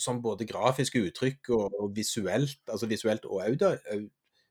som 0.00 0.22
både 0.24 0.46
grafiske 0.48 1.02
uttrykk 1.10 1.50
og, 1.52 1.74
og, 1.80 1.90
visuelt, 1.96 2.60
altså 2.70 2.88
visuelt 2.88 3.26
og 3.28 3.42
audio, 3.44 3.74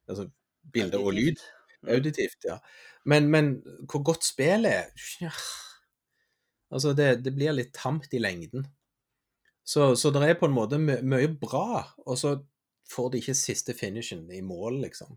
altså 0.06 0.28
bilder 0.74 1.02
og 1.02 1.16
lyd. 1.18 1.42
Auditivt, 1.90 2.46
ja. 2.48 2.58
Men, 3.10 3.28
men 3.32 3.54
hvor 3.92 4.04
godt 4.06 4.24
spillet 4.24 4.72
er 4.72 5.08
ja. 5.26 5.32
Altså, 6.74 6.94
det, 6.98 7.10
det, 7.26 7.36
blir 7.36 7.54
litt 7.54 7.74
tamt 7.76 8.14
i 8.16 8.22
lengden. 8.22 8.66
Så, 9.64 9.94
så 9.96 10.10
det 10.12 10.24
er 10.26 10.40
på 10.40 10.48
en 10.50 10.56
måte 10.56 10.80
mye 10.82 11.30
bra. 11.38 11.84
Og 12.08 12.18
så 12.18 12.38
får 12.90 13.12
de 13.14 13.22
ikke 13.22 13.38
siste 13.38 13.76
finishen 13.78 14.26
i 14.34 14.42
mål, 14.42 14.82
liksom. 14.88 15.14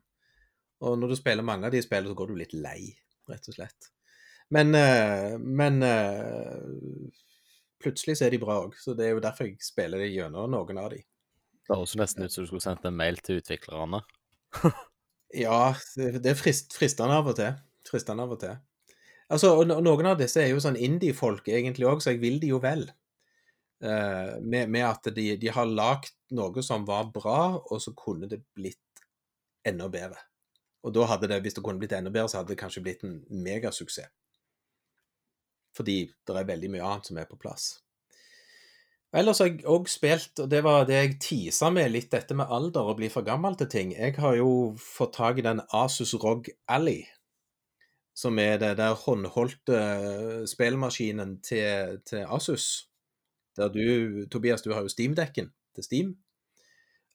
Og 0.85 0.98
når 1.00 1.14
du 1.14 1.16
spiller 1.16 1.46
mange 1.46 1.68
av 1.68 1.72
de 1.72 1.81
spillene, 1.81 2.12
så 2.12 2.18
går 2.18 2.31
du 2.33 2.40
litt 2.42 2.52
lei, 2.52 2.90
rett 3.31 3.48
og 3.48 3.57
slett. 3.57 3.88
Men, 4.52 4.76
uh, 4.76 5.38
men 5.40 5.81
uh, 5.83 7.09
plutselig 7.83 8.18
så 8.18 8.26
er 8.26 8.37
de 8.37 8.42
bra 8.42 8.61
òg, 8.66 8.76
så 8.79 8.94
det 8.94 9.09
er 9.09 9.16
jo 9.16 9.24
derfor 9.24 9.48
jeg 9.48 9.57
spiller 9.64 10.05
det 10.05 10.12
gjennom 10.12 10.52
noen 10.52 10.83
av 10.83 10.92
de. 10.92 11.00
Det 11.66 11.74
høres 11.74 11.96
nesten 11.98 12.26
ut 12.26 12.35
som 12.35 12.44
du 12.44 12.50
skulle 12.50 12.62
sendt 12.62 12.85
en 12.87 13.00
mail 13.00 13.18
til 13.24 13.40
utviklerne. 13.40 14.05
ja, 15.37 15.61
det, 15.96 16.31
er 16.31 16.38
frist, 16.38 16.75
fristende 16.77 17.16
av 17.18 17.31
og 17.31 17.37
til. 17.38 17.57
Fristende 17.87 18.25
av 18.27 18.35
og 18.35 18.40
til. 18.42 18.57
Altså, 19.33 19.53
og 19.59 19.66
Noen 19.68 20.09
av 20.12 20.20
disse 20.20 20.40
er 20.42 20.53
jo 20.53 20.62
sånn 20.62 20.79
indie-folk 20.79 21.49
egentlig 21.51 21.88
òg, 21.88 22.03
så 22.03 22.14
jeg 22.14 22.22
vil 22.22 22.38
de 22.42 22.53
jo 22.55 22.61
vel. 22.62 22.87
Uh, 23.83 24.38
med, 24.40 24.70
med, 24.72 24.85
at 24.87 25.11
de, 25.12 25.35
de 25.37 25.51
har 25.53 25.68
lagd 25.68 26.14
noe 26.37 26.62
som 26.64 26.87
var 26.88 27.11
bra, 27.14 27.57
og 27.59 27.83
så 27.83 27.92
kunne 27.99 28.31
det 28.31 28.40
blitt 28.57 28.81
enda 29.66 29.90
bedre. 29.92 30.22
Og 30.87 30.94
da 30.94 31.09
hadde 31.11 31.29
det, 31.31 31.40
hvis 31.42 31.57
det 31.59 31.64
kunne 31.66 31.83
blitt 31.83 31.96
enda 31.96 32.12
bedre, 32.14 32.31
så 32.31 32.40
hadde 32.40 32.55
det 32.55 32.61
kanskje 32.61 32.85
blitt 32.87 33.03
en 33.05 33.18
megasuksess. 33.42 34.12
Fordi 35.77 36.07
det 36.09 36.33
er 36.33 36.49
veldig 36.49 36.70
mye 36.72 36.87
annet 36.87 37.11
som 37.11 37.18
er 37.20 37.27
på 37.29 37.37
plass. 37.37 37.75
Ellers 39.16 39.38
har 39.40 39.48
jeg 39.48 39.62
òg 39.64 39.87
spilt, 39.88 40.42
og 40.42 40.50
det 40.52 40.59
var 40.66 40.85
det 40.85 40.96
jeg 40.98 41.14
tisa 41.24 41.70
med 41.72 41.88
litt, 41.94 42.11
dette 42.12 42.37
med 42.37 42.50
alder 42.52 42.90
og 42.90 42.98
bli 42.98 43.09
for 43.09 43.24
gammel 43.24 43.55
til 43.57 43.70
ting. 43.72 43.94
Jeg 43.96 44.18
har 44.20 44.37
jo 44.37 44.50
fått 44.76 45.14
tak 45.16 45.40
i 45.40 45.44
den 45.46 45.62
Asus 45.72 46.12
ROG 46.20 46.50
Alley, 46.68 47.07
som 48.12 48.37
er 48.42 48.61
det 48.61 48.74
der 48.76 48.98
håndholdte 49.07 49.81
spillmaskinen 50.50 51.38
til, 51.44 51.96
til 52.05 52.29
Asus 52.29 52.90
der 53.57 53.72
du, 53.72 54.26
Tobias, 54.29 54.61
du 54.62 54.74
har 54.74 54.85
jo 54.85 54.92
Steam-dekken 54.92 55.48
til 55.74 55.85
Steam. 55.85 56.12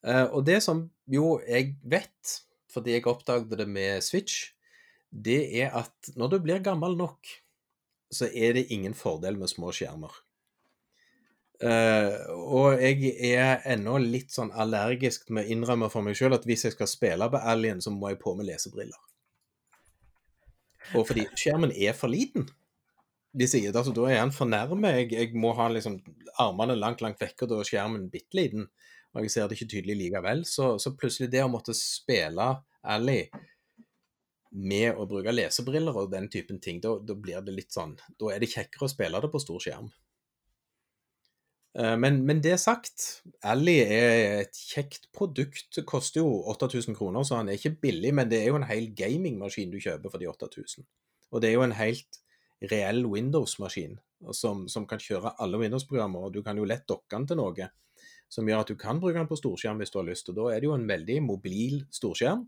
Uh, 0.01 0.25
og 0.33 0.45
det 0.45 0.57
som 0.65 0.87
jo 1.05 1.35
jeg 1.45 1.75
vet, 1.85 2.33
fordi 2.73 2.95
jeg 2.95 3.05
oppdaget 3.05 3.53
det 3.59 3.69
med 3.69 4.01
Switch, 4.01 4.55
det 5.11 5.43
er 5.61 5.75
at 5.77 6.13
når 6.17 6.33
du 6.33 6.39
blir 6.41 6.63
gammel 6.65 6.97
nok, 6.97 7.27
så 8.11 8.29
er 8.33 8.57
det 8.57 8.71
ingen 8.73 8.97
fordel 8.97 9.37
med 9.37 9.51
små 9.51 9.69
skjermer. 9.75 10.15
Uh, 11.61 12.15
og 12.41 12.81
jeg 12.81 13.11
er 13.31 13.61
ennå 13.69 13.99
litt 14.01 14.33
sånn 14.33 14.49
allergisk 14.49 15.29
med 15.29 15.45
å 15.45 15.53
innrømme 15.53 15.91
for 15.93 16.01
meg 16.05 16.17
sjøl 16.17 16.33
at 16.33 16.47
hvis 16.49 16.65
jeg 16.65 16.73
skal 16.73 16.89
spille 16.89 17.27
på 17.29 17.41
Alien, 17.53 17.83
så 17.83 17.93
må 17.93 18.09
jeg 18.09 18.21
på 18.23 18.33
med 18.37 18.49
lesebriller. 18.49 18.97
Og 20.97 21.05
fordi 21.07 21.27
skjermen 21.37 21.71
er 21.77 21.93
for 21.95 22.11
liten 22.11 22.49
de 23.31 23.47
sier 23.47 23.71
altså, 23.71 23.93
da 23.95 24.07
er 24.09 24.19
han 24.19 24.33
for 24.35 24.49
nærme. 24.49 24.91
Jeg, 24.99 25.11
jeg, 25.15 25.31
må 25.39 25.53
ha 25.55 25.69
liksom 25.71 25.99
armene 26.41 26.75
langt, 26.75 27.03
langt 27.03 27.21
vekk, 27.21 27.45
og 27.45 27.51
da 27.51 27.61
er 27.61 27.69
skjermen 27.69 28.09
bitte 28.11 28.37
liten. 28.37 28.67
Og 29.15 29.25
jeg 29.25 29.33
ser 29.33 29.47
det 29.47 29.57
ikke 29.57 29.71
tydelig 29.71 29.97
likevel. 29.99 30.43
Så, 30.47 30.73
så 30.83 30.93
plutselig 30.99 31.31
det 31.31 31.43
å 31.45 31.51
måtte 31.51 31.75
spille 31.77 32.51
Ally 32.81 33.23
med 34.51 34.99
å 34.99 35.07
bruke 35.07 35.31
lesebriller 35.31 35.95
og 35.95 36.11
den 36.11 36.27
typen 36.31 36.59
ting, 36.63 36.81
da, 36.83 36.97
da, 36.99 37.15
blir 37.15 37.39
det 37.45 37.53
litt 37.55 37.71
sånn 37.71 37.93
Da 38.19 38.33
er 38.33 38.41
det 38.43 38.49
kjekkere 38.51 38.83
å 38.83 38.91
spille 38.91 39.21
det 39.23 39.29
på 39.31 39.39
stor 39.39 39.63
skjerm. 39.63 39.87
Eh, 41.79 41.97
men, 41.97 42.21
men 42.27 42.41
det 42.43 42.57
sagt, 42.59 43.23
Ally 43.47 43.77
er 43.83 44.41
et 44.41 44.57
kjekt 44.57 45.09
produkt. 45.15 45.79
Koster 45.87 46.23
jo 46.23 46.41
8000 46.51 46.97
kroner, 46.97 47.23
så 47.23 47.39
han 47.39 47.49
er 47.49 47.59
ikke 47.59 47.77
billig. 47.87 48.13
Men 48.17 48.31
det 48.31 48.41
er 48.41 48.51
jo 48.51 48.59
en 48.59 48.69
hel 48.69 48.91
gamingmaskin 48.97 49.71
du 49.73 49.79
kjøper 49.79 50.11
for 50.11 50.21
de 50.21 50.29
8000. 50.31 50.87
Og 51.31 51.43
det 51.43 51.51
er 51.51 51.57
jo 51.57 51.67
en 51.67 51.77
helt 51.77 52.21
reell 52.71 53.05
Windows-maskin 53.09 53.95
som, 54.37 54.67
som, 54.69 54.85
kan 54.85 55.01
kjøre 55.01 55.35
alle 55.41 55.61
Windows-programmer. 55.61 56.27
og 56.27 56.35
Du 56.35 56.43
kan 56.45 56.59
jo 56.59 56.67
lett 56.67 56.85
dokke 56.89 57.15
den 57.15 57.29
til 57.29 57.39
noe 57.41 57.71
som 58.31 58.47
gjør 58.47 58.63
at 58.63 58.69
du 58.71 58.77
kan 58.79 58.99
bruke 59.01 59.17
den 59.17 59.27
på 59.27 59.37
storskjerm 59.39 59.81
hvis 59.81 59.91
du 59.91 59.99
har 59.99 60.07
lyst. 60.07 60.29
og 60.31 60.37
Da 60.37 60.51
er 60.51 60.61
det 60.61 60.69
jo 60.69 60.77
en 60.77 60.87
veldig 60.87 61.17
mobil 61.25 61.83
storskjerm. 61.91 62.47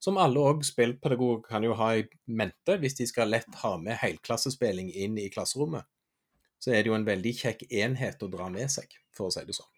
som 0.00 0.14
alle 0.14 0.38
òg 0.38 0.60
spillpedagoger 0.62 1.40
kan 1.42 1.64
jo 1.66 1.72
ha 1.74 1.88
i 1.98 2.04
mente 2.30 2.76
hvis 2.78 2.94
de 2.94 3.06
skal 3.10 3.32
lett 3.34 3.54
ha 3.64 3.72
med 3.82 3.98
helklassespilling 3.98 4.92
inn 4.94 5.16
i 5.18 5.26
klasserommet. 5.28 5.82
Så 6.58 6.72
er 6.74 6.82
det 6.82 6.90
jo 6.90 6.96
en 6.96 7.06
veldig 7.06 7.34
kjekk 7.38 7.66
enhet 7.70 8.22
å 8.22 8.30
dra 8.32 8.48
med 8.52 8.70
seg, 8.72 8.92
for 9.14 9.28
å 9.28 9.34
si 9.34 9.44
det 9.46 9.56
sånn. 9.56 9.70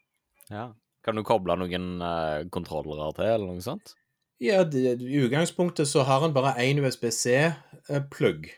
Ja. 0.51 0.71
Kan 1.05 1.17
du 1.17 1.25
koble 1.25 1.57
noen 1.57 2.01
uh, 2.03 2.45
kontrollere 2.53 3.11
til, 3.17 3.29
eller 3.29 3.49
noe 3.49 3.65
sånt? 3.65 3.95
Ja, 4.41 4.63
det, 4.65 4.97
I 5.01 5.21
utgangspunktet 5.21 5.89
så 5.89 6.05
har 6.09 6.25
han 6.25 6.33
bare 6.37 6.55
én 6.61 6.81
USBC-plugg. 6.81 8.49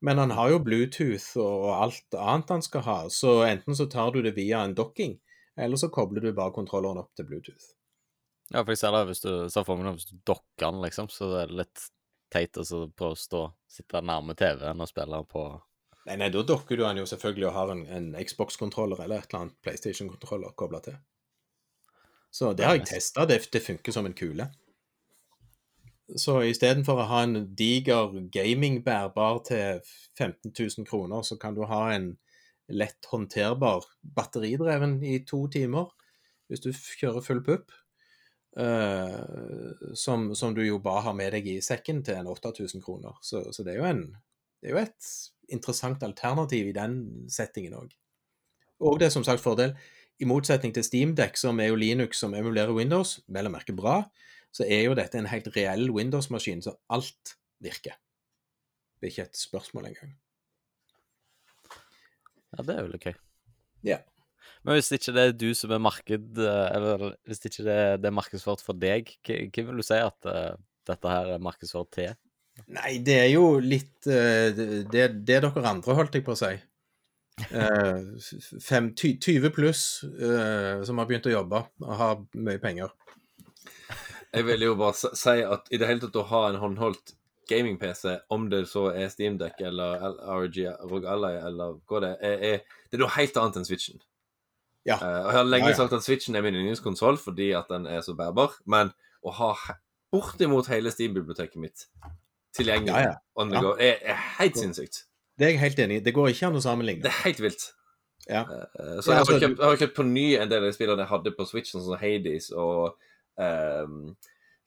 Men 0.00 0.20
han 0.20 0.32
har 0.32 0.54
jo 0.54 0.62
Bluetooth 0.64 1.36
og 1.40 1.66
alt 1.74 2.16
annet 2.16 2.52
han 2.54 2.64
skal 2.64 2.84
ha, 2.86 2.98
så 3.12 3.42
enten 3.44 3.76
så 3.76 3.84
tar 3.92 4.14
du 4.14 4.22
det 4.24 4.32
via 4.38 4.62
en 4.64 4.72
docking, 4.76 5.18
eller 5.60 5.76
så 5.76 5.90
kobler 5.92 6.24
du 6.24 6.32
bare 6.32 6.56
kontrolleren 6.56 7.02
opp 7.02 7.12
til 7.16 7.28
Bluetooth. 7.28 7.74
Ja, 8.50 8.62
for 8.64 8.72
jeg 8.72 8.80
ser 8.80 8.96
det 8.96 9.02
hvis 9.10 9.20
du 9.22 9.32
ser 9.52 9.66
for 9.66 9.76
meg 9.76 9.98
hvis 9.98 10.08
du 10.08 10.16
dokker 10.26 10.70
den, 10.70 10.80
liksom, 10.86 11.10
så 11.12 11.28
er 11.42 11.50
det 11.50 11.60
litt 11.60 11.84
teit 12.32 12.56
å 12.56 12.64
prøve 12.88 13.12
å 13.12 13.20
stå, 13.20 13.42
sitte 13.68 14.00
nærme 14.00 14.34
TV-en 14.38 14.80
og 14.80 14.88
spille 14.88 15.20
på 15.28 15.44
Nei, 16.10 16.16
nei, 16.18 16.26
da 16.34 16.40
dokker 16.42 16.74
du 16.74 16.82
han 16.82 16.98
jo 16.98 17.04
selvfølgelig 17.06 17.46
og 17.46 17.54
har 17.54 17.68
en, 17.70 17.84
en 17.94 18.06
Xbox-kontroller 18.18 19.04
eller 19.04 19.20
et 19.20 19.28
eller 19.30 19.44
annet 19.44 19.58
PlayStation-kontroller 19.62 20.56
kobla 20.58 20.80
til. 20.82 20.96
Så 22.34 22.50
det 22.58 22.66
har 22.66 22.74
jeg 22.80 22.88
testa, 22.88 23.26
det, 23.30 23.44
det 23.54 23.62
funker 23.62 23.94
som 23.94 24.08
en 24.08 24.16
kule. 24.18 24.48
Så 26.18 26.40
istedenfor 26.48 26.98
å 26.98 27.06
ha 27.12 27.20
en 27.22 27.44
diger 27.54 28.16
gaming-bærbar 28.34 29.38
til 29.46 29.84
15 30.18 30.50
000 30.50 30.88
kroner, 30.88 31.22
så 31.22 31.38
kan 31.38 31.54
du 31.54 31.62
ha 31.70 31.84
en 31.94 32.16
lett 32.70 33.06
håndterbar 33.12 33.86
batteridreven 34.16 34.98
i 35.06 35.20
to 35.26 35.44
timer, 35.52 35.92
hvis 36.50 36.66
du 36.66 36.72
kjører 36.74 37.22
full 37.22 37.44
pupp. 37.46 37.70
Uh, 38.58 39.94
som, 39.94 40.32
som 40.34 40.56
du 40.56 40.64
jo 40.66 40.80
bare 40.82 41.04
har 41.06 41.14
med 41.14 41.30
deg 41.36 41.46
i 41.52 41.60
sekken 41.62 42.02
til 42.02 42.18
en 42.18 42.32
8000 42.32 42.82
kroner. 42.82 43.14
Så, 43.22 43.44
så 43.54 43.62
det, 43.62 43.76
er 43.76 43.84
jo 43.84 43.90
en, 43.92 44.08
det 44.58 44.72
er 44.72 44.74
jo 44.74 44.82
et 44.82 45.12
interessant 45.52 46.02
alternativ 46.06 46.70
i 46.70 46.76
den 46.76 47.00
settingen 47.32 47.76
òg. 47.78 47.94
Og 48.80 49.00
det 49.00 49.08
er 49.08 49.14
som 49.14 49.26
sagt 49.26 49.42
fordel. 49.44 49.74
I 50.20 50.28
motsetning 50.28 50.74
til 50.76 50.84
Steamdeck, 50.84 51.38
som 51.40 51.60
er 51.60 51.70
jo 51.70 51.78
Linux 51.80 52.20
som 52.20 52.34
emulerer 52.36 52.74
Windows, 52.76 53.18
vel 53.28 53.48
å 53.48 53.52
merke 53.52 53.76
bra, 53.76 54.02
så 54.52 54.66
er 54.66 54.84
jo 54.84 54.96
dette 54.98 55.18
en 55.18 55.28
helt 55.30 55.48
reell 55.54 55.90
Windows-maskin, 55.94 56.62
så 56.64 56.74
alt 56.92 57.36
virker. 57.62 57.96
Det 59.00 59.08
er 59.08 59.14
ikke 59.14 59.28
et 59.30 59.40
spørsmål 59.40 59.90
engang. 59.90 60.16
Ja, 62.50 62.64
det 62.66 62.74
er 62.74 62.82
jo 62.82 62.92
litt 62.92 63.06
gøy. 63.06 63.14
Ja. 63.86 64.00
Men 64.66 64.76
hvis 64.76 64.90
ikke 64.92 65.14
det 65.16 65.22
er 65.24 65.36
du 65.40 65.48
som 65.56 65.72
er 65.72 65.80
marked, 65.80 66.40
eh, 66.42 66.66
eller 66.76 67.14
hvis 67.28 67.40
ikke 67.46 67.64
det, 67.64 67.78
det 68.02 68.10
er 68.10 68.16
markedsført 68.16 68.64
for 68.64 68.76
deg, 68.76 69.14
hva 69.24 69.64
vil 69.70 69.80
du 69.80 69.86
si 69.86 69.96
at 69.96 70.28
eh, 70.28 70.58
dette 70.90 71.14
her 71.14 71.36
er 71.36 71.44
markedsført 71.44 71.92
til? 71.96 72.12
Nei, 72.66 72.98
det 73.04 73.16
er 73.24 73.30
jo 73.32 73.58
litt 73.62 74.06
eh, 74.10 74.50
det, 74.56 74.82
det 74.92 75.06
dere 75.28 75.52
andre, 75.64 75.96
holdt 75.96 76.18
jeg 76.18 76.26
på 76.26 76.34
å 76.36 76.40
si. 76.40 76.52
Uh, 77.48 78.18
fem, 78.60 78.90
ty, 78.94 79.14
20 79.16 79.54
pluss 79.56 80.02
uh, 80.04 80.82
som 80.84 80.98
har 81.00 81.08
begynt 81.08 81.28
å 81.30 81.32
jobbe 81.32 81.62
og 81.86 81.94
har 81.96 82.18
mye 82.36 82.60
penger. 82.60 82.92
Jeg 84.30 84.46
vil 84.46 84.66
jo 84.68 84.76
bare 84.78 85.14
si 85.16 85.40
at 85.42 85.70
i 85.72 85.80
det 85.80 85.88
hele 85.88 86.04
tatt 86.04 86.18
å 86.20 86.26
ha 86.30 86.42
en 86.50 86.60
håndholdt 86.60 87.14
gaming-PC, 87.50 88.12
om 88.30 88.46
det 88.52 88.66
så 88.70 88.90
er 88.92 89.08
Steamdeck 89.10 89.58
eller 89.66 90.04
RG 90.22 90.68
ROG 90.86 91.08
Ally 91.10 91.32
eller 91.40 91.80
hva 91.90 92.02
det 92.04 92.12
er, 92.22 92.44
er, 92.52 92.78
det 92.90 92.98
er 92.98 93.02
noe 93.02 93.16
helt 93.16 93.40
annet 93.40 93.58
enn 93.58 93.66
Switchen. 93.66 94.04
Ja. 94.86 95.00
Uh, 95.00 95.24
og 95.24 95.30
jeg 95.32 95.38
har 95.40 95.48
lenge 95.48 95.70
Ja, 95.70 95.74
ja. 95.74 95.80
sagt 95.80 95.96
at 95.96 96.06
Switchen 96.06 96.38
er 96.38 96.46
min 96.46 96.60
yndlingskonsoll 96.60 97.18
fordi 97.20 97.50
at 97.58 97.72
den 97.72 97.88
er 97.90 98.04
så 98.06 98.14
bærbar, 98.18 98.54
men 98.70 98.92
å 99.26 99.34
ha 99.40 99.54
bortimot 100.14 100.70
hele 100.70 100.92
Steam-biblioteket 100.94 101.60
mitt 101.62 101.88
tilgjengelig 102.56 102.94
Ja, 102.94 103.00
ja. 103.10 103.14
on 103.36 103.50
the 103.52 103.56
Ja. 103.56 103.62
go, 103.62 103.74
er, 103.78 103.98
er 104.02 104.18
helt 104.38 104.56
sinnssykt. 104.58 105.04
Det 105.38 105.46
er 105.46 105.52
jeg 105.54 105.60
helt 105.62 105.78
enig 105.86 105.96
i. 106.00 106.00
Det 106.04 106.14
går 106.14 106.28
ikke 106.32 106.46
an 106.50 106.58
å 106.58 106.64
sammenligne. 106.64 107.02
Det 107.02 107.10
er 107.12 107.22
helt 107.24 107.40
vilt. 107.40 107.68
Ja. 108.28 108.42
Eh, 108.42 108.66
Ja, 108.78 109.00
så 109.00 109.10
jeg 109.10 109.14
har, 109.14 109.22
altså, 109.24 109.38
kjøpt, 109.40 109.58
jeg 109.58 109.66
har 109.70 109.76
kjøpt 109.84 109.94
på 109.96 110.04
ny 110.06 110.26
en 110.36 110.50
del 110.50 110.62
av 110.64 110.68
de 110.68 110.74
spillene 110.76 111.04
jeg 111.06 111.08
hadde 111.14 111.32
på 111.38 111.46
Switch, 111.48 111.70
sånn 111.72 111.84
som 111.86 111.96
Hades 111.98 112.50
og 112.52 112.98
um, 113.40 114.16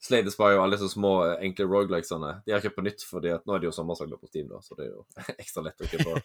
Slay 0.04 0.24
the 0.26 0.32
Spy 0.34 0.50
og 0.56 0.64
alle 0.66 0.76
så 0.80 0.88
små 0.90 1.12
eh, 1.28 1.44
enkle 1.46 1.64
rogelikesene. 1.70 2.32
De 2.44 2.52
har 2.52 2.58
jeg 2.60 2.66
kjøpt 2.70 2.76
på 2.80 2.84
nytt, 2.88 3.04
fordi 3.08 3.30
at 3.32 3.46
nå 3.46 3.54
er 3.54 3.62
det 3.62 3.70
jo 3.70 3.76
sommersalg 3.76 4.18
på 4.20 4.28
Steam, 4.28 4.48
da, 4.50 4.58
så 4.60 4.74
det 4.76 4.88
er 4.88 4.90
jo 4.90 5.04
ekstra 5.42 5.62
lett 5.64 5.80
å 5.80 5.88
kjøpe 5.92 6.18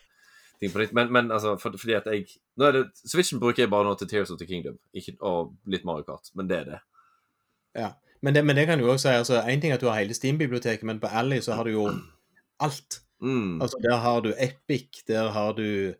ting 0.59 0.73
på 0.73 0.81
nytt. 0.81 0.91
Men, 0.97 1.13
men 1.15 1.31
altså, 1.31 1.53
for, 1.61 1.77
fordi 1.79 1.95
at 1.95 2.09
jeg 2.11 2.25
nå 2.59 2.65
er 2.67 2.75
det, 2.79 2.83
Switchen 3.05 3.39
bruker 3.39 3.63
jeg 3.63 3.71
bare 3.71 3.87
nå 3.87 3.93
til 4.01 4.09
Tears 4.11 4.33
of 4.33 4.39
the 4.41 4.49
Kingdom 4.49 4.75
ikke, 4.91 5.15
og 5.23 5.53
litt 5.69 5.85
Mario 5.87 6.03
Kart, 6.09 6.33
men 6.35 6.49
det 6.49 6.57
er 6.63 6.69
det. 6.73 6.79
Ja. 7.77 7.93
Men 8.21 8.33
det, 8.35 8.43
men 8.45 8.55
det 8.55 8.65
kan 8.67 8.79
du 8.79 8.85
også 8.91 9.07
si. 9.07 9.15
altså, 9.15 9.41
En 9.47 9.61
ting 9.61 9.71
er 9.71 9.75
at 9.77 9.81
du 9.81 9.87
har 9.87 9.99
hele 10.01 10.13
Steam-biblioteket, 10.13 10.83
men 10.83 10.99
på 10.99 11.07
Ally 11.07 11.39
så 11.41 11.53
har 11.55 11.63
du 11.63 11.71
jo 11.71 11.85
alt. 12.59 13.01
Mm. 13.21 13.61
Altså, 13.61 13.77
Der 13.83 13.97
har 13.97 14.21
du 14.21 14.33
Epic, 14.37 15.03
der 15.07 15.29
har 15.31 15.53
du 15.53 15.93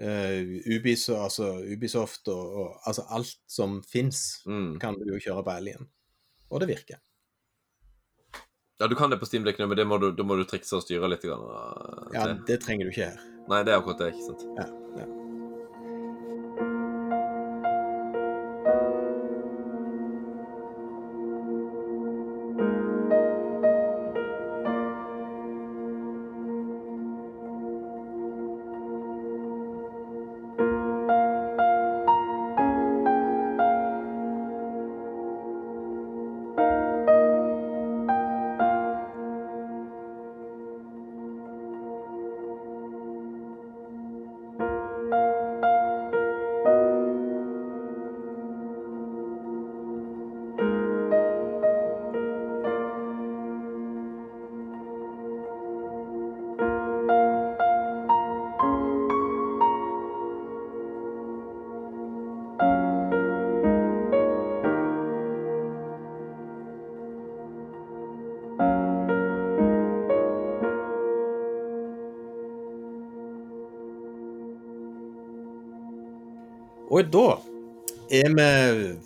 uh, 0.00 0.76
Ubisoft, 0.76 1.22
altså, 1.22 1.52
Ubisoft 1.76 2.28
og, 2.28 2.54
og 2.54 2.80
altså 2.86 3.02
alt 3.10 3.36
som 3.48 3.82
fins, 3.92 4.42
Mm. 4.46 4.78
kan 4.80 4.94
du 4.94 5.12
jo 5.14 5.18
kjøre 5.20 5.44
på 5.44 5.50
Allyen. 5.50 5.88
Og 6.50 6.60
det 6.60 6.68
virker. 6.68 6.96
Ja, 8.80 8.86
du 8.86 8.94
kan 8.96 9.10
det 9.10 9.20
på 9.20 9.26
Steam-dekk 9.28 9.58
men 9.68 9.76
det 9.76 9.86
må 9.86 9.98
du, 9.98 10.10
da 10.16 10.22
må 10.24 10.36
du 10.36 10.44
trikse 10.44 10.76
og 10.76 10.82
styre 10.82 11.08
litt. 11.08 11.22
Grann, 11.22 11.44
uh, 11.44 12.10
Ja. 12.14 12.34
Det 12.46 12.60
trenger 12.64 12.84
du 12.88 12.90
ikke 12.90 13.10
her. 13.12 13.20
Nei, 13.48 13.62
det 13.64 13.72
er 13.74 13.78
akkurat 13.78 13.98
det, 13.98 14.14
ikke 14.14 14.26
sant. 14.30 14.46
Ja, 14.58 14.66
ja. 15.02 15.19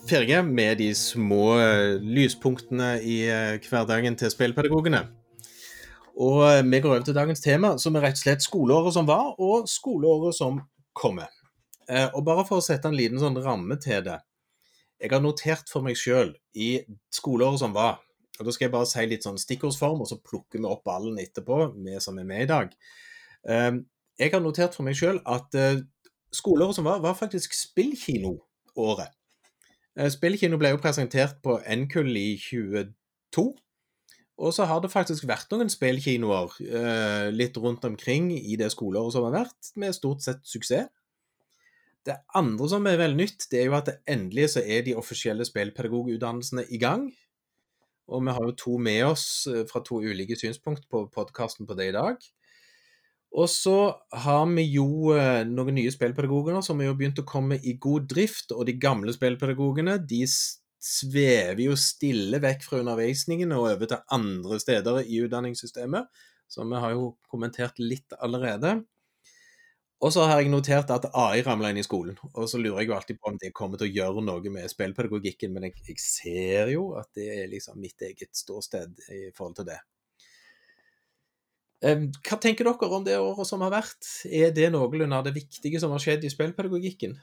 4G 0.05 0.43
med 0.43 0.79
de 0.79 0.91
små 0.95 1.55
eh, 1.57 1.95
lyspunktene 1.97 2.99
i 3.01 3.23
eh, 3.25 3.55
hverdagen 3.65 4.19
til 4.21 4.29
spillpedagogene. 4.29 5.01
Og 6.21 6.43
eh, 6.45 6.61
vi 6.61 6.81
går 6.85 6.91
over 6.91 7.07
til 7.07 7.17
dagens 7.17 7.41
tema, 7.41 7.71
som 7.81 7.97
er 7.97 8.05
rett 8.05 8.19
og 8.19 8.25
slett 8.27 8.45
skoleåret 8.45 8.93
som 8.99 9.09
var, 9.09 9.31
og 9.41 9.65
skoleåret 9.71 10.37
som 10.37 10.61
kommer. 10.93 11.33
Og 11.89 12.21
bare 12.25 12.47
for 12.49 12.61
å 12.61 12.65
sette 12.65 12.89
en 12.89 12.97
liten 12.97 13.21
sånn 13.21 13.37
ramme 13.45 13.77
til 13.81 14.05
det. 14.07 14.19
Jeg 15.01 15.13
har 15.13 15.21
notert 15.25 15.69
for 15.69 15.85
meg 15.85 15.99
sjøl 16.01 16.31
i 16.57 16.79
skoleåret 17.13 17.61
som 17.61 17.75
var, 17.77 17.99
og 18.39 18.47
da 18.47 18.55
skal 18.55 18.67
jeg 18.67 18.73
bare 18.73 18.89
si 18.89 19.05
litt 19.09 19.27
sånn 19.27 19.41
stikkordsform, 19.41 20.01
og 20.01 20.09
så 20.09 20.17
plukker 20.17 20.63
vi 20.63 20.69
opp 20.71 20.87
ballen 20.89 21.19
etterpå, 21.21 21.75
vi 21.77 21.99
som 22.01 22.21
er 22.21 22.29
med 22.29 22.47
i 22.47 22.49
dag. 22.49 22.73
Jeg 23.45 24.33
har 24.33 24.41
notert 24.41 24.77
for 24.77 24.87
meg 24.87 24.97
sjøl 24.97 25.21
at 25.29 25.53
skoleåret 26.33 26.79
som 26.79 26.89
var, 26.89 27.05
var 27.05 27.21
faktisk 27.21 27.53
spillkinoåret. 27.59 29.13
Eh, 29.95 30.11
Spillkino 30.11 30.59
ble 30.59 30.75
jo 30.75 30.81
presentert 30.83 31.39
på 31.45 31.61
NKUL 31.63 32.11
i 32.19 32.31
22. 32.41 33.47
Og 34.35 34.51
så 34.51 34.67
har 34.67 34.81
det 34.83 34.91
faktisk 34.91 35.29
vært 35.31 35.53
noen 35.55 35.71
spillkinoer 35.71 36.57
eh, 36.67 37.29
litt 37.31 37.57
rundt 37.63 37.85
omkring 37.87 38.33
i 38.35 38.57
det 38.59 38.73
skoleåret 38.75 39.15
som 39.15 39.29
har 39.29 39.45
vært, 39.45 39.71
med 39.79 39.95
stort 39.95 40.25
sett 40.27 40.43
suksess. 40.49 40.91
Det 42.05 42.19
andre 42.37 42.67
som 42.69 42.85
er 42.85 42.99
veldig 43.01 43.17
nytt, 43.17 43.47
det 43.49 43.63
er 43.63 43.71
jo 43.71 43.77
at 43.79 43.95
endelig 44.11 44.51
så 44.57 44.61
er 44.61 44.83
de 44.85 44.97
offisielle 44.99 45.47
spillpedagogutdannelsene 45.49 46.67
i 46.75 46.81
gang. 46.83 47.07
Og 48.13 48.27
vi 48.27 48.35
har 48.37 48.45
jo 48.51 48.57
to 48.61 48.75
med 48.77 49.07
oss 49.07 49.47
eh, 49.49 49.63
fra 49.71 49.81
to 49.87 50.03
ulike 50.03 50.37
synspunkt 50.37 50.89
på 50.91 51.07
podkasten 51.15 51.71
på 51.71 51.79
det 51.79 51.93
i 51.93 51.97
dag. 51.97 52.19
Og 53.35 53.49
så 53.51 53.79
har 54.25 54.45
vi 54.55 54.63
jo 54.77 55.15
eh, 55.17 55.43
noen 55.49 55.75
nye 55.75 55.91
spillpedagoger 55.91 56.61
som 56.63 56.83
har 56.83 56.95
begynt 56.95 57.19
å 57.19 57.27
komme 57.27 57.59
i 57.59 57.75
god 57.83 58.07
drift, 58.13 58.55
og 58.55 58.69
de 58.69 58.77
gamle 58.79 59.15
spillpedagogene 59.15 59.97
de 60.07 60.23
svever 60.85 61.65
jo 61.65 61.75
stille 61.81 62.39
vekk 62.45 62.67
fra 62.69 62.83
undervisningen 62.85 63.55
og 63.57 63.71
over 63.73 63.91
til 63.91 64.15
andre 64.15 64.61
steder 64.63 65.01
i 65.03 65.23
utdanningssystemet. 65.27 66.11
Så 66.47 66.67
vi 66.69 66.83
har 66.85 66.95
jo 66.95 67.15
kommentert 67.31 67.81
litt 67.83 68.15
allerede. 68.23 68.77
Og 70.05 70.13
så 70.13 70.27
har 70.29 70.43
jeg 70.43 70.51
notert 70.53 70.91
at 70.93 71.07
AI 71.17 71.41
ramla 71.47 71.71
inn 71.73 71.81
i 71.81 71.87
skolen. 71.87 72.19
Og 72.35 72.47
så 72.51 72.61
lurer 72.61 72.83
jeg 72.83 72.91
jo 72.91 72.97
alltid 72.99 73.19
på 73.19 73.33
om 73.33 73.41
det 73.41 73.55
kommer 73.57 73.81
til 73.81 73.89
å 73.89 73.95
gjøre 73.99 74.25
noe 74.27 74.53
med 74.53 74.71
spillpedagogikken, 74.71 75.55
men 75.55 75.71
jeg, 75.71 75.81
jeg 75.89 76.03
ser 76.05 76.71
jo 76.75 76.91
at 77.01 77.09
det 77.17 77.31
er 77.39 77.51
liksom 77.51 77.81
mitt 77.81 78.05
eget 78.05 78.37
ståsted 78.37 79.01
i 79.09 79.23
forhold 79.35 79.59
til 79.63 79.71
det. 79.73 79.81
Hva 81.85 82.39
tenker 82.41 82.65
dere 82.65 82.89
om 82.97 83.05
det 83.05 83.19
året 83.21 83.49
som 83.49 83.63
har 83.65 83.75
vært? 83.75 84.09
Er 84.25 84.55
det 84.57 84.71
noenlunde 84.73 85.19
av 85.19 85.27
det 85.27 85.35
viktige 85.37 85.81
som 85.83 85.93
har 85.93 86.01
skjedd 86.01 86.25
i 86.25 86.33
spillpedagogikken? 86.33 87.19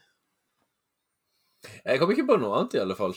Jeg 1.81 2.01
kommer 2.01 2.17
ikke 2.17 2.29
på 2.29 2.37
noe 2.41 2.59
annet, 2.59 2.77
i 2.77 2.81
alle 2.81 2.97
fall. 2.97 3.15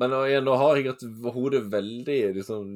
Men 0.00 0.14
igjen, 0.24 0.46
nå 0.46 0.56
har 0.58 0.78
jeg 0.78 0.88
hatt 0.90 1.04
hodet 1.34 1.62
veldig 1.70 2.18
liksom, 2.38 2.68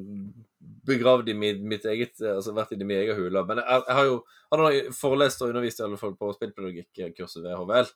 begravd 0.86 1.30
i 1.32 1.36
mitt, 1.38 1.86
eget 1.88 2.20
Altså 2.20 2.55
vært 2.55 2.74
i 2.76 2.82
min 2.82 3.01
egen 3.01 3.18
hule. 3.18 3.42
Men 3.49 3.62
jeg, 3.62 3.84
jeg 3.88 3.99
har 3.99 4.09
jo 4.11 4.18
han 4.55 4.62
har 4.62 4.92
forelest 4.95 5.42
og 5.42 5.51
undervist 5.51 5.80
i 5.80 5.86
alle 5.86 5.99
fall 5.99 6.14
på 6.18 6.30
spillpedagogikkurset 6.36 7.42
ved 7.42 7.57
HVL. 7.59 7.88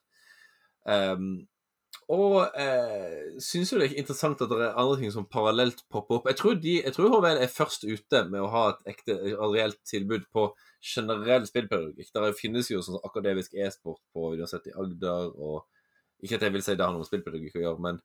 Og 2.09 2.55
eh, 2.57 3.35
syns 3.43 3.69
jo 3.69 3.77
det 3.77 3.91
er 3.91 3.99
interessant 4.01 4.39
at 4.41 4.49
det 4.49 4.63
er 4.65 4.77
andre 4.81 4.97
ting 4.97 5.11
som 5.13 5.27
parallelt 5.29 5.83
popper 5.93 6.17
opp. 6.17 6.29
Jeg 6.31 6.39
tror, 6.39 6.55
de, 6.57 6.71
jeg 6.81 6.93
tror 6.95 7.11
HVL 7.13 7.41
er 7.43 7.51
først 7.53 7.85
ute 7.85 8.23
med 8.31 8.41
å 8.41 8.49
ha 8.49 8.63
et 8.71 8.95
ekte, 8.95 9.17
et 9.29 9.35
reelt 9.43 9.77
tilbud 9.85 10.25
på 10.33 10.47
generell 10.81 11.45
spillpedagogikk. 11.45 12.09
Der 12.15 12.33
finnes 12.37 12.71
jo 12.71 12.81
sånn 12.81 12.97
akademisk 13.05 13.53
e-sport 13.53 14.01
på 14.15 14.31
Universitetet 14.33 14.71
i 14.71 14.79
Agder, 14.81 15.29
og 15.37 16.25
ikke 16.25 16.39
at 16.39 16.47
jeg 16.47 16.55
vil 16.55 16.65
si 16.65 16.75
det 16.79 16.85
har 16.87 16.95
noe 16.95 17.03
med 17.03 17.11
spillpedagogikk 17.11 17.59
å 17.59 17.63
gjøre, 17.67 17.83
men 17.85 18.01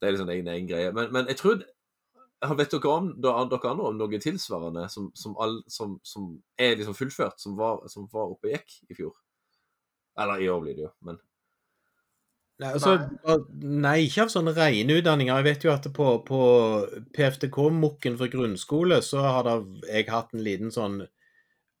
det 0.00 0.08
er 0.08 0.16
liksom 0.16 0.32
en 0.32 0.52
egen 0.54 0.70
greie. 0.70 0.94
Men, 0.96 1.12
men 1.14 1.30
jeg 1.30 1.40
tror 1.42 1.62
Vet 2.42 2.72
dere 2.72 2.90
om 2.90 3.04
dere 3.22 3.38
andre 3.38 3.84
om 3.86 3.94
noe 3.94 4.18
tilsvarende 4.18 4.88
som, 4.90 5.12
som, 5.14 5.36
all, 5.38 5.60
som, 5.70 5.92
som 6.02 6.32
er 6.58 6.72
liksom 6.74 6.96
fullført, 6.98 7.38
som 7.38 7.54
var, 7.54 7.84
som 7.86 8.08
var 8.10 8.32
oppe 8.32 8.48
og 8.48 8.56
gikk 8.56 8.90
i 8.90 8.96
fjor? 8.98 9.12
Eller 10.18 10.42
i 10.42 10.48
år 10.50 10.58
blir 10.64 10.74
det 10.74 10.82
jo, 10.88 10.90
men 11.06 11.20
Nei, 12.62 12.70
altså, 12.76 12.92
nei, 13.62 13.96
ikke 14.06 14.26
av 14.26 14.30
sånne 14.32 14.54
rene 14.56 14.98
utdanninger. 15.00 15.40
Jeg 15.40 15.46
vet 15.48 15.66
jo 15.66 15.72
at 15.72 15.88
på, 15.96 16.06
på 16.26 16.40
PFTK-mukken 17.16 18.18
for 18.20 18.30
grunnskole 18.32 19.00
så 19.04 19.24
har 19.26 19.48
da 19.48 19.56
jeg 19.88 20.08
hatt 20.12 20.32
en 20.36 20.44
liten 20.46 20.72
sånn 20.74 21.02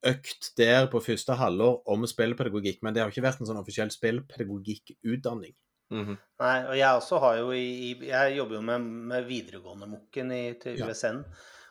økt 0.08 0.50
der 0.58 0.88
på 0.90 1.02
første 1.04 1.36
halvår 1.38 1.82
om 1.94 2.06
spillpedagogikk, 2.10 2.80
men 2.82 2.94
det 2.94 3.04
har 3.04 3.12
ikke 3.12 3.22
vært 3.22 3.42
en 3.42 3.50
sånn 3.50 3.60
offisiell 3.60 3.92
spillpedagogikkutdanning. 3.94 5.54
mm 5.92 6.04
-hmm. 6.06 6.18
Nei, 6.40 6.58
og 6.66 6.76
jeg 6.76 6.98
også 6.98 7.18
har 7.20 7.36
jo 7.38 7.52
i 7.52 7.98
Jeg 8.00 8.36
jobber 8.36 8.54
jo 8.54 8.62
med, 8.62 8.80
med 8.80 9.24
videregående-mukken 9.26 10.58
til 10.60 10.78
Ja. 10.78 10.86
USN. 10.86 11.24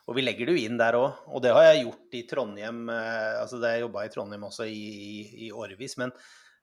Og 0.08 0.16
vi 0.16 0.22
legger 0.22 0.46
det 0.46 0.54
jo 0.56 0.66
inn 0.68 0.78
der 0.78 0.94
òg. 0.94 1.14
Og 1.28 1.42
det 1.42 1.54
har 1.54 1.64
jeg 1.64 1.84
gjort 1.86 2.14
i 2.14 2.28
Trondheim. 2.28 2.90
Altså 2.90 3.42
Altså 3.42 3.68
har 3.68 3.74
jeg 3.74 3.82
jobba 3.82 4.06
i 4.06 4.10
Trondheim 4.10 4.44
også 4.44 4.64
i, 4.64 4.72
i, 4.74 5.48
i 5.48 5.52
årevis. 5.52 5.98
Men, 5.98 6.12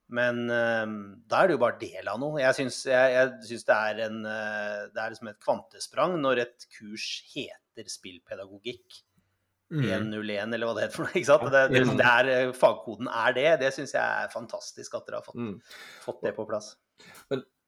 men 0.09 0.45
eh, 0.51 0.87
da 1.29 1.43
er 1.43 1.51
det 1.51 1.57
jo 1.59 1.61
bare 1.63 1.79
del 1.83 2.09
av 2.09 2.21
noe. 2.23 2.39
Jeg 2.41 2.57
syns, 2.57 2.79
jeg, 2.89 3.13
jeg 3.13 3.51
syns 3.51 3.67
det 3.69 3.75
er 3.77 4.01
en 4.07 4.23
eh, 4.25 4.87
Det 4.95 5.03
er 5.03 5.13
liksom 5.13 5.29
et 5.33 5.41
kvantesprang 5.45 6.17
når 6.23 6.41
et 6.47 6.67
kurs 6.79 7.09
heter 7.35 7.91
spillpedagogikk. 7.93 9.03
Mm. 9.69 9.83
101, 9.85 10.55
eller 10.57 10.65
hva 10.65 10.73
det 10.79 10.87
heter 10.87 10.97
for 10.97 11.05
noe. 11.05 11.51
Det, 11.53 11.65
det, 11.75 11.83
det 12.01 12.07
er, 12.09 12.29
eh, 12.33 12.53
fagkoden 12.57 13.11
er 13.13 13.35
det. 13.37 13.49
Det 13.61 13.69
syns 13.77 13.93
jeg 13.93 14.01
er 14.25 14.31
fantastisk 14.33 14.97
at 14.97 15.05
dere 15.11 15.21
har 15.21 15.27
fått, 15.27 15.37
Mm. 15.37 15.59
fått 16.07 16.23
det 16.25 16.33
på 16.39 16.47
plass. 16.49 16.71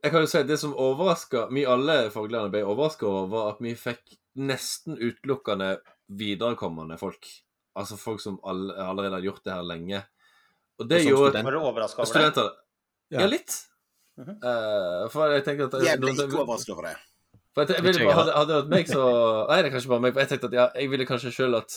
Jeg 0.00 0.10
kan 0.14 0.24
jo 0.24 0.30
si 0.32 0.40
Det 0.48 0.56
som 0.58 0.72
overraska 0.80 1.42
Vi 1.52 1.66
alle 1.68 2.08
faglærerne 2.10 2.50
ble 2.50 2.62
overraska 2.64 3.04
over, 3.06 3.28
var 3.28 3.50
at 3.52 3.60
vi 3.60 3.74
fikk 3.76 4.16
nesten 4.40 4.96
utelukkende 4.96 5.74
viderekommende 6.08 6.96
folk. 6.98 7.28
Altså 7.76 7.98
folk 8.00 8.20
som 8.24 8.40
all, 8.48 8.70
allerede 8.72 9.18
har 9.18 9.26
gjort 9.28 9.44
det 9.44 9.52
her 9.52 9.62
lenge. 9.68 10.00
Og 10.80 10.88
det 10.88 11.02
som 11.02 11.12
gjorde 11.12 11.30
student. 11.34 11.48
Var 11.50 11.56
du 11.56 11.60
overraska 11.60 12.06
over 12.06 12.26
det? 12.26 12.48
Ja. 13.10 13.20
Ja, 13.20 13.26
litt. 13.26 13.54
Uh 14.18 14.26
-huh. 14.26 14.34
uh, 15.04 15.08
for 15.10 15.32
jeg 15.32 15.44
tenker 15.44 15.68
at 15.68 15.84
Jeg 15.84 16.00
ble 16.00 16.12
ikke 16.12 16.42
overraska 16.42 16.72
over 16.72 16.88
det. 16.88 16.96
For 17.54 17.62
jeg, 17.62 17.76
jeg 17.76 17.84
ville 17.84 18.04
bare, 18.06 18.18
hadde, 18.20 18.32
hadde 18.32 18.52
det 18.52 18.58
vært 18.62 18.74
meg, 18.74 18.88
så 18.88 19.04
Nei, 19.50 19.56
det 19.62 19.66
er 19.66 19.74
kanskje 19.74 19.88
bare 19.88 20.00
meg. 20.00 20.12
For 20.12 20.20
jeg 20.20 20.28
tenkte 20.28 20.46
at 20.46 20.58
ja, 20.60 20.66
jeg 20.80 20.90
ville 20.90 21.06
kanskje 21.06 21.32
sjøl 21.34 21.54
at 21.58 21.72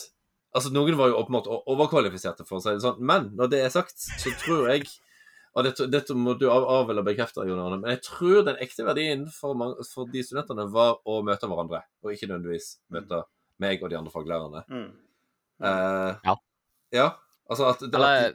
Altså, 0.54 0.70
noen 0.70 0.94
var 0.94 1.08
jo 1.10 1.18
åpenbart 1.18 1.48
overkvalifiserte, 1.50 2.44
for 2.46 2.60
å 2.60 2.62
si 2.62 2.70
det 2.76 2.84
sånn. 2.84 3.00
Men 3.02 3.32
når 3.34 3.48
det 3.50 3.62
er 3.64 3.72
sagt, 3.74 3.98
så 3.98 4.30
tror 4.38 4.68
jeg 4.70 4.86
Og 5.54 5.64
dette, 5.64 5.86
dette 5.86 6.14
må 6.18 6.34
du 6.34 6.48
av, 6.50 6.64
av 6.66 6.88
eller 6.90 7.02
bekrefte, 7.06 7.44
Jon 7.46 7.60
Arne, 7.62 7.76
men 7.78 7.92
jeg 7.92 8.00
tror 8.02 8.40
den 8.42 8.56
ekte 8.58 8.82
verdien 8.82 9.20
for, 9.30 9.54
mange, 9.54 9.84
for 9.86 10.10
de 10.10 10.22
studentene 10.26 10.64
var 10.66 10.96
å 11.06 11.20
møte 11.22 11.46
hverandre, 11.46 11.84
og 12.02 12.10
ikke 12.10 12.26
nødvendigvis 12.26 12.80
møte 12.90 13.20
meg 13.62 13.84
og 13.84 13.92
de 13.92 13.98
andre 14.00 14.10
faglærerne. 14.10 14.64
Mm. 14.66 14.88
Uh, 15.62 16.10
Ja. 16.26 16.34
ja. 16.90 17.06
Altså 17.46 17.68
at 17.70 17.84
det, 17.86 17.94
Eller, 17.94 18.34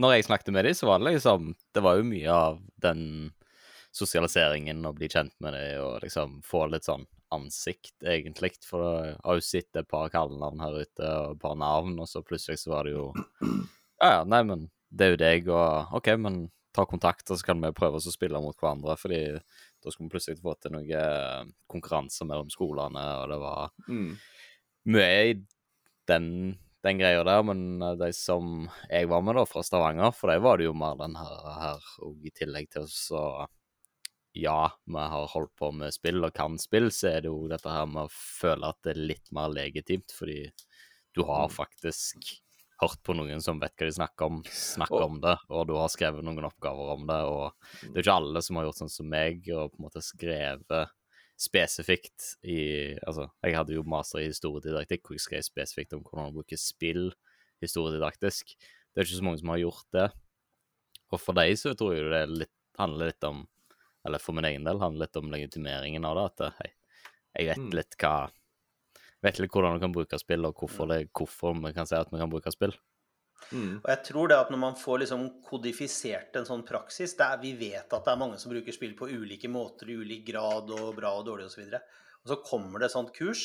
når 0.00 0.16
jeg 0.16 0.26
snakket 0.28 0.52
med 0.54 0.66
dem, 0.68 0.76
så 0.76 0.88
var 0.88 1.00
det 1.00 1.12
liksom 1.12 1.52
Det 1.74 1.82
var 1.84 1.98
jo 1.98 2.08
mye 2.08 2.32
av 2.32 2.60
den 2.80 3.32
sosialiseringen, 3.92 4.86
å 4.88 4.94
bli 4.96 5.08
kjent 5.12 5.34
med 5.44 5.52
dem 5.52 5.82
og 5.84 5.98
liksom 6.00 6.38
få 6.46 6.64
litt 6.72 6.86
sånn 6.88 7.04
ansikt, 7.32 7.94
egentlig. 8.00 8.54
For 8.64 8.84
jeg 9.04 9.18
har 9.24 9.36
jo 9.36 9.44
sett 9.44 9.76
et 9.76 9.88
par 9.88 10.08
kallenavn 10.12 10.62
her 10.64 10.78
ute, 10.80 11.04
og 11.04 11.36
et 11.36 11.42
par 11.42 11.58
navn, 11.60 11.98
og 12.00 12.08
så 12.08 12.24
plutselig 12.24 12.62
så 12.62 12.72
var 12.74 12.88
det 12.88 12.96
jo 12.96 13.10
Ja, 14.02 14.08
ja, 14.18 14.22
nei, 14.26 14.42
men 14.48 14.66
det 14.90 15.06
er 15.06 15.12
jo 15.12 15.20
deg, 15.20 15.52
og 15.52 15.94
OK, 15.98 16.08
men 16.20 16.42
ta 16.72 16.84
kontakt, 16.88 17.28
og 17.30 17.38
så 17.38 17.46
kan 17.50 17.60
vi 17.62 17.72
prøve 17.76 18.00
oss 18.00 18.08
å 18.08 18.14
spille 18.14 18.40
mot 18.40 18.56
hverandre, 18.56 18.96
fordi 19.00 19.22
da 19.36 19.92
skulle 19.92 20.08
vi 20.08 20.14
plutselig 20.14 20.40
få 20.40 20.54
til 20.56 20.74
noe 20.74 21.04
konkurranse 21.70 22.26
mellom 22.28 22.50
skolene, 22.52 23.04
og 23.20 23.32
det 23.32 23.38
var 23.42 23.72
mm, 23.88 24.10
mye 24.94 25.10
i 25.28 25.34
den, 26.10 26.28
den 26.82 26.98
greia 26.98 27.22
der, 27.26 27.42
men 27.46 27.82
eh, 27.82 27.96
de 28.00 28.10
som 28.16 28.68
jeg 28.90 29.08
var 29.10 29.24
med 29.24 29.38
da 29.38 29.46
fra 29.48 29.62
Stavanger, 29.66 30.14
for 30.16 30.32
de 30.32 30.42
var 30.42 30.58
det 30.58 30.68
jo 30.68 30.76
mer 30.76 30.98
den 31.00 31.16
her, 31.18 31.50
her 31.58 31.90
og 32.02 32.26
i 32.26 32.32
tillegg 32.34 32.70
til 32.74 32.88
så 32.90 33.24
ja, 34.32 34.72
vi 34.88 35.02
har 35.12 35.26
holdt 35.28 35.52
på 35.60 35.68
med 35.76 35.92
spill 35.92 36.24
og 36.24 36.32
kan 36.34 36.56
spill, 36.60 36.88
så 36.94 37.10
er 37.10 37.24
det 37.24 37.28
jo 37.28 37.50
dette 37.50 37.68
her 37.68 37.88
med 37.88 38.06
å 38.06 38.12
føle 38.12 38.70
at 38.72 38.78
det 38.86 38.94
er 38.94 39.02
litt 39.12 39.28
mer 39.36 39.52
legitimt, 39.52 40.14
fordi 40.16 40.46
du 41.12 41.20
har 41.28 41.52
faktisk 41.52 42.32
hørt 42.82 43.02
på 43.04 43.14
noen 43.14 43.42
som 43.44 43.60
vet 43.62 43.76
hva 43.76 43.86
de 43.86 43.94
snakker 43.94 44.30
om, 44.30 44.40
snakker 44.48 45.04
om 45.04 45.20
det, 45.22 45.36
og 45.52 45.68
du 45.68 45.76
har 45.76 45.92
skrevet 45.92 46.24
noen 46.24 46.48
oppgaver 46.48 46.94
om 46.96 47.04
det, 47.06 47.20
og 47.28 47.84
det 47.84 47.92
er 47.92 48.00
jo 48.00 48.06
ikke 48.06 48.18
alle 48.22 48.42
som 48.42 48.58
har 48.58 48.66
gjort 48.66 48.80
sånn 48.80 48.94
som 48.96 49.12
meg, 49.12 49.44
og 49.52 49.70
på 49.70 49.78
en 49.78 49.86
måte 49.86 50.04
skrevet 50.04 50.96
spesifikt 51.42 52.36
i 52.46 52.58
Altså, 53.02 53.26
jeg 53.42 53.56
hadde 53.58 53.74
jo 53.74 53.84
master 53.88 54.22
i 54.22 54.28
historiedidaktikk, 54.30 55.04
hvor 55.06 55.18
jeg 55.18 55.24
skrev 55.26 55.46
spesifikt 55.46 55.96
om 55.96 56.04
hvordan 56.04 56.28
man 56.28 56.36
bruker 56.36 56.60
spill 56.60 57.10
historiedidaktisk. 57.62 58.54
Det 58.56 59.00
er 59.00 59.08
ikke 59.08 59.18
så 59.20 59.26
mange 59.26 59.40
som 59.42 59.52
har 59.54 59.62
gjort 59.62 59.88
det. 59.96 60.08
Og 61.12 61.20
for 61.20 61.36
deg 61.36 61.54
så 61.60 61.74
tror 61.78 61.96
jeg 61.96 62.10
det 62.12 62.22
litt, 62.44 62.54
handler 62.80 63.12
litt 63.12 63.26
om 63.28 63.46
Eller 64.02 64.18
for 64.18 64.34
min 64.34 64.46
egen 64.48 64.64
del 64.66 64.80
handler 64.82 65.06
litt 65.06 65.18
om 65.20 65.28
legitimeringen 65.30 66.04
av 66.08 66.16
det. 66.18 66.24
At 66.32 66.56
hei, 66.58 66.70
jeg 67.38 67.50
vet 67.52 67.60
Mm. 67.62 67.74
litt 67.78 67.96
hva 68.02 68.30
Vet 69.22 69.38
litt 69.38 69.52
hvordan 69.54 69.76
du 69.76 69.80
kan 69.84 69.92
bruke 69.94 70.18
spill, 70.18 70.42
og 70.48 70.56
hvorfor, 70.58 70.88
det, 70.90 71.12
hvorfor 71.14 71.54
vi 71.54 71.70
kan 71.72 71.86
si 71.86 71.94
at 71.94 72.10
vi 72.10 72.18
kan 72.18 72.30
bruke 72.30 72.50
spill. 72.50 72.72
Mm, 73.50 73.80
Og 73.82 73.88
jeg 73.90 74.04
tror 74.06 74.28
det 74.30 74.36
at 74.38 74.52
når 74.52 74.60
man 74.62 74.76
får 74.78 75.02
liksom 75.02 75.26
kodifisert 75.46 76.36
en 76.38 76.46
sånn 76.48 76.62
praksis 76.68 77.16
er, 77.18 77.40
Vi 77.42 77.52
vet 77.58 77.92
at 77.92 78.04
det 78.04 78.12
er 78.12 78.20
mange 78.20 78.38
som 78.38 78.52
bruker 78.52 78.72
spill 78.72 78.94
på 78.98 79.08
ulike 79.10 79.50
måter, 79.50 79.90
i 79.90 79.98
ulik 79.98 80.24
grad 80.30 80.70
og 80.70 80.94
bra 80.96 81.12
og 81.18 81.26
dårlig 81.26 81.48
osv. 81.50 81.66
Og, 81.66 81.74
så 81.74 81.82
og 82.22 82.32
så 82.32 82.40
kommer 82.46 82.78
det 82.78 82.86
et 82.86 82.96
sånt 82.96 83.12
kurs. 83.16 83.44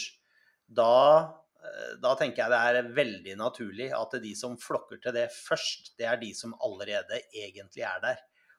Da, 0.67 1.33
eh, 1.63 1.93
da 2.03 2.13
tenker 2.19 2.43
jeg 2.43 2.53
det 2.53 2.81
er 2.83 2.93
veldig 2.93 3.37
naturlig 3.39 3.91
at 3.95 4.17
de 4.21 4.35
som 4.35 4.57
flokker 4.57 5.01
til 5.01 5.15
det 5.15 5.29
først, 5.33 5.95
det 5.97 6.05
er 6.05 6.17
de 6.21 6.33
som 6.35 6.53
allerede 6.61 7.21
egentlig 7.33 7.83
er 7.87 7.99
der. 8.03 8.17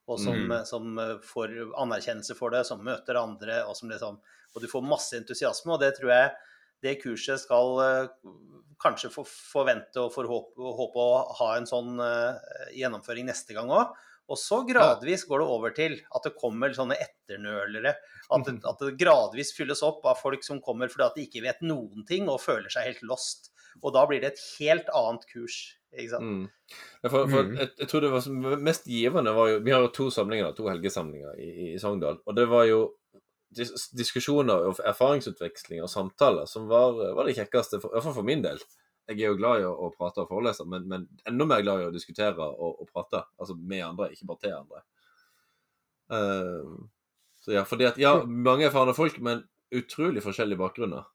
Og 0.09 0.19
som, 0.19 0.35
Mm. 0.49 0.65
som 0.65 0.97
får 1.21 1.53
anerkjennelse 1.77 2.35
for 2.35 2.51
det, 2.51 2.65
som 2.65 2.81
møter 2.81 3.21
andre, 3.21 3.63
og 3.69 3.77
som 3.77 3.91
liksom 3.91 4.21
Og 4.57 4.63
du 4.63 4.67
får 4.67 4.81
masse 4.83 5.13
entusiasme, 5.15 5.71
og 5.71 5.81
det 5.81 5.93
tror 5.99 6.09
jeg 6.11 6.31
det 6.85 6.99
kurset 7.03 7.43
skal 7.43 7.81
eh, 7.85 8.33
kanskje 8.83 9.11
forvente 9.13 10.03
og 10.05 10.13
forhåpe 10.15 10.75
håpe 10.79 11.03
å 11.03 11.23
ha 11.41 11.55
en 11.57 11.67
sånn 11.69 11.99
eh, 12.03 12.53
gjennomføring 12.79 13.27
neste 13.31 13.57
gang 13.57 13.73
òg. 13.75 13.97
Og 14.29 14.37
så 14.37 14.61
gradvis 14.69 15.25
går 15.25 15.41
det 15.41 15.49
over 15.49 15.73
til 15.77 15.95
at 16.15 16.27
det 16.27 16.35
kommer 16.37 16.75
sånne 16.77 16.99
etternølere. 17.01 17.95
At 18.29 18.45
det, 18.45 18.59
at 18.69 18.83
det 18.85 18.99
gradvis 19.01 19.55
fylles 19.57 19.81
opp 19.87 20.05
av 20.05 20.21
folk 20.21 20.45
som 20.45 20.61
kommer 20.61 20.91
fordi 20.93 21.07
at 21.07 21.17
de 21.17 21.25
ikke 21.25 21.45
vet 21.47 21.63
noen 21.65 22.05
ting 22.09 22.29
og 22.29 22.43
føler 22.43 22.69
seg 22.73 22.91
helt 22.91 23.07
lost. 23.09 23.49
Og 23.81 23.95
da 23.97 24.05
blir 24.11 24.21
det 24.21 24.35
et 24.35 24.45
helt 24.59 24.91
annet 24.93 25.25
kurs. 25.33 25.57
Ikke 25.97 26.11
sant? 26.13 26.29
Mm. 26.29 26.77
For, 27.09 27.25
for 27.25 27.49
Mm. 27.49 27.55
jeg, 27.57 27.71
jeg 27.81 27.89
tror 27.89 28.05
det 28.05 28.13
var 28.13 28.21
som 28.21 28.49
mest 28.61 28.85
givende 28.85 29.33
var 29.33 29.49
jo 29.49 29.61
Vi 29.65 29.73
har 29.73 29.81
jo 29.87 29.93
to 29.97 30.11
samlinger, 30.13 30.53
to 30.53 30.69
helgesamlinger 30.69 31.39
i, 31.41 31.73
i 31.73 31.79
Sogndal. 31.81 32.21
Og 32.27 32.37
det 32.37 32.45
var 32.51 32.67
jo 32.69 32.83
dis 33.57 33.89
diskusjoner 33.97 34.67
og 34.69 34.81
erfaringsutveksling 34.85 35.81
og 35.83 35.89
samtaler 35.93 36.47
som 36.47 36.67
var, 36.69 36.93
var 37.17 37.25
det 37.27 37.37
kjekkeste, 37.39 37.81
for, 37.81 37.89
i 37.91 37.97
hvert 37.97 38.05
fall 38.09 38.19
for 38.21 38.29
min 38.29 38.43
del. 38.45 38.61
Jeg 39.09 39.23
er 39.23 39.31
jo 39.31 39.39
glad 39.41 39.63
i 39.63 39.65
å, 39.65 39.73
å 39.73 39.91
prate 39.97 40.21
og 40.21 40.29
forelese, 40.29 40.67
men, 40.69 40.85
men 40.89 41.07
enda 41.27 41.47
mer 41.49 41.63
glad 41.65 41.81
i 41.81 41.87
å 41.89 41.95
diskutere 41.95 42.37
og, 42.45 42.83
og 42.83 42.89
prate. 42.93 43.23
Altså 43.41 43.57
med 43.57 43.81
andre, 43.87 44.11
ikke 44.13 44.27
bare 44.29 44.43
til 44.45 44.53
andre. 44.59 44.83
Uh, 46.13 46.89
så 47.41 47.53
ja, 47.55 47.63
fordi 47.69 47.87
at, 47.89 47.99
ja, 48.01 48.15
mange 48.27 48.67
erfarne 48.69 48.95
folk, 48.97 49.19
men 49.25 49.45
utrolig 49.75 50.23
forskjellige 50.25 50.59
bakgrunner. 50.61 51.07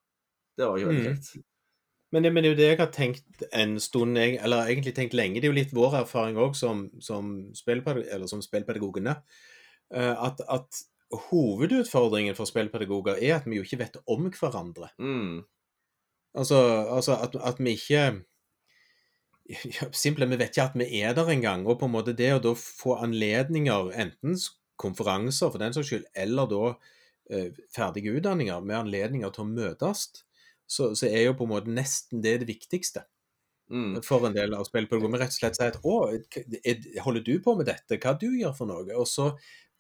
Det 0.58 0.68
var 0.70 0.78
jo 0.80 0.88
veldig 0.90 1.04
Mm. 1.06 1.16
kjekt. 1.18 1.44
Men 2.14 2.24
det, 2.24 2.30
men 2.34 2.44
det 2.44 2.50
er 2.50 2.54
jo 2.54 2.58
det 2.60 2.68
jeg 2.70 2.78
har 2.78 2.92
tenkt 2.94 3.44
en 3.58 3.80
stund, 3.82 4.18
jeg- 4.18 4.38
eller 4.44 4.68
egentlig 4.70 4.94
tenkt 4.94 5.14
lenge. 5.18 5.42
Det 5.42 5.46
er 5.48 5.52
jo 5.54 5.58
litt 5.58 5.72
vår 5.74 5.96
erfaring 6.04 6.36
òg 6.38 6.56
som, 6.56 6.84
som, 7.02 7.50
som 7.56 8.42
spillpedagogene. 8.42 9.16
eh, 9.94 10.14
At, 10.24 10.42
at 10.48 10.84
hovedutfordringen 11.30 12.36
for 12.38 12.50
spillpedagoger 12.50 13.20
er 13.22 13.36
at 13.40 13.46
vi 13.50 13.58
jo 13.60 13.66
ikke 13.66 13.80
vet 13.84 13.98
om 14.08 14.30
hverandre. 14.32 14.90
Mm. 15.00 15.42
Altså, 16.36 16.60
altså 16.90 17.18
at, 17.22 17.36
at 17.36 17.60
vi 17.62 17.76
ikke 17.78 18.06
Simpelthen, 19.92 20.32
vi 20.32 20.40
vet 20.40 20.54
ikke 20.56 20.64
at 20.70 20.76
vi 20.80 21.02
er 21.04 21.14
der 21.14 21.28
engang. 21.30 21.66
Og 21.68 21.80
på 21.80 21.86
en 21.90 21.92
måte 21.92 22.14
det 22.16 22.30
å 22.34 22.42
da 22.44 22.54
få 22.58 22.96
anledninger, 23.04 23.90
enten 24.00 24.38
konferanser 24.80 25.52
for 25.52 25.60
den 25.62 25.76
saks 25.76 25.90
skyld, 25.92 26.06
eller 26.16 26.48
da 26.50 26.62
eh, 27.30 27.50
ferdige 27.76 28.14
utdanninger 28.16 28.64
med 28.64 28.80
anledninger 28.86 29.34
til 29.36 29.44
å 29.44 29.50
møtes, 29.52 30.06
så, 30.66 30.94
så 30.96 31.10
er 31.10 31.26
jo 31.28 31.36
på 31.38 31.44
en 31.46 31.52
måte 31.58 31.76
nesten 31.76 32.24
det 32.24 32.40
det 32.44 32.50
viktigste 32.56 33.04
Mm. 33.74 34.02
for 34.04 34.26
en 34.28 34.34
del 34.36 34.52
av 34.54 34.66
spillpedagoger. 34.68 35.14
Vi 35.16 35.20
rett 35.22 35.32
og 35.32 35.38
slett 35.38 35.56
sier 35.58 35.70
at 35.72 35.86
å, 35.88 35.94
er- 36.68 37.00
holder 37.02 37.24
du 37.26 37.32
på 37.42 37.54
med 37.58 37.66
dette? 37.66 37.96
Hva 38.04 38.12
du 38.20 38.28
gjør 38.36 38.52
for 38.58 38.70
noe? 38.70 38.84
Og 39.00 39.08
så 39.08 39.30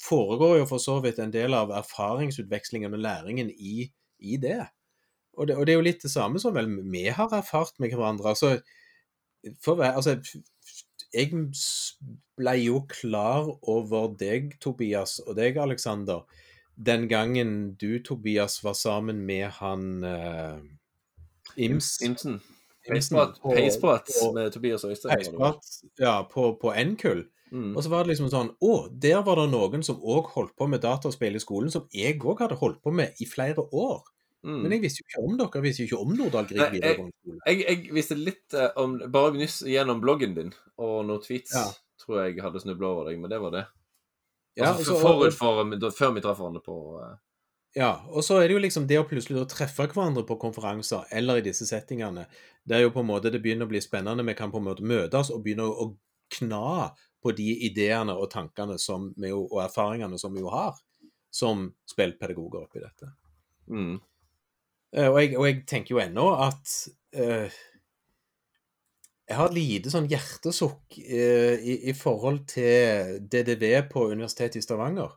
foregår 0.02 0.58
jo 0.62 0.70
for 0.70 0.82
så 0.82 1.00
vidt 1.04 1.20
en 1.22 1.34
del 1.34 1.54
av 1.58 1.74
erfaringsutvekslingen 1.76 2.96
og 2.96 3.04
læringen 3.04 3.52
i, 3.52 3.90
i 4.20 4.40
det. 4.42 4.62
Og, 5.38 5.48
det. 5.48 5.58
og 5.58 5.66
det 5.66 5.74
er 5.74 5.80
jo 5.80 5.86
litt 5.90 6.04
det 6.04 6.12
samme 6.14 6.42
som 6.42 6.56
vel 6.56 6.70
vi 6.92 7.08
har 7.10 7.34
erfart 7.34 7.80
med 7.80 7.94
hverandre. 7.94 8.34
Altså, 8.34 8.58
for, 9.64 9.82
altså 9.84 10.18
jeg 11.14 11.30
ble 12.38 12.56
jo 12.64 12.84
klar 12.90 13.50
over 13.70 14.14
deg, 14.18 14.56
Tobias, 14.64 15.20
og 15.28 15.38
deg, 15.38 15.60
Aleksander, 15.62 16.26
den 16.74 17.06
gangen 17.10 17.76
du, 17.78 18.00
Tobias, 18.02 18.64
var 18.66 18.74
sammen 18.78 19.22
med 19.28 19.52
han 19.60 19.86
uh, 20.02 20.58
Ims. 21.56 22.00
Imsen. 22.02 22.42
Peisprat, 22.84 23.38
med 24.34 24.52
Tobias 24.52 24.84
Øystein. 24.84 25.14
Peisprat, 25.14 25.70
ja, 26.00 26.18
på, 26.32 26.58
på 26.62 26.74
N-kull. 26.74 27.28
Mm. 27.54 27.76
Og 27.78 27.84
så 27.86 27.90
var 27.92 28.04
det 28.04 28.16
liksom 28.16 28.32
sånn 28.34 28.48
Å, 28.66 28.72
der 28.98 29.20
var 29.22 29.38
det 29.38 29.44
noen 29.52 29.84
som 29.86 30.00
òg 30.02 30.32
holdt 30.34 30.56
på 30.58 30.66
med 30.72 30.82
dataspill 30.82 31.36
i 31.38 31.42
skolen, 31.44 31.70
som 31.70 31.84
jeg 31.94 32.18
òg 32.26 32.40
hadde 32.42 32.58
holdt 32.58 32.80
på 32.82 32.90
med 32.92 33.14
i 33.22 33.28
flere 33.30 33.62
år. 33.70 34.00
Mm. 34.44 34.58
Men 34.64 34.74
jeg 34.76 34.82
visste 34.84 35.04
jo 35.04 35.06
ikke 35.08 35.22
om 35.24 35.36
dere. 35.40 35.52
Jeg 35.60 35.64
visste 35.68 35.84
jo 35.84 35.88
ikke 35.88 36.00
om 36.04 36.16
Nordahl 36.18 36.48
Grieg 36.50 36.74
videregående 36.74 37.14
skole. 37.22 37.38
Jeg, 37.48 37.60
jeg 37.70 37.94
visste 37.96 38.18
litt 38.20 38.58
eh, 38.58 38.72
om 38.82 38.98
Bare 39.14 39.38
nyss 39.38 39.60
gjennom 39.70 40.02
bloggen 40.04 40.34
din 40.36 40.50
og 40.82 40.98
noen 41.08 41.22
tweets 41.24 41.54
Ja. 41.56 41.68
tror 42.02 42.24
jeg 42.26 42.42
hadde 42.44 42.60
snubla 42.66 42.90
over 42.90 43.08
deg, 43.12 43.22
men 43.22 43.32
det 43.32 43.40
var 43.40 43.54
det. 43.54 43.62
Ja, 44.58 44.74
altså, 44.74 44.98
forut 45.02 45.34
for, 45.38 45.64
da- 45.80 45.94
før 45.94 46.12
vi 46.18 46.22
traff 46.26 46.42
hverandre 46.42 46.62
på 46.66 46.76
eh, 47.06 47.14
Ja, 47.80 47.94
og 48.10 48.26
så 48.26 48.42
er 48.42 48.50
det 48.50 48.58
jo 48.58 48.66
liksom 48.66 48.90
det 48.90 49.00
å 49.00 49.06
plutselig 49.10 49.40
å 49.46 49.48
treffe 49.50 49.88
hverandre 49.94 50.26
på 50.28 50.36
konferanser 50.42 51.06
eller 51.14 51.40
i 51.40 51.46
disse 51.46 51.66
settingene. 51.70 52.26
Det 52.66 52.76
er 52.78 52.84
jo 52.88 52.92
på 52.94 53.02
en 53.06 53.10
måte 53.14 53.32
det 53.34 53.40
begynner 53.46 53.66
å 53.66 53.72
bli 53.72 53.82
spennende. 53.82 54.26
Vi 54.28 54.36
kan 54.38 54.52
på 54.54 54.60
en 54.62 54.68
måte 54.68 54.84
møtes 54.86 55.32
og 55.34 55.42
begynne 55.46 55.66
å, 55.70 55.88
å 55.88 56.36
kna 56.36 56.92
på 57.24 57.34
de 57.36 57.50
ideene 57.68 58.16
og 58.20 58.30
tankene 58.34 58.78
som 58.82 59.12
vi 59.18 59.32
jo, 59.32 59.46
og 59.48 59.64
erfaringene 59.66 60.20
som 60.20 60.34
vi 60.36 60.44
jo 60.44 60.52
har 60.54 60.76
som 61.34 61.70
spillpedagoger 61.90 62.68
oppi 62.68 62.84
dette. 62.84 63.14
mm. 63.72 63.94
Eh, 64.94 65.10
Og 65.10 65.22
jeg, 65.22 65.38
og 65.40 65.48
jeg 65.48 65.62
tenker 65.66 65.96
jo 65.96 66.02
ennå 66.04 66.28
at 66.38 66.74
uh, 67.18 67.50
jeg 69.24 69.38
har 69.40 69.50
et 69.50 69.56
lite 69.56 69.90
sånn 69.90 70.10
hjertesukk 70.12 70.98
eh, 71.00 71.56
i, 71.58 71.78
i 71.90 71.94
forhold 71.98 72.44
til 72.52 73.22
DDV 73.32 73.88
på 73.90 74.10
Universitetet 74.12 74.60
i 74.60 74.66
Stavanger. 74.66 75.16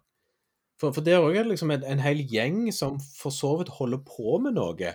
For, 0.81 0.95
for 0.95 1.05
der 1.05 1.21
òg 1.25 1.35
er 1.35 1.45
det 1.45 1.55
liksom 1.55 1.73
en, 1.75 1.85
en 1.85 2.01
hel 2.05 2.23
gjeng 2.31 2.63
som 2.73 3.01
for 3.01 3.35
så 3.35 3.57
vidt 3.61 3.75
holder 3.77 4.01
på 4.07 4.39
med 4.45 4.57
noe. 4.57 4.95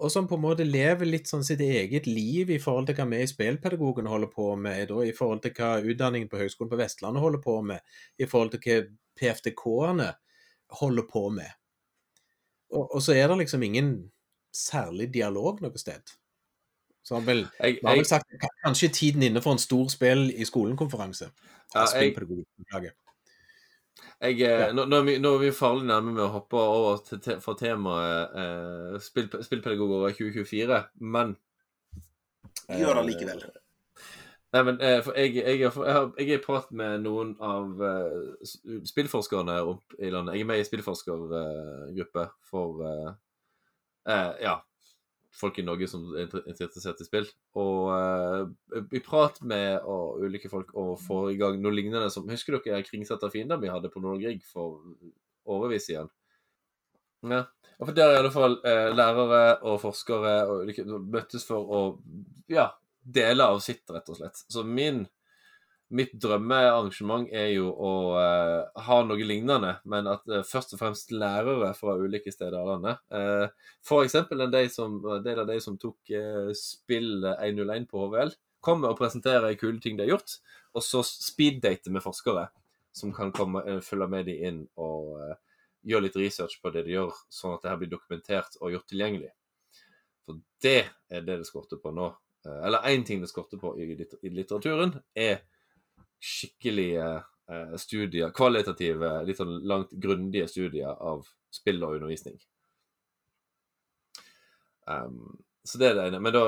Og 0.00 0.12
som 0.12 0.28
på 0.28 0.38
en 0.38 0.44
måte 0.44 0.64
lever 0.64 1.08
litt 1.08 1.28
sånn 1.28 1.44
sitt 1.44 1.60
eget 1.60 2.06
liv 2.08 2.50
i 2.54 2.60
forhold 2.62 2.88
til 2.88 2.96
hva 2.96 3.04
vi 3.10 3.20
i 3.20 3.28
spillpedagogen 3.28 4.08
holder 4.08 4.30
på 4.32 4.54
med, 4.56 4.86
da, 4.88 5.02
i 5.04 5.12
forhold 5.16 5.42
til 5.44 5.52
hva 5.58 5.74
utdanningen 5.84 6.30
på 6.30 6.40
Høgskolen 6.40 6.70
på 6.72 6.78
Vestlandet 6.80 7.24
holder 7.24 7.42
på 7.44 7.58
med, 7.72 7.84
i 8.16 8.28
forhold 8.30 8.54
til 8.54 8.62
hva 8.64 8.78
PFDK-ene 9.20 10.08
holder 10.80 11.06
på 11.10 11.26
med. 11.36 11.52
Og, 12.70 12.86
og 12.86 13.02
så 13.04 13.18
er 13.18 13.28
det 13.28 13.42
liksom 13.42 13.66
ingen 13.66 13.92
særlig 14.54 15.10
dialog 15.14 15.60
noe 15.60 15.78
sted. 15.80 16.16
Så 17.04 17.16
har 17.16 17.24
vel, 17.26 17.44
jeg, 17.58 17.78
vi 17.80 17.88
har 17.88 17.96
vel 17.98 18.08
sagt 18.08 18.48
kanskje 18.64 18.90
tiden 18.94 19.24
inne 19.26 19.42
for 19.44 19.56
en 19.56 19.62
stor 19.62 19.88
spill 19.92 20.28
i 20.30 20.46
skolen-konferanse. 20.48 21.30
Ja, 21.74 21.86
jeg-. 21.96 22.92
Jeg, 24.20 24.38
ja. 24.40 24.70
nå, 24.76 24.84
nå, 24.84 25.00
er 25.00 25.06
vi, 25.08 25.16
nå 25.22 25.34
er 25.36 25.44
vi 25.46 25.52
farlig 25.56 25.88
nærme 25.88 26.14
med 26.14 26.24
å 26.26 26.32
hoppe 26.34 26.60
over 26.60 27.00
til, 27.06 27.20
te, 27.24 27.38
for 27.44 27.58
temaet 27.58 28.36
eh, 28.42 28.98
spill, 29.02 29.30
spillpedagoger 29.44 30.16
2024, 30.18 30.82
men 31.00 31.36
Gjør 32.70 33.00
det 33.00 33.08
likevel. 33.08 33.42
Nei, 34.50 34.62
men 34.66 34.80
eh, 34.82 35.08
jeg, 35.14 35.34
jeg, 35.36 35.58
jeg, 35.60 35.70
har, 35.74 36.08
jeg 36.18 36.26
er 36.26 36.40
i 36.40 36.42
prat 36.42 36.70
med 36.74 37.04
noen 37.04 37.36
av 37.44 37.82
eh, 37.86 38.48
spillforskerne 38.88 39.60
oppe 39.62 39.98
i 40.02 40.10
landet. 40.10 40.34
Jeg 40.34 40.44
er 40.44 40.48
med 40.50 40.62
i 40.62 40.66
spillforskergruppe 40.66 42.24
for 42.50 42.82
eh, 42.88 43.12
eh, 44.10 44.32
ja, 44.42 44.56
folk 45.40 45.58
i 45.60 45.64
Norge 45.66 45.88
som 45.90 46.04
er 46.14 46.28
interessert 46.50 47.00
i 47.02 47.06
spill. 47.06 47.28
Og 47.58 47.90
uh, 47.92 48.84
i 48.92 49.02
prat 49.04 49.40
med 49.42 49.80
og, 49.80 50.20
ulike 50.24 50.50
folk 50.52 50.74
og 50.78 50.94
få 51.02 51.22
i 51.32 51.38
gang 51.40 51.60
noe 51.60 51.74
lignende 51.74 52.10
som 52.12 52.28
Husker 52.30 52.58
dere 52.58 52.84
Kringsetter 52.86 53.32
fiender 53.32 53.60
vi 53.60 53.72
hadde 53.72 53.92
på 53.92 54.02
Nordre 54.02 54.22
Grieg 54.26 54.44
for 54.46 54.80
årevis 55.50 55.88
igjen? 55.90 56.10
Ja. 57.30 57.44
Og 57.80 57.88
for 57.88 57.96
Der 57.96 58.10
er 58.10 58.18
i 58.18 58.20
alle 58.20 58.34
fall 58.34 58.58
uh, 58.60 58.90
lærere 58.92 59.44
og 59.64 59.80
forskere 59.82 60.34
og 60.46 60.66
ulike 60.66 60.84
møttes 60.84 61.46
for 61.48 61.72
å 61.72 61.80
ja, 62.52 62.68
dele 63.00 63.46
av 63.48 63.60
sitt, 63.64 63.86
rett 63.88 64.08
og 64.12 64.20
slett. 64.20 64.44
Så 64.52 64.64
min 64.66 65.06
Mitt 65.90 66.12
drømmearrangement 66.22 67.32
er 67.34 67.48
jo 67.50 67.70
å 67.74 67.92
uh, 68.14 68.82
ha 68.86 68.98
noe 69.02 69.24
lignende, 69.26 69.72
men 69.90 70.06
at 70.06 70.22
uh, 70.30 70.44
først 70.46 70.76
og 70.76 70.82
fremst 70.84 71.10
lærere 71.10 71.72
fra 71.74 71.96
ulike 71.98 72.30
steder 72.30 72.60
av 72.60 72.68
landet. 72.68 73.00
Uh, 73.10 73.50
F.eks. 73.82 74.14
en 74.20 74.54
del, 74.54 75.40
av 75.42 75.50
de 75.50 75.58
som 75.64 75.80
tok 75.82 76.14
uh, 76.14 76.52
spill 76.54 77.26
101 77.32 77.90
på 77.90 78.04
HVL, 78.04 78.32
kommer 78.62 78.94
og 78.94 79.02
presenterer 79.02 79.58
kule 79.58 79.82
ting 79.82 79.98
de 79.98 80.06
har 80.06 80.14
gjort, 80.14 80.38
og 80.78 80.86
så 80.86 81.02
speeddate 81.02 81.90
med 81.90 82.06
forskere 82.06 82.46
som 82.94 83.10
kan 83.14 83.34
komme, 83.34 83.80
følge 83.82 84.10
med 84.10 84.30
de 84.30 84.38
inn 84.46 84.64
og 84.78 85.18
gjøre 85.86 86.06
litt 86.06 86.22
research 86.22 86.60
på 86.62 86.70
det 86.74 86.84
de 86.86 86.98
gjør, 87.00 87.14
sånn 87.32 87.56
at 87.56 87.64
det 87.64 87.72
her 87.72 87.78
blir 87.82 87.90
dokumentert 87.90 88.58
og 88.60 88.74
gjort 88.74 88.90
tilgjengelig. 88.90 89.30
For 90.26 90.38
det 90.62 90.80
er 91.10 91.24
det 91.26 91.40
det 91.40 91.48
skorter 91.48 91.80
på 91.82 91.90
nå. 91.94 92.12
Eller 92.46 92.86
én 92.88 93.02
ting 93.06 93.22
det 93.22 93.30
skorter 93.30 93.58
på 93.60 93.74
i 93.80 93.88
litteraturen, 93.96 95.00
er 95.14 95.42
skikkelige 96.20 97.06
eh, 97.50 97.76
studier, 97.80 98.32
kvalitative, 98.36 99.12
litt 99.26 99.40
sånn 99.40 99.60
langt 99.68 99.92
grundige 99.92 100.48
studier 100.50 100.92
av 100.94 101.24
spill 101.52 101.82
og 101.82 101.96
undervisning. 101.98 102.36
Um, 104.90 105.38
så 105.64 105.78
det 105.80 105.90
er 105.90 105.98
det 105.98 106.06
ene. 106.10 106.20
Men 106.22 106.34
da 106.34 106.44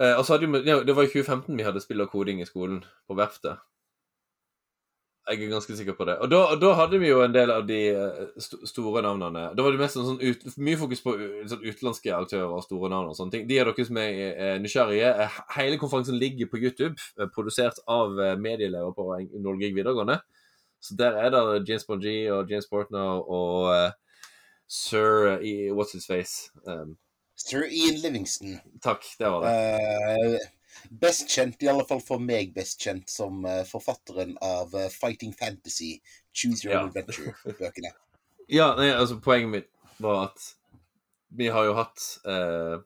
eh, 0.00 0.14
altså, 0.14 0.38
Det 0.38 0.94
var 0.94 1.02
i 1.02 1.12
2015 1.12 1.56
vi 1.56 1.66
hadde 1.66 1.82
spill 1.82 2.04
og 2.04 2.12
koding 2.12 2.42
i 2.42 2.48
skolen, 2.48 2.82
på 3.08 3.16
verftet. 3.18 3.62
Jeg 5.28 5.44
er 5.44 5.50
ganske 5.52 5.76
sikker 5.76 5.96
på 5.98 6.06
det. 6.08 6.16
Og 6.24 6.30
da, 6.32 6.38
og 6.54 6.60
da 6.62 6.72
hadde 6.78 6.98
vi 7.02 7.10
jo 7.10 7.20
en 7.24 7.34
del 7.34 7.52
av 7.52 7.66
de 7.68 7.78
eh, 7.90 8.22
st 8.40 8.62
store 8.70 9.02
navnene. 9.04 9.50
Da 9.56 9.64
var 9.64 9.74
det 9.74 9.82
mest 9.82 9.98
sånn, 9.98 10.20
ut, 10.22 10.46
mye 10.56 10.80
fokus 10.80 11.04
på 11.04 11.14
uh, 11.18 11.26
sånn 11.50 11.66
utenlandske 11.66 12.14
aktører 12.16 12.54
og 12.56 12.64
store 12.64 12.90
navn 12.92 13.12
og 13.12 13.18
sånne 13.18 13.36
ting. 13.36 13.44
De 13.50 13.60
av 13.60 13.68
dere 13.68 13.86
som 13.88 14.00
er 14.00 14.62
nysgjerrige, 14.64 15.12
eh, 15.26 15.38
hele 15.58 15.80
konferansen 15.80 16.16
ligger 16.18 16.48
på 16.48 16.62
YouTube, 16.62 16.96
eh, 17.20 17.28
produsert 17.34 17.82
av 17.90 18.16
medieelever 18.40 18.96
på 18.96 19.10
Norge 19.44 19.72
videregående. 19.76 20.20
Så 20.80 20.94
der 20.96 21.16
er 21.18 21.30
det 21.30 21.68
James 21.68 21.84
Bongi 21.84 22.30
og 22.30 22.50
James 22.50 22.66
Portner 22.70 23.22
og 23.26 23.68
uh, 23.74 23.90
sir 24.68 25.38
i 25.42 25.70
What's 25.70 25.92
His 25.92 26.06
Face. 26.06 26.50
Um, 26.66 26.96
Sir 27.38 27.64
Ian 27.70 28.00
Livingston. 28.02 28.58
takk, 28.82 29.04
det 29.18 29.26
var 29.30 29.44
det. 29.44 29.50
Eh, 29.54 30.38
best 30.90 31.28
kjent, 31.30 31.62
i 31.62 31.68
alle 31.70 31.84
fall 31.88 32.00
for 32.04 32.22
meg, 32.22 32.52
best 32.56 32.80
kjent 32.82 33.10
som 33.12 33.44
eh, 33.48 33.64
forfatteren 33.68 34.36
av 34.44 34.74
eh, 34.74 34.88
Fighting 34.92 35.32
Fantasy, 35.36 35.96
Choose 36.32 36.64
Your 36.66 36.74
Ja. 36.74 36.82
Own 36.84 36.92
Adventure-bøkene. 36.92 37.94
Ja, 38.48 38.70
nei, 38.78 38.86
altså 38.96 39.18
Poenget 39.20 39.50
mitt 39.52 39.66
var 40.00 40.22
at 40.30 40.44
vi 41.36 41.50
har 41.52 41.66
jo 41.68 41.74
hatt 41.76 42.00
eh, 42.24 42.78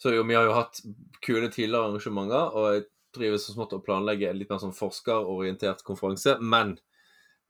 Så 0.00 0.14
jo, 0.14 0.22
vi 0.24 0.38
har 0.38 0.46
jo 0.48 0.54
hatt 0.56 0.80
kule 1.20 1.50
tidligere 1.52 1.90
arrangementer, 1.90 2.54
og 2.56 2.68
jeg 2.72 2.86
driver 3.12 3.42
så 3.42 3.52
smått 3.52 3.74
og 3.76 3.82
planlegger 3.84 4.30
en 4.30 4.38
litt 4.40 4.48
mer 4.48 4.62
sånn 4.62 4.72
forskerorientert 4.72 5.84
konferanse, 5.84 6.38
men 6.40 6.78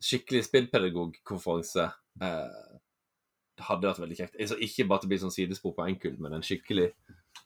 skikkelig 0.02 0.42
spillpedagogkonferanse 0.48 1.84
eh, 2.24 2.58
hadde 3.68 3.90
vært 3.90 4.02
veldig 4.02 4.18
kjekt. 4.18 4.38
Altså, 4.40 4.58
ikke 4.66 4.86
bare 4.88 4.98
at 4.98 5.06
det 5.06 5.12
blir 5.12 5.22
sånn 5.22 5.34
sidespor 5.34 5.74
på 5.76 5.86
enkelt, 5.86 6.18
men 6.24 6.34
en 6.38 6.46
skikkelig, 6.46 6.90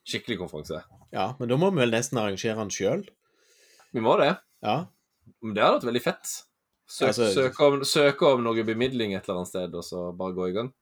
skikkelig 0.05 0.39
konferanse. 0.43 0.83
Ja, 1.15 1.31
men 1.39 1.49
da 1.49 1.57
må 1.61 1.71
vi 1.73 1.81
vel 1.85 1.91
nesten 1.95 2.19
arrangere 2.21 2.57
den 2.61 2.71
sjøl. 2.75 3.05
Vi 3.95 4.01
må 4.05 4.17
det. 4.21 4.33
Ja. 4.65 4.87
Men 5.43 5.55
det 5.57 5.63
hadde 5.65 5.79
vært 5.81 5.89
veldig 5.93 6.03
fett. 6.05 6.33
Søk, 6.87 7.09
Altså- 7.09 7.31
søke, 7.33 7.61
om, 7.65 7.85
søke 7.89 8.27
om 8.35 8.43
noe 8.45 8.63
bemidling 8.67 9.15
et 9.17 9.25
eller 9.29 9.41
annet 9.41 9.49
sted, 9.49 9.75
og 9.75 9.85
så 9.87 10.11
bare 10.17 10.35
gå 10.37 10.49
i 10.51 10.53
gang. 10.53 10.73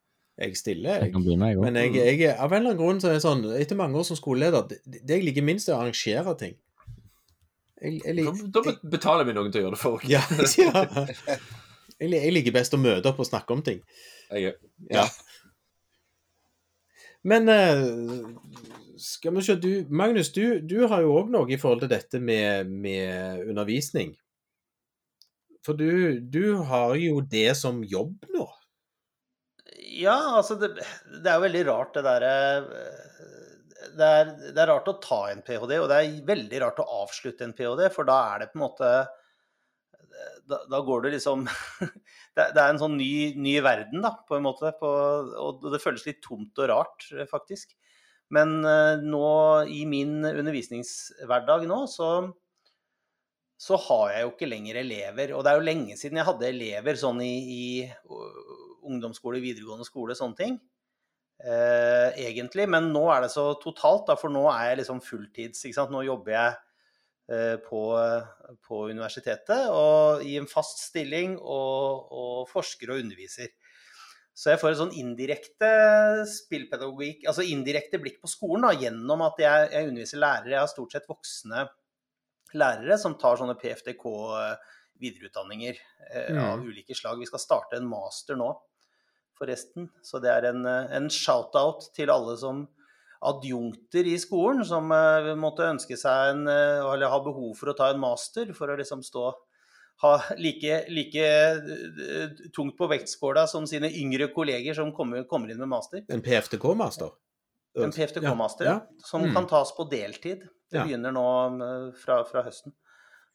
Jeg 0.41 0.57
stiller, 0.57 0.97
Jeg 0.99 1.13
jeg. 1.13 1.13
begynne, 1.13 1.49
jeg. 1.53 1.59
Men 1.61 1.75
jeg, 1.77 1.95
jeg, 2.19 2.31
av 2.41 2.51
en 2.53 2.59
eller 2.63 2.71
annen 2.73 2.79
grunn 2.81 3.01
så 3.01 3.11
er 3.11 3.19
det 3.19 3.23
sånn, 3.23 3.45
etter 3.61 3.77
mange 3.77 3.99
år 4.01 4.05
som 4.09 4.17
skoleleder, 4.17 4.65
det, 4.69 4.79
det 5.07 5.19
jeg 5.19 5.25
liker 5.29 5.45
minst, 5.45 5.69
er 5.69 5.77
å 5.77 5.83
arrangere 5.85 6.35
ting. 6.41 6.57
Jeg, 7.83 8.01
jeg, 8.05 8.17
Da, 8.17 8.23
lik- 8.23 8.53
da 8.83 8.89
betaler 8.97 9.25
vi 9.29 9.33
noen 9.37 9.53
til 9.53 9.61
å 9.63 9.65
gjøre 9.67 9.77
det 9.77 9.83
for 9.83 9.99
oss. 10.01 10.09
ja, 10.09 10.23
ja. 10.65 11.37
Jeg, 12.01 12.11
jeg 12.17 12.33
liker 12.35 12.53
best 12.57 12.75
å 12.75 12.81
møte 12.81 13.07
opp 13.13 13.21
og 13.23 13.27
snakke 13.29 13.51
om 13.55 13.63
ting. 13.63 13.83
Jeg, 14.33 14.55
Ja. 14.91 15.07
Men 17.23 17.49
eh, 17.49 17.85
skal 19.03 19.35
vi 19.37 19.45
se 19.45 19.57
du, 19.59 19.71
Magnus, 19.91 20.33
du, 20.35 20.61
du 20.61 20.85
har 20.91 21.03
jo 21.05 21.17
òg 21.21 21.31
noe 21.33 21.51
i 21.51 21.59
forhold 21.61 21.85
til 21.85 21.93
dette 21.93 22.21
med, 22.23 22.71
med 22.71 23.47
undervisning. 23.51 24.15
For 25.67 25.79
du, 25.79 26.21
du 26.21 26.59
har 26.69 26.97
jo 26.99 27.21
det 27.23 27.53
som 27.59 27.83
jobb 27.87 28.27
nå. 28.35 28.47
Ja, 29.93 30.17
altså 30.39 30.57
det, 30.59 30.73
det 30.79 31.29
er 31.29 31.39
jo 31.39 31.47
veldig 31.47 31.65
rart 31.69 31.97
det 31.97 32.05
derre 32.07 32.35
det, 33.99 34.11
det 34.55 34.63
er 34.63 34.71
rart 34.71 34.89
å 34.91 34.99
ta 35.03 35.25
en 35.31 35.43
ph.d., 35.45 35.75
og 35.81 35.89
det 35.91 35.99
er 35.99 36.15
veldig 36.27 36.63
rart 36.63 36.81
å 36.83 36.89
avslutte 37.03 37.47
en 37.47 37.55
ph.d., 37.57 37.89
for 37.95 38.09
da 38.09 38.19
er 38.33 38.43
det 38.43 38.53
på 38.53 38.59
en 38.59 38.65
måte 38.67 38.93
Da, 40.49 40.59
da 40.71 40.81
går 40.85 41.05
det 41.05 41.15
liksom 41.17 41.45
det, 42.37 42.47
det 42.55 42.61
er 42.61 42.69
en 42.69 42.81
sånn 42.81 42.97
ny, 42.99 43.35
ny 43.39 43.57
verden, 43.65 44.03
da, 44.05 44.15
på 44.29 44.39
en 44.39 44.47
måte. 44.47 44.73
På, 44.79 44.91
og 45.47 45.67
det 45.73 45.83
føles 45.83 46.07
litt 46.07 46.23
tomt 46.25 46.59
og 46.63 46.71
rart, 46.71 47.07
faktisk. 47.31 47.75
Men 48.33 48.63
eh, 48.65 49.03
nå 49.05 49.27
i 49.69 49.83
min 49.89 50.23
undervisningshverdag 50.25 51.67
nå, 51.69 51.85
så 51.91 52.13
så 53.63 53.79
har 53.79 54.09
jeg 54.11 54.25
jo 54.25 54.31
ikke 54.33 54.51
lenger 54.51 54.81
elever. 54.81 55.33
Og 55.37 55.45
det 55.45 55.53
er 55.53 55.61
jo 55.61 55.67
lenge 55.69 55.97
siden 55.99 56.19
jeg 56.19 56.27
hadde 56.27 56.49
elever 56.49 56.99
sånn 56.99 57.21
i, 57.23 57.31
i 57.31 57.63
ungdomsskole, 58.91 59.39
videregående 59.43 59.87
skole, 59.87 60.17
sånne 60.19 60.39
ting. 60.41 60.57
Eh, 61.43 62.09
egentlig. 62.25 62.67
Men 62.71 62.91
nå 62.95 63.05
er 63.15 63.25
det 63.25 63.31
så 63.35 63.53
totalt, 63.63 64.09
da, 64.11 64.17
for 64.19 64.35
nå 64.35 64.45
er 64.51 64.73
jeg 64.73 64.83
liksom 64.83 65.03
fulltids. 65.07 65.63
Ikke 65.63 65.79
sant? 65.79 65.95
Nå 65.95 66.03
jobber 66.09 66.35
jeg 66.35 66.57
eh, 67.37 67.57
på, 67.63 67.85
på 68.67 68.83
universitetet 68.91 69.71
og 69.71 70.27
i 70.27 70.35
en 70.41 70.51
fast 70.51 70.83
stilling 70.89 71.39
og, 71.39 72.11
og 72.11 72.51
forsker 72.51 72.91
og 72.91 73.05
underviser. 73.05 73.55
Så 74.35 74.49
jeg 74.51 74.59
får 74.63 74.71
et 74.73 74.79
sånn 74.81 74.95
indirekte 74.97 75.69
spillpedagogikk, 76.31 77.27
altså 77.29 77.43
indirekte 77.45 77.99
blikk 78.01 78.17
på 78.23 78.29
skolen 78.33 78.63
da, 78.65 78.71
gjennom 78.81 79.21
at 79.27 79.37
jeg, 79.43 79.67
jeg 79.75 79.89
underviser 79.91 80.19
lærere. 80.23 80.55
Jeg 80.55 80.63
har 80.63 80.71
stort 80.73 80.93
sett 80.97 81.09
voksne 81.11 81.67
lærere 82.57 82.97
som 83.01 83.15
tar 83.21 83.37
sånne 83.41 83.59
PFDK-videreutdanninger 83.61 85.75
eh, 86.13 86.31
Mm. 86.33 86.45
av 86.45 86.61
ulike 86.65 86.95
slag. 86.97 87.19
Vi 87.19 87.27
skal 87.29 87.41
starte 87.41 87.77
en 87.77 87.89
master 87.89 88.37
nå, 88.37 88.51
forresten. 89.39 89.89
Så 90.05 90.21
det 90.21 90.31
er 90.31 90.45
en, 90.51 90.67
eh, 90.67 90.97
en 90.97 91.09
shout-out 91.09 91.91
til 91.97 92.11
alle 92.11 92.37
som 92.39 92.69
adjunkter 93.23 94.05
i 94.11 94.17
skolen 94.19 94.65
som 94.67 94.91
eh, 94.93 95.35
måtte 95.39 95.69
ønske 95.71 95.97
seg 95.97 96.35
en, 96.35 96.47
eh, 96.49 96.83
eller 96.83 97.09
ha 97.13 97.21
behov 97.23 97.55
for 97.57 97.71
å 97.71 97.77
ta 97.77 97.91
en 97.93 98.01
master 98.03 98.53
for 98.53 98.69
å 98.69 98.77
liksom 98.79 99.03
stå 99.07 99.33
ha 100.03 100.13
like, 100.39 100.85
like 100.91 101.15
eh, 101.23 102.29
tungt 102.57 102.77
på 102.79 102.89
vektskåla 102.91 103.47
som 103.51 103.67
sine 103.71 103.89
yngre 103.91 104.29
kolleger 104.35 104.75
som 104.75 104.93
kommer, 104.97 105.25
kommer 105.31 105.51
inn 105.53 105.61
med 105.63 105.71
master. 105.71 106.03
En 106.11 106.23
PFTK-master. 106.25 107.11
En 107.79 107.93
PFTK-master 107.95 108.67
Ja. 108.69 108.81
som 109.05 109.23
Mm. 109.25 109.35
kan 109.35 109.47
tas 109.49 109.71
på 109.77 109.87
deltid. 109.91 110.43
Det 110.71 110.79
Ja. 110.81 110.85
begynner 110.85 111.13
nå 111.13 111.27
eh, 111.63 111.93
fra, 111.97 112.25
fra 112.25 112.43
høsten. 112.43 112.73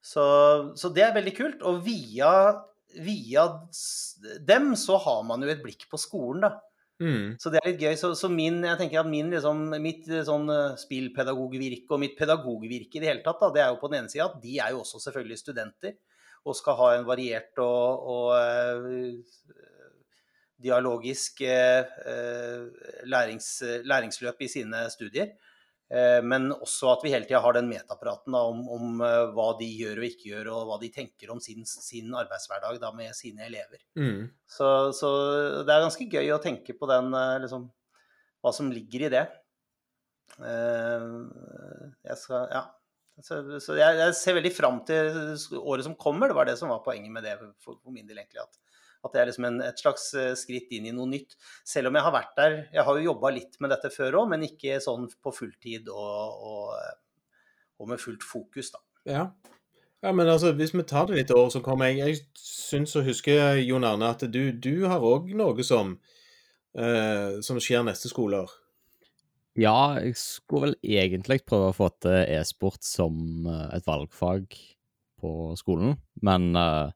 Så, 0.03 0.75
så 0.77 0.93
det 0.93 1.03
er 1.03 1.13
veldig 1.15 1.35
kult. 1.37 1.61
Og 1.63 1.81
via, 1.85 2.61
via 2.99 3.47
dem 4.45 4.73
så 4.75 4.97
har 5.01 5.23
man 5.23 5.41
jo 5.41 5.49
et 5.49 5.63
blikk 5.63 5.87
på 5.89 5.97
skolen, 5.99 6.41
da. 6.41 6.51
Mm. 6.99 7.35
Så 7.39 7.51
det 7.53 7.59
er 7.61 7.71
litt 7.71 7.81
gøy. 7.81 7.93
Så, 7.95 8.11
så 8.17 8.29
min, 8.29 8.61
jeg 8.65 8.77
tenker 8.79 8.99
at 9.03 9.09
min, 9.09 9.29
liksom, 9.31 9.69
mitt 9.81 10.07
eh, 10.09 10.23
sånn 10.25 10.49
spillpedagogvirke 10.77 11.91
og 11.93 11.99
mitt 12.01 12.17
pedagogvirke 12.17 12.97
i 12.97 13.01
det 13.03 13.09
hele 13.11 13.23
tatt, 13.25 13.39
da, 13.41 13.49
det 13.53 13.61
er 13.63 13.69
jo 13.73 13.79
på 13.81 13.89
den 13.91 14.01
ene 14.03 14.11
sida 14.11 14.25
at 14.29 14.39
de 14.43 14.57
er 14.59 14.73
jo 14.75 14.81
også 14.83 14.99
selvfølgelig 15.07 15.37
studenter 15.41 15.93
og 16.47 16.55
skal 16.55 16.77
ha 16.79 16.93
en 16.95 17.07
variert 17.07 17.59
og, 17.63 18.07
og 18.13 18.29
eh, 18.39 19.17
dialogisk 20.63 21.43
eh, 21.45 21.83
eh, 22.07 22.63
lærings, 23.11 23.49
læringsløp 23.87 24.41
i 24.41 24.49
sine 24.51 24.87
studier. 24.93 25.35
Men 25.87 26.49
også 26.51 26.89
at 26.91 27.03
vi 27.05 27.13
hele 27.13 27.23
tida 27.23 27.39
har 27.39 27.53
den 27.55 27.69
metapraten 27.71 28.33
da, 28.35 28.41
om, 28.43 28.65
om 28.75 28.97
hva 29.31 29.45
de 29.55 29.69
gjør 29.71 30.01
og 30.01 30.07
ikke 30.09 30.33
gjør, 30.33 30.49
og 30.51 30.65
hva 30.67 30.75
de 30.81 30.89
tenker 30.91 31.31
om 31.31 31.39
sin, 31.39 31.63
sin 31.63 32.11
arbeidshverdag 32.11 32.81
da, 32.81 32.89
med 32.91 33.15
sine 33.15 33.45
elever. 33.45 33.79
Mm. 33.95 34.25
Så, 34.51 34.91
så 34.97 35.11
det 35.61 35.71
er 35.71 35.85
ganske 35.85 36.09
gøy 36.11 36.33
å 36.35 36.41
tenke 36.43 36.75
på 36.75 36.91
den, 36.91 37.15
liksom, 37.39 37.69
hva 38.43 38.51
som 38.51 38.67
ligger 38.75 39.07
i 39.07 39.13
det. 39.15 39.23
Jeg 40.43 42.19
skal, 42.19 42.51
ja. 42.51 42.65
Så, 43.23 43.39
så 43.63 43.75
jeg, 43.79 43.97
jeg 43.97 44.13
ser 44.17 44.37
veldig 44.37 44.53
fram 44.53 44.79
til 44.85 45.09
året 45.57 45.87
som 45.87 45.97
kommer. 45.97 46.29
Det 46.29 46.37
var 46.37 46.49
det 46.49 46.57
som 46.59 46.69
var 46.69 46.83
poenget 46.85 47.13
med 47.13 47.25
det 47.25 47.37
for, 47.39 47.79
for 47.79 47.93
min 47.93 48.05
del, 48.05 48.19
egentlig. 48.21 48.43
At, 48.43 48.77
at 49.07 49.13
det 49.15 49.21
er 49.21 49.29
liksom 49.31 49.47
en, 49.49 49.59
et 49.65 49.81
slags 49.81 50.07
eh, 50.17 50.33
skritt 50.37 50.73
inn 50.77 50.89
i 50.89 50.93
noe 50.95 51.09
nytt. 51.09 51.37
Selv 51.65 51.89
om 51.89 51.97
jeg 51.97 52.05
har 52.05 52.13
vært 52.13 52.33
der 52.37 52.57
Jeg 52.75 52.85
har 52.85 52.99
jo 52.99 53.09
jobba 53.09 53.33
litt 53.33 53.57
med 53.63 53.73
dette 53.73 53.91
før 53.93 54.21
òg, 54.21 54.31
men 54.33 54.45
ikke 54.47 54.79
sånn 54.83 55.09
på 55.23 55.33
fulltid 55.33 55.89
og, 55.93 56.47
og, 56.51 56.73
og 57.81 57.93
med 57.93 58.01
fullt 58.01 58.25
fokus, 58.25 58.73
da. 58.75 58.83
Ja. 59.07 59.23
ja, 60.03 60.11
men 60.11 60.27
altså, 60.27 60.51
hvis 60.53 60.75
vi 60.75 60.83
tar 60.85 61.07
det 61.07 61.21
litt 61.21 61.31
år 61.31 61.47
som 61.53 61.63
kommer 61.63 61.87
Jeg, 61.87 62.03
jeg 62.03 62.43
syns 62.43 62.97
å 62.99 63.05
huske, 63.07 63.33
Jon 63.63 63.87
Arne, 63.87 64.11
at 64.13 64.25
du, 64.29 64.41
du 64.51 64.85
har 64.85 65.01
òg 65.01 65.31
noe 65.37 65.65
som 65.65 65.95
eh, 66.77 67.39
som 67.41 67.59
skjer 67.61 67.85
neste 67.87 68.11
skoleår. 68.11 68.51
Ja, 69.57 69.97
jeg 69.97 70.13
skulle 70.21 70.67
vel 70.67 70.75
egentlig 70.85 71.39
prøve 71.49 71.71
å 71.71 71.75
få 71.75 71.89
til 72.03 72.19
e-sport 72.29 72.83
som 72.85 73.47
eh, 73.49 73.77
et 73.79 73.87
valgfag 73.87 74.53
på 75.17 75.31
skolen, 75.57 75.95
men 76.21 76.51
uh, 76.53 76.93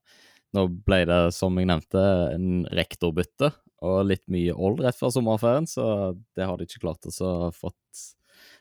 nå 0.54 0.68
ble 0.86 1.00
det, 1.10 1.32
som 1.34 1.58
jeg 1.58 1.72
nevnte, 1.72 2.04
en 2.36 2.68
rektorbytte 2.70 3.50
og 3.82 4.04
litt 4.06 4.22
mye 4.30 4.54
old 4.54 4.84
rett 4.86 5.00
før 5.00 5.10
sommerferien, 5.16 5.66
så 5.66 6.14
det 6.38 6.46
har 6.46 6.60
de 6.60 6.68
ikke 6.68 6.84
klart 6.84 7.10
å 7.10 7.50
få 7.50 7.72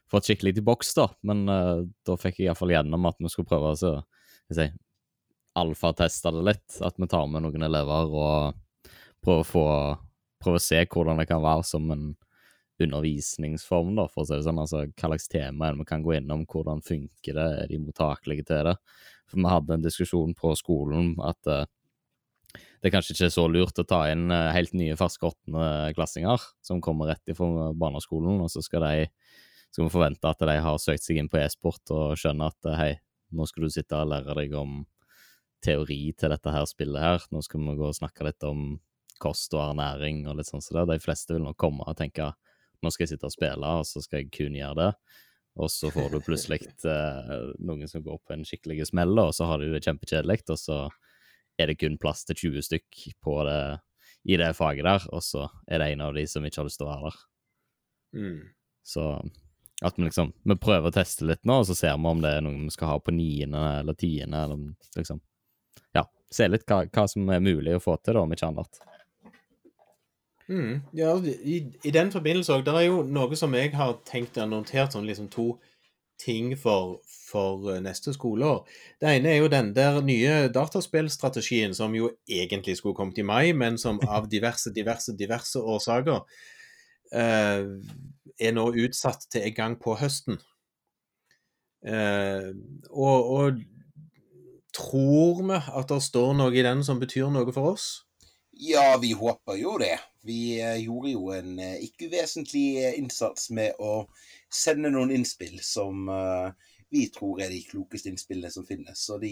fått, 0.09 0.31
skikkelig 0.31 0.55
til 0.57 0.65
boks, 0.65 0.95
da. 0.97 1.11
Men 1.29 1.45
uh, 1.53 1.85
da 2.09 2.17
fikk 2.17 2.41
jeg 2.41 2.49
iallfall 2.49 2.73
gjennom 2.73 3.05
at 3.11 3.21
vi 3.21 3.29
skulle 3.29 3.53
prøve 3.53 3.75
å 3.75 3.93
si, 4.57 4.67
alfateste 5.61 6.33
det 6.39 6.47
litt. 6.49 6.81
At 6.81 6.97
vi 6.97 7.11
tar 7.11 7.29
med 7.29 7.45
noen 7.45 7.69
elever 7.69 8.17
og 8.17 8.89
prøver 9.21 9.45
å 9.45 9.51
få 9.51 9.67
prøver 10.41 10.57
å 10.57 10.65
se 10.65 10.81
hvordan 10.89 11.21
det 11.21 11.29
kan 11.29 11.45
være 11.45 11.69
som 11.69 11.91
en 11.93 12.15
undervisningsform, 12.85 13.95
da, 13.99 14.07
for 14.11 14.25
å 14.25 14.29
si 14.29 14.37
det 14.37 14.47
sånn. 14.47 14.61
Altså, 14.63 14.85
hva 14.89 15.11
slags 15.11 15.29
tema 15.33 15.69
er 15.69 15.77
det 15.77 15.85
vi 15.85 15.91
kan 15.91 16.05
gå 16.05 16.17
innom, 16.19 16.47
hvordan 16.51 16.83
funker 16.87 17.37
det, 17.37 17.49
er 17.65 17.71
de 17.71 17.83
mottakelige 17.83 18.47
til 18.49 18.71
det? 18.71 18.77
For 19.31 19.41
vi 19.43 19.53
hadde 19.53 19.77
en 19.77 19.85
diskusjon 19.85 20.33
på 20.39 20.55
skolen 20.59 21.13
at 21.27 21.51
uh, 21.51 21.67
det 22.83 22.91
kanskje 22.95 23.15
ikke 23.15 23.29
er 23.29 23.35
så 23.37 23.45
lurt 23.51 23.79
å 23.79 23.87
ta 23.87 24.01
inn 24.11 24.27
uh, 24.33 24.51
helt 24.55 24.75
nye 24.75 24.97
ferske 24.99 25.29
åttendeklassinger 25.29 26.49
som 26.67 26.83
kommer 26.85 27.13
rett 27.13 27.31
ifra 27.31 27.71
barneskolen, 27.77 28.41
og 28.43 28.51
så 28.53 28.65
skal 28.65 28.87
de 28.89 29.07
skal 29.71 29.87
vi 29.87 29.93
forvente 29.93 30.27
at 30.27 30.41
de 30.43 30.57
har 30.65 30.79
søkt 30.83 31.05
seg 31.05 31.21
inn 31.21 31.31
på 31.31 31.39
e-sport 31.39 31.93
og 31.95 32.19
skjønner 32.19 32.51
at 32.51 32.67
eh, 32.67 32.79
hei, 32.81 32.93
nå 33.31 33.47
skal 33.47 33.67
du 33.67 33.71
sitte 33.71 33.99
og 33.99 34.11
lære 34.11 34.35
deg 34.41 34.55
om 34.59 34.81
teori 35.63 36.01
til 36.19 36.33
dette 36.33 36.55
her 36.55 36.67
spillet 36.67 37.05
her, 37.05 37.27
nå 37.31 37.43
skal 37.47 37.63
vi 37.63 37.77
gå 37.79 37.87
og 37.87 37.99
snakke 37.99 38.27
litt 38.27 38.47
om 38.49 38.81
kost 39.21 39.55
og 39.55 39.63
ernæring 39.69 40.25
og 40.27 40.39
litt 40.39 40.49
sånn 40.49 40.65
så 40.65 40.81
det. 40.81 40.87
De 40.95 41.05
fleste 41.05 41.37
vil 41.37 41.45
nok 41.45 41.59
komme 41.61 41.85
og 41.87 41.99
tenke 41.99 42.33
nå 42.83 42.93
skal 42.93 43.07
jeg 43.07 43.15
sitte 43.15 43.29
og 43.29 43.35
spille, 43.35 43.75
og 43.81 43.89
så 43.89 44.03
skal 44.05 44.23
jeg 44.23 44.33
kun 44.35 44.57
gjøre 44.57 44.79
det. 44.79 44.91
Og 45.61 45.71
så 45.73 45.91
får 45.93 46.13
du 46.13 46.23
plutselig 46.25 46.61
eh, 46.95 47.37
noen 47.59 47.91
som 47.91 48.05
går 48.05 48.21
på 48.23 48.37
en 48.37 48.47
skikkelig 48.47 48.91
smell, 48.93 49.17
og 49.19 49.35
så 49.37 49.49
har 49.51 49.61
de 49.61 49.73
det 49.75 49.83
kjempekjedelig, 49.87 50.43
og 50.53 50.61
så 50.61 50.81
er 51.61 51.71
det 51.71 51.81
kun 51.81 51.99
plass 52.01 52.25
til 52.29 52.39
20 52.55 52.67
stykk 52.71 53.03
på 53.25 53.37
det, 53.49 53.61
i 54.29 54.37
det 54.41 54.53
faget 54.57 54.87
der, 54.87 55.05
og 55.13 55.23
så 55.25 55.47
er 55.69 55.81
det 55.81 55.93
en 55.93 56.05
av 56.05 56.17
de 56.17 56.27
som 56.29 56.45
ikke 56.45 56.63
har 56.63 56.69
lyst 56.69 56.81
til 56.81 56.89
å 56.89 56.93
være 56.93 57.11
der. 57.11 57.21
Mm. 58.21 58.41
Så 58.85 59.07
at 59.81 59.97
vi 59.97 60.05
liksom 60.05 60.33
Vi 60.45 60.57
prøver 60.61 60.91
å 60.91 60.93
teste 60.93 61.25
litt 61.25 61.45
nå, 61.49 61.61
og 61.63 61.69
så 61.69 61.77
ser 61.79 61.97
vi 61.97 62.11
om 62.11 62.21
det 62.21 62.33
er 62.37 62.45
noen 62.45 62.67
vi 62.67 62.75
skal 62.75 62.95
ha 62.95 62.97
på 63.01 63.15
niende 63.15 63.61
eller 63.79 63.97
tiende, 63.97 64.45
eller 64.45 64.59
om 64.59 64.97
liksom 64.97 65.21
Ja, 65.97 66.05
se 66.31 66.49
litt 66.49 66.67
hva, 66.69 66.83
hva 66.87 67.07
som 67.09 67.29
er 67.33 67.45
mulig 67.45 67.77
å 67.77 67.83
få 67.83 67.97
til, 68.01 68.17
da, 68.17 68.25
om 68.25 68.35
ikke 68.35 68.51
annet. 68.51 68.81
Mm. 70.51 70.81
Ja, 70.99 71.15
i, 71.23 71.61
i 71.87 71.91
den 71.95 72.11
forbindelse 72.11 72.57
òg, 72.57 72.65
det 72.67 72.75
er 72.75 72.89
jo 72.89 73.03
noe 73.07 73.37
som 73.39 73.55
jeg 73.55 73.71
har 73.79 74.01
tenkt 74.09 74.39
og 74.43 74.51
notert 74.51 74.97
som 74.97 75.07
liksom 75.07 75.29
to 75.31 75.53
ting 76.21 76.53
for, 76.59 76.99
for 77.07 77.71
eh, 77.71 77.81
neste 77.85 78.13
skoleår. 78.17 78.65
Det 79.01 79.15
ene 79.15 79.31
er 79.31 79.39
jo 79.41 79.51
den 79.53 79.71
der 79.77 80.01
nye 80.05 80.51
dataspillstrategien 80.53 81.75
som 81.77 81.95
jo 81.97 82.11
egentlig 82.29 82.77
skulle 82.81 82.99
kommet 82.99 83.19
i 83.23 83.27
mai, 83.27 83.53
men 83.57 83.79
som 83.79 84.01
av 84.17 84.29
diverse, 84.33 84.75
diverse, 84.75 85.15
diverse 85.17 85.63
årsaker 85.63 86.19
eh, 87.15 87.65
er 88.41 88.57
nå 88.57 88.69
utsatt 88.85 89.31
til 89.31 89.47
en 89.49 89.57
gang 89.57 89.79
på 89.81 89.97
høsten. 90.03 90.41
Eh, 91.87 92.51
og, 92.91 93.33
og 93.39 93.63
tror 94.77 95.43
vi 95.47 95.63
at 95.63 95.89
det 95.95 96.03
står 96.05 96.35
noe 96.37 96.53
i 96.53 96.67
den 96.67 96.85
som 96.85 97.01
betyr 97.01 97.31
noe 97.33 97.55
for 97.55 97.77
oss? 97.77 97.91
Ja, 98.61 98.99
vi 99.01 99.15
håper 99.17 99.57
jo 99.57 99.79
det. 99.81 99.97
Vi 100.23 100.61
eh, 100.61 100.77
gjorde 100.85 101.11
jo 101.15 101.31
en 101.33 101.59
eh, 101.59 101.79
ikke 101.87 102.11
uvesentlig 102.11 102.65
eh, 102.83 102.99
innsats 103.01 103.51
med 103.57 103.79
å 103.81 104.05
sende 104.53 104.91
noen 104.93 105.13
innspill 105.15 105.61
som 105.65 106.11
vi 106.91 107.05
tror 107.15 107.39
er 107.45 107.53
de 107.53 107.61
klokeste 107.63 108.11
innspillene 108.11 108.51
som 108.51 108.67
finnes. 108.67 108.99
Så 108.99 109.21
de 109.23 109.31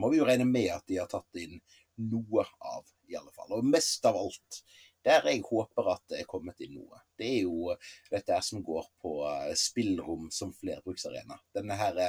må 0.00 0.08
vi 0.08 0.22
jo 0.22 0.24
regne 0.24 0.46
med 0.48 0.70
at 0.72 0.86
de 0.88 0.96
har 1.02 1.10
tatt 1.10 1.36
inn 1.36 1.58
noe 2.00 2.46
av, 2.64 2.86
i 3.12 3.18
alle 3.18 3.34
fall. 3.36 3.52
Og 3.58 3.68
mest 3.68 4.08
av 4.08 4.16
alt 4.16 4.62
der 5.04 5.28
jeg 5.28 5.42
håper 5.44 5.90
at 5.92 6.00
det 6.08 6.22
er 6.22 6.30
kommet 6.30 6.64
inn 6.64 6.78
noe. 6.78 7.02
Det 7.12 7.28
er 7.28 7.42
jo 7.44 7.74
dette 8.08 8.38
som 8.46 8.64
går 8.64 8.88
på 9.04 9.12
spillrom 9.60 10.30
som 10.32 10.54
flerbruksarena. 10.56 11.36
Denne 11.52 11.76
her 11.76 12.00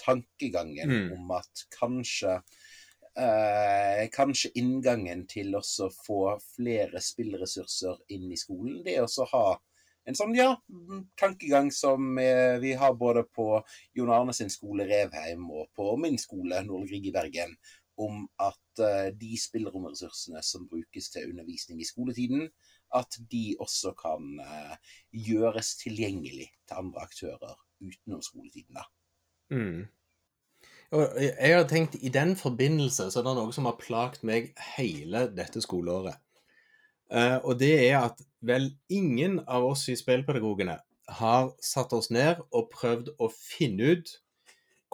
tankegangen 0.00 0.88
Mm. 0.88 1.12
om 1.18 1.30
at 1.36 1.66
kanskje 1.76 2.38
eh, 3.20 4.04
Kanskje 4.14 4.52
inngangen 4.60 5.26
til 5.30 5.56
å 5.58 5.62
få 5.92 6.20
flere 6.56 7.02
spillressurser 7.02 8.04
inn 8.14 8.30
i 8.32 8.38
skolen, 8.40 8.82
det 8.86 9.00
å 9.02 9.28
ha 9.32 9.46
en 10.08 10.16
sånn 10.16 10.32
ja, 10.36 10.54
tankegang 11.20 11.68
som 11.74 12.16
eh, 12.22 12.56
vi 12.62 12.72
har 12.80 12.94
både 12.96 13.26
på 13.28 13.58
Jon 13.98 14.12
Arne 14.14 14.32
sin 14.36 14.48
skole 14.52 14.86
Revheim 14.88 15.44
og 15.50 15.68
på 15.76 15.90
min 16.00 16.16
skole 16.20 16.62
Nordre 16.64 16.96
i 16.96 17.12
Bergen, 17.12 17.52
om 18.00 18.22
at 18.40 18.82
eh, 18.84 19.10
de 19.18 19.36
spilleromressursene 19.36 20.40
som 20.46 20.64
brukes 20.70 21.10
til 21.12 21.28
undervisning 21.32 21.82
i 21.82 21.88
skoletiden, 21.88 22.46
at 22.96 23.18
de 23.30 23.52
også 23.60 23.92
kan 23.98 24.38
eh, 24.40 24.94
gjøres 25.28 25.74
tilgjengelig 25.82 26.48
til 26.64 26.80
andre 26.80 27.04
aktører 27.04 27.56
utenom 27.84 28.24
skoletiden. 28.24 28.78
da. 28.80 28.86
Mm. 29.52 29.84
Jeg 30.88 31.52
har 31.52 31.66
tenkt 31.68 31.98
I 32.00 32.08
den 32.08 32.32
forbindelse 32.36 33.10
så 33.12 33.20
er 33.20 33.26
det 33.26 33.34
noe 33.36 33.52
som 33.52 33.68
har 33.68 33.76
plagt 33.80 34.22
meg 34.24 34.54
hele 34.76 35.26
dette 35.36 35.60
skoleåret. 35.60 36.16
Eh, 37.12 37.36
og 37.44 37.58
det 37.60 37.74
er 37.88 37.98
at 38.00 38.22
vel 38.44 38.70
ingen 38.92 39.40
av 39.48 39.66
oss 39.68 39.86
i 39.92 39.96
Spillpedagogene 39.96 40.78
har 41.18 41.52
satt 41.64 41.92
oss 41.96 42.10
ned 42.12 42.40
og 42.52 42.68
prøvd 42.72 43.14
å 43.20 43.30
finne 43.32 43.94
ut 43.94 44.16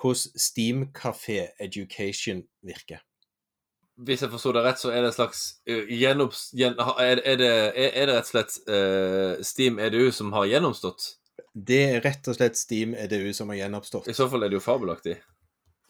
hvordan 0.01 0.41
Steam 0.41 0.87
Café 0.95 1.49
Education 1.63 2.45
virker. 2.67 3.03
Hvis 3.95 4.25
jeg 4.25 4.31
forstår 4.33 4.57
det 4.57 4.63
rett, 4.65 4.81
så 4.83 4.91
er 4.91 5.05
det 5.05 5.13
en 5.13 5.15
slags 5.15 5.43
uh, 5.71 5.85
gjenopps... 5.87 6.49
Gjen, 6.59 6.75
er, 6.99 7.21
er, 7.23 7.37
det, 7.39 7.51
er 7.79 8.09
det 8.11 8.17
rett 8.17 8.27
og 8.27 8.33
slett 8.33 8.57
uh, 8.67 9.45
Steam 9.47 9.79
EDU 9.79 10.09
som 10.15 10.35
har 10.35 10.49
gjennomstått? 10.51 11.13
Det 11.55 11.79
er 11.93 12.03
rett 12.03 12.27
og 12.27 12.35
slett 12.35 12.59
Steam 12.59 12.97
EDU 12.99 13.31
som 13.39 13.53
har 13.53 13.63
gjenoppstått. 13.63 14.11
I 14.11 14.17
så 14.19 14.27
fall 14.31 14.43
er 14.43 14.51
det 14.51 14.59
jo 14.59 14.65
fabelaktig. 14.65 15.21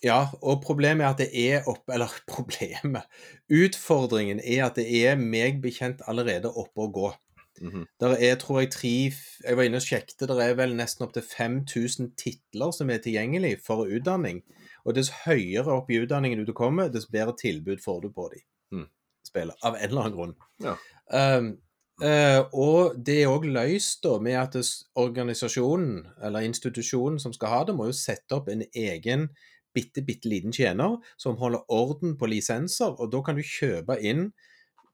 Ja, 0.05 0.27
og 0.43 0.63
problemet 0.65 1.05
er 1.07 1.11
at 1.15 1.21
det 1.23 1.31
er 1.33 1.69
opp... 1.71 1.89
Eller 1.93 2.13
problemet. 2.35 3.07
Utfordringen 3.53 4.41
er 4.45 4.67
at 4.67 4.77
det 4.81 4.87
er 5.05 5.17
meg 5.21 5.63
bekjent 5.65 6.05
allerede 6.11 6.53
oppe 6.53 6.85
å 6.87 6.91
gå. 6.93 7.13
Mhm. 7.63 7.85
Der 8.03 8.17
er, 8.19 8.35
tror 8.43 8.61
jeg, 8.61 8.73
tre 8.75 8.89
Jeg 9.47 9.57
var 9.57 9.63
inne 9.63 9.79
og 9.79 9.85
sjekket, 9.87 10.25
det 10.27 10.43
er 10.43 10.57
vel 10.59 10.75
nesten 10.75 11.07
opptil 11.07 11.23
5000 11.23 12.11
titler 12.19 12.73
som 12.75 12.91
er 12.91 12.99
tilgjengelig 13.05 13.61
for 13.67 13.87
utdanning. 13.87 14.43
Og 14.85 14.97
dess 14.99 15.13
høyere 15.25 15.71
opp 15.79 15.91
i 15.91 16.01
utdanningen 16.03 16.45
du 16.45 16.53
kommer, 16.53 16.91
dess 16.91 17.07
bedre 17.07 17.37
tilbud 17.41 17.81
får 17.85 18.03
du 18.03 18.11
på 18.13 18.31
de 18.35 18.43
Mm. 18.75 18.89
spillene. 19.27 19.55
Av 19.63 19.77
en 19.77 19.89
eller 19.89 20.03
annen 20.03 20.17
grunn. 20.19 20.35
Ja. 20.65 20.75
Um, 21.39 21.55
Uh, 22.03 22.43
og 22.59 22.97
det 23.07 23.21
er 23.23 23.31
òg 23.31 23.45
løst 23.47 24.01
da 24.03 24.17
med 24.19 24.35
at 24.35 24.57
organisasjonen, 24.99 26.01
eller 26.27 26.43
institusjonen 26.43 27.21
som 27.23 27.31
skal 27.33 27.53
ha 27.53 27.61
det, 27.69 27.77
må 27.79 27.87
jo 27.87 27.95
sette 27.95 28.35
opp 28.35 28.49
en 28.51 28.65
egen 28.75 29.29
bitte, 29.75 30.05
bitte 30.07 30.31
liten 30.31 30.55
tjener 30.55 30.99
som 31.21 31.39
holder 31.41 31.65
orden 31.73 32.17
på 32.19 32.29
lisenser, 32.31 32.95
og 32.99 33.13
da 33.13 33.23
kan 33.27 33.39
du 33.39 33.45
kjøpe 33.45 33.99
inn 34.01 34.29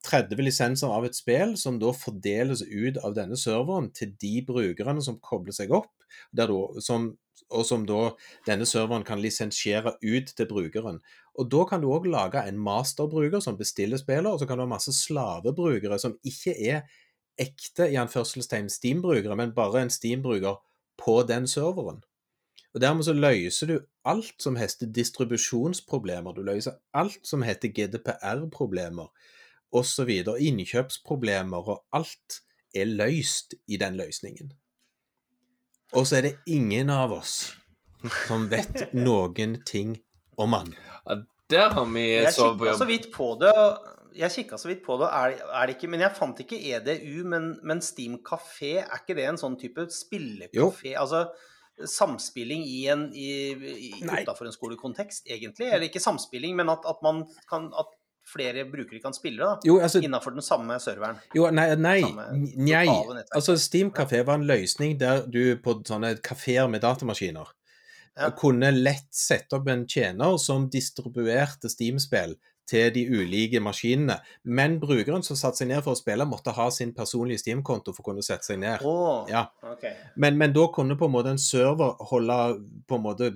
30 0.06 0.40
lisenser 0.46 0.92
av 0.92 1.04
et 1.04 1.16
spill 1.16 1.56
som 1.60 1.76
da 1.80 1.92
fordeles 1.92 2.62
ut 2.64 3.00
av 3.04 3.14
denne 3.18 3.36
serveren 3.36 3.90
til 3.96 4.14
de 4.20 4.38
brukerne 4.46 5.02
som 5.04 5.18
kobler 5.20 5.56
seg 5.56 5.74
opp, 5.76 5.92
der 6.32 6.52
som, 6.80 7.10
og 7.52 7.66
som 7.68 7.84
da 7.88 8.14
denne 8.48 8.68
serveren 8.68 9.04
kan 9.06 9.20
lisensiere 9.20 9.96
ut 10.00 10.32
til 10.32 10.48
brukeren. 10.48 11.02
Og 11.36 11.50
da 11.52 11.66
kan 11.68 11.84
du 11.84 11.90
òg 11.92 12.08
lage 12.10 12.42
en 12.48 12.58
masterbruker 12.60 13.44
som 13.44 13.60
bestiller 13.60 14.00
spiller, 14.00 14.32
og 14.32 14.40
så 14.40 14.48
kan 14.48 14.58
du 14.58 14.64
ha 14.64 14.72
masse 14.72 14.94
slavebrukere 14.96 16.00
som 16.00 16.16
ikke 16.24 16.56
er 16.56 16.84
ekte 17.40 17.88
i 17.88 17.98
anførselstegn 18.00 18.68
Steam-brukere, 18.72 19.36
men 19.36 19.54
bare 19.56 19.84
en 19.84 19.92
Steam-bruker 19.92 20.60
på 21.00 21.20
den 21.28 21.46
serveren. 21.48 22.02
Og 22.74 22.80
Dermed 22.80 23.02
så 23.02 23.12
løser 23.16 23.66
du 23.66 23.78
alt 24.06 24.36
som 24.42 24.56
heter 24.56 24.86
distribusjonsproblemer, 24.94 26.32
du 26.36 26.42
løser 26.46 26.78
alt 26.94 27.18
som 27.26 27.42
heter 27.42 27.72
GDPR-problemer 27.74 29.10
osv. 29.72 30.10
Innkjøpsproblemer 30.38 31.70
og 31.74 31.82
alt 31.92 32.40
er 32.74 32.86
løst 32.86 33.54
i 33.66 33.76
den 33.80 33.98
løsningen. 33.98 34.52
Og 35.98 36.06
så 36.06 36.20
er 36.20 36.28
det 36.28 36.36
ingen 36.46 36.90
av 36.94 37.12
oss 37.12 37.56
som 38.28 38.46
vet 38.52 38.92
noen 38.94 39.58
ting 39.66 39.96
om 40.38 40.54
han. 40.54 40.74
Der 41.50 41.72
har 41.74 41.88
vi 41.90 42.04
Jeg 42.22 42.32
sovet 42.36 42.58
på 42.60 42.64
kikka 42.64 42.76
så 42.78 42.84
jobb. 42.84 42.92
vidt 42.92 43.08
på 43.14 43.30
det. 43.40 43.54
Jeg 44.20 44.30
kikka 44.30 44.58
så 44.58 44.68
vidt 44.70 44.84
på 44.86 44.96
det, 45.00 45.08
er, 45.10 45.34
er 45.58 45.66
det 45.66 45.74
ikke, 45.76 45.90
men 45.90 46.00
jeg 46.00 46.14
fant 46.16 46.40
ikke 46.42 46.58
EDU. 46.70 47.24
Men, 47.26 47.56
men 47.66 47.82
Steam 47.82 48.20
Café, 48.26 48.76
er 48.84 49.02
ikke 49.02 49.18
det 49.18 49.26
en 49.26 49.38
sånn 49.38 49.58
type 49.58 49.86
spillekafé? 49.94 50.94
Altså 50.98 51.26
samspilling 51.88 52.64
i 52.66 52.86
en 52.92 53.06
i, 53.14 53.30
i, 53.54 53.90
Nei. 54.04 54.22
utafor 54.24 54.48
en 54.48 54.54
skolekontekst, 54.54 55.26
egentlig? 55.30 55.70
Eller 55.70 55.88
ikke 55.88 56.02
samspilling, 56.02 56.56
men 56.56 56.68
at, 56.72 56.84
at 56.88 57.00
man 57.06 57.24
kan 57.50 57.70
at 57.78 57.94
flere 58.30 58.64
brukere 58.70 59.00
kan 59.02 59.14
spille 59.16 59.42
da, 59.42 59.56
Jo, 59.66 59.78
altså 59.82 60.02
innenfor 60.04 60.34
den 60.36 60.44
samme 60.44 60.76
serveren. 60.82 61.16
Jo, 61.34 61.48
nei, 61.50 61.70
nei, 61.74 62.02
nei. 62.56 62.84
Altså, 63.34 63.56
Steam 63.58 63.90
Café 63.96 64.20
var 64.26 64.38
en 64.38 64.46
løsning 64.46 64.98
der 65.00 65.24
du 65.26 65.56
på 65.62 65.80
sånne 65.88 66.14
kafeer 66.22 66.68
med 66.70 66.84
datamaskiner 66.84 67.48
Ja. 68.20 68.30
kunne 68.36 68.70
lett 68.74 69.08
sette 69.14 69.56
opp 69.56 69.68
en 69.72 69.86
tjener 69.88 70.36
som 70.38 70.68
distribuerte 70.70 71.70
Steam-spill 71.72 72.36
til 72.70 72.92
de 72.94 73.02
ulike 73.10 73.60
maskinene. 73.62 74.20
Men 74.44 74.78
brukeren 74.82 75.24
som 75.26 75.38
satte 75.38 75.60
seg 75.60 75.70
ned 75.72 75.82
for 75.84 75.96
å 75.96 75.98
spille, 75.98 76.26
måtte 76.28 76.54
ha 76.56 76.68
sin 76.74 76.94
personlige 76.96 77.42
Steam-konto 77.42 77.94
for 77.96 78.04
å 78.04 78.10
kunne 78.12 78.24
sette 78.26 78.46
seg 78.46 78.60
ned. 78.62 78.84
Oh, 78.86 79.26
Ja. 79.30 79.48
okay. 79.66 79.96
Men, 80.16 80.38
men 80.38 80.54
da 80.56 80.68
kunne 80.74 80.96
på 81.00 81.08
en 81.10 81.14
måte 81.16 81.34
en 81.34 81.42
server 81.42 81.96
holde 82.12 82.38
på 82.88 82.98
en 83.00 83.06
måte 83.08 83.32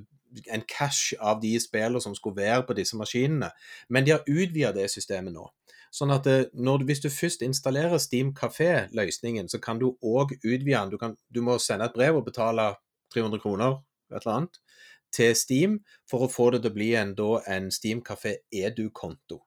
en 0.51 0.65
cash 0.67 1.13
av 1.23 1.39
de 1.43 1.53
spillene 1.63 2.01
som 2.03 2.15
skulle 2.19 2.41
være 2.43 2.65
på 2.67 2.75
disse 2.75 2.97
maskinene. 2.99 3.53
Men 3.89 4.07
de 4.07 4.17
har 4.17 4.25
utvida 4.27 4.73
det 4.75 4.89
systemet 4.91 5.35
nå. 5.35 5.45
Sånn 5.95 6.11
at 6.11 6.27
når 6.59 6.81
du, 6.81 6.85
Hvis 6.89 7.05
du 7.05 7.11
først 7.11 7.43
installerer 7.47 8.01
Steam 8.03 8.33
Café-løsningen, 8.35 9.47
så 9.49 9.61
kan 9.63 9.79
du 9.79 9.93
òg 10.03 10.33
utvide 10.43 10.75
den. 10.75 10.91
Du, 10.91 10.99
kan, 10.99 11.15
du 11.31 11.39
må 11.43 11.55
sende 11.63 11.87
et 11.87 11.95
brev 11.95 12.17
og 12.19 12.25
betale 12.27 12.73
300 13.15 13.39
kroner 13.45 13.77
et 14.11 14.21
eller 14.25 14.33
annet, 14.37 14.59
til 15.15 15.35
Steam 15.39 15.81
for 16.11 16.27
å 16.27 16.31
få 16.31 16.51
det 16.55 16.65
til 16.65 16.73
å 16.73 16.77
bli 16.77 16.93
en, 16.99 17.15
en 17.51 17.71
Steam 17.75 18.03
Café 18.05 18.39
Edu-konto. 18.53 19.41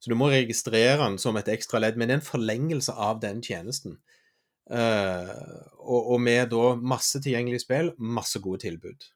Så 0.00 0.12
du 0.12 0.16
må 0.16 0.30
registrere 0.32 1.00
den 1.02 1.18
som 1.20 1.36
et 1.36 1.48
ekstra 1.52 1.80
ledd, 1.82 1.98
men 2.00 2.08
det 2.08 2.16
er 2.16 2.22
en 2.22 2.30
forlengelse 2.30 2.94
av 2.96 3.20
den 3.20 3.42
tjenesten. 3.44 3.98
Uh, 4.70 5.66
og, 5.82 6.12
og 6.14 6.20
med 6.22 6.52
da 6.52 6.74
masse 6.78 7.20
tilgjengelige 7.20 7.64
spill, 7.66 7.90
masse 7.98 8.40
gode 8.40 8.62
tilbud. 8.64 9.08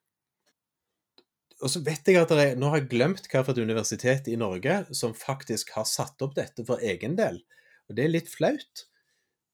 Og 1.63 1.71
så 1.71 1.81
vet 1.87 2.11
jeg 2.11 2.19
at 2.21 2.33
er, 2.35 2.57
Nå 2.59 2.69
har 2.73 2.83
jeg 2.83 2.91
glemt 2.93 3.29
hvilket 3.31 3.61
universitet 3.63 4.29
i 4.29 4.37
Norge 4.37 4.83
som 4.93 5.15
faktisk 5.17 5.73
har 5.79 5.87
satt 5.89 6.21
opp 6.27 6.35
dette 6.37 6.67
for 6.69 6.83
egen 6.85 7.15
del. 7.17 7.39
Og 7.89 7.97
det 7.97 8.05
er 8.05 8.13
litt 8.13 8.29
flaut. 8.33 8.85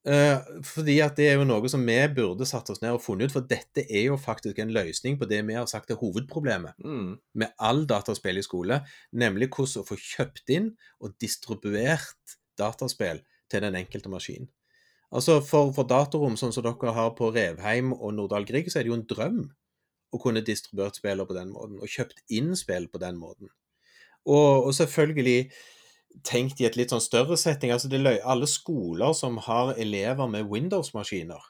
Eh, 0.08 0.38
fordi 0.64 0.94
at 1.04 1.18
det 1.18 1.26
er 1.28 1.34
jo 1.36 1.44
noe 1.44 1.68
som 1.68 1.82
vi 1.84 1.96
burde 2.16 2.46
satt 2.48 2.70
oss 2.72 2.80
ned 2.80 2.94
og 2.96 3.02
funnet 3.04 3.28
ut, 3.28 3.34
for 3.34 3.44
dette 3.44 3.84
er 3.84 4.06
jo 4.06 4.16
faktisk 4.16 4.58
en 4.62 4.72
løsning 4.72 5.18
på 5.20 5.28
det 5.28 5.42
vi 5.44 5.58
har 5.58 5.66
sagt 5.68 5.90
er 5.92 6.00
hovedproblemet 6.00 6.78
Mm. 6.80 7.18
med 7.34 7.52
all 7.58 7.84
dataspill 7.86 8.38
i 8.38 8.42
skole, 8.46 8.80
nemlig 9.12 9.50
hvordan 9.50 9.82
å 9.82 9.88
få 9.88 9.98
kjøpt 10.00 10.48
inn 10.56 10.70
og 11.00 11.18
distribuert 11.20 12.38
dataspill 12.56 13.20
til 13.50 13.60
den 13.60 13.76
enkelte 13.76 14.08
maskin. 14.08 14.48
Altså 15.12 15.40
For, 15.42 15.72
for 15.74 15.84
datarom 15.84 16.36
sånn 16.38 16.52
som 16.54 16.64
dere 16.64 16.92
har 16.94 17.10
på 17.18 17.32
Revheim 17.34 17.92
og 17.92 18.14
Nordahl 18.14 18.46
Grieg, 18.46 18.70
så 18.70 18.78
er 18.78 18.84
det 18.86 18.92
jo 18.92 18.98
en 19.00 19.08
drøm 19.10 19.40
å 20.12 20.18
kunne 20.22 20.40
distribuert 20.42 20.96
spillene 20.96 21.26
på 21.26 21.34
den 21.36 21.50
måten, 21.52 21.76
og 21.78 21.88
kjøpt 21.90 22.22
inn 22.30 22.54
spill 22.56 22.88
på 22.88 22.98
den 23.02 23.18
måten. 23.20 23.50
Og, 24.24 24.66
og 24.66 24.72
selvfølgelig 24.74 25.50
tenkt 26.26 26.60
i 26.60 26.66
et 26.68 26.76
litt 26.76 26.92
sånn 26.92 27.02
større 27.04 27.36
setting. 27.40 27.72
altså 27.72 27.88
det, 27.88 28.20
Alle 28.24 28.48
skoler 28.50 29.14
som 29.16 29.38
har 29.46 29.74
elever 29.78 30.28
med 30.28 30.50
Windows-maskiner, 30.50 31.40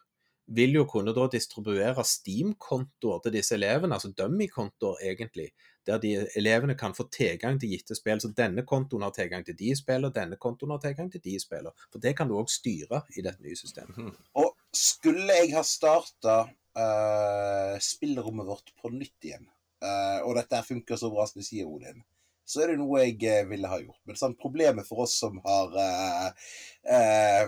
vil 0.50 0.74
jo 0.74 0.84
kunne 0.90 1.14
da 1.14 1.28
distribuere 1.30 2.02
Steam-kontoer 2.04 3.20
til 3.22 3.34
disse 3.36 3.54
elevene, 3.54 3.94
altså 3.94 4.10
dummy-kontoer 4.18 5.04
egentlig, 5.06 5.52
der 5.86 6.00
de 6.02 6.10
elevene 6.36 6.74
kan 6.78 6.94
få 6.94 7.06
tilgang 7.14 7.60
til 7.60 7.70
gitte 7.70 7.94
spill. 7.94 8.20
Så 8.20 8.32
denne 8.36 8.64
kontoen 8.66 9.06
har 9.06 9.14
tilgang 9.14 9.46
til 9.46 9.56
de 9.58 9.70
spillene, 9.78 10.12
denne 10.14 10.38
kontoen 10.42 10.74
har 10.74 10.82
tilgang 10.82 11.10
til 11.12 11.22
de 11.24 11.36
spillene. 11.40 11.72
For 11.92 12.02
det 12.02 12.16
kan 12.18 12.28
du 12.28 12.34
òg 12.38 12.50
styre 12.50 13.04
i 13.14 13.22
dette 13.22 13.42
nye 13.46 13.58
systemet. 13.58 14.18
Og 14.42 14.50
skulle 14.74 15.38
jeg 15.38 15.54
ha 15.54 15.62
starta 15.66 16.42
spillerommet 17.80 18.46
vårt 18.46 18.74
på 18.80 18.90
nytt 18.94 19.26
igjen, 19.26 19.46
uh, 19.84 20.20
og 20.26 20.36
dette 20.38 20.62
funker 20.66 20.98
så 21.00 21.10
bra 21.12 21.26
som 21.26 21.40
du 21.40 21.46
sier, 21.46 21.66
Odin, 21.66 22.02
så 22.50 22.56
er 22.64 22.68
det 22.72 22.80
noe 22.80 23.04
jeg 23.04 23.18
eh, 23.30 23.48
ville 23.50 23.70
ha 23.70 23.78
gjort. 23.80 24.00
Men 24.08 24.16
sånn, 24.18 24.40
problemet 24.40 24.86
for 24.88 24.96
oss 25.06 25.14
som 25.22 25.34
har 25.46 25.68
uh, 25.78 26.28
uh, 26.90 27.44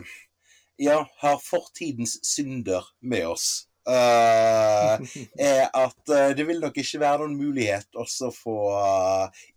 Ja, 0.81 1.09
har 1.21 1.39
fortidens 1.43 2.13
synder 2.27 2.83
med 3.01 3.27
oss, 3.35 3.49
Uh, 3.83 5.03
er 5.43 5.67
at 5.75 6.07
det 6.39 6.45
vil 6.47 6.63
nok 6.63 6.77
ikke 6.79 7.03
være 7.03 7.25
noen 7.25 7.35
mulighet 7.35 7.91
også 7.99 8.29
å 8.29 8.37
få 8.37 8.55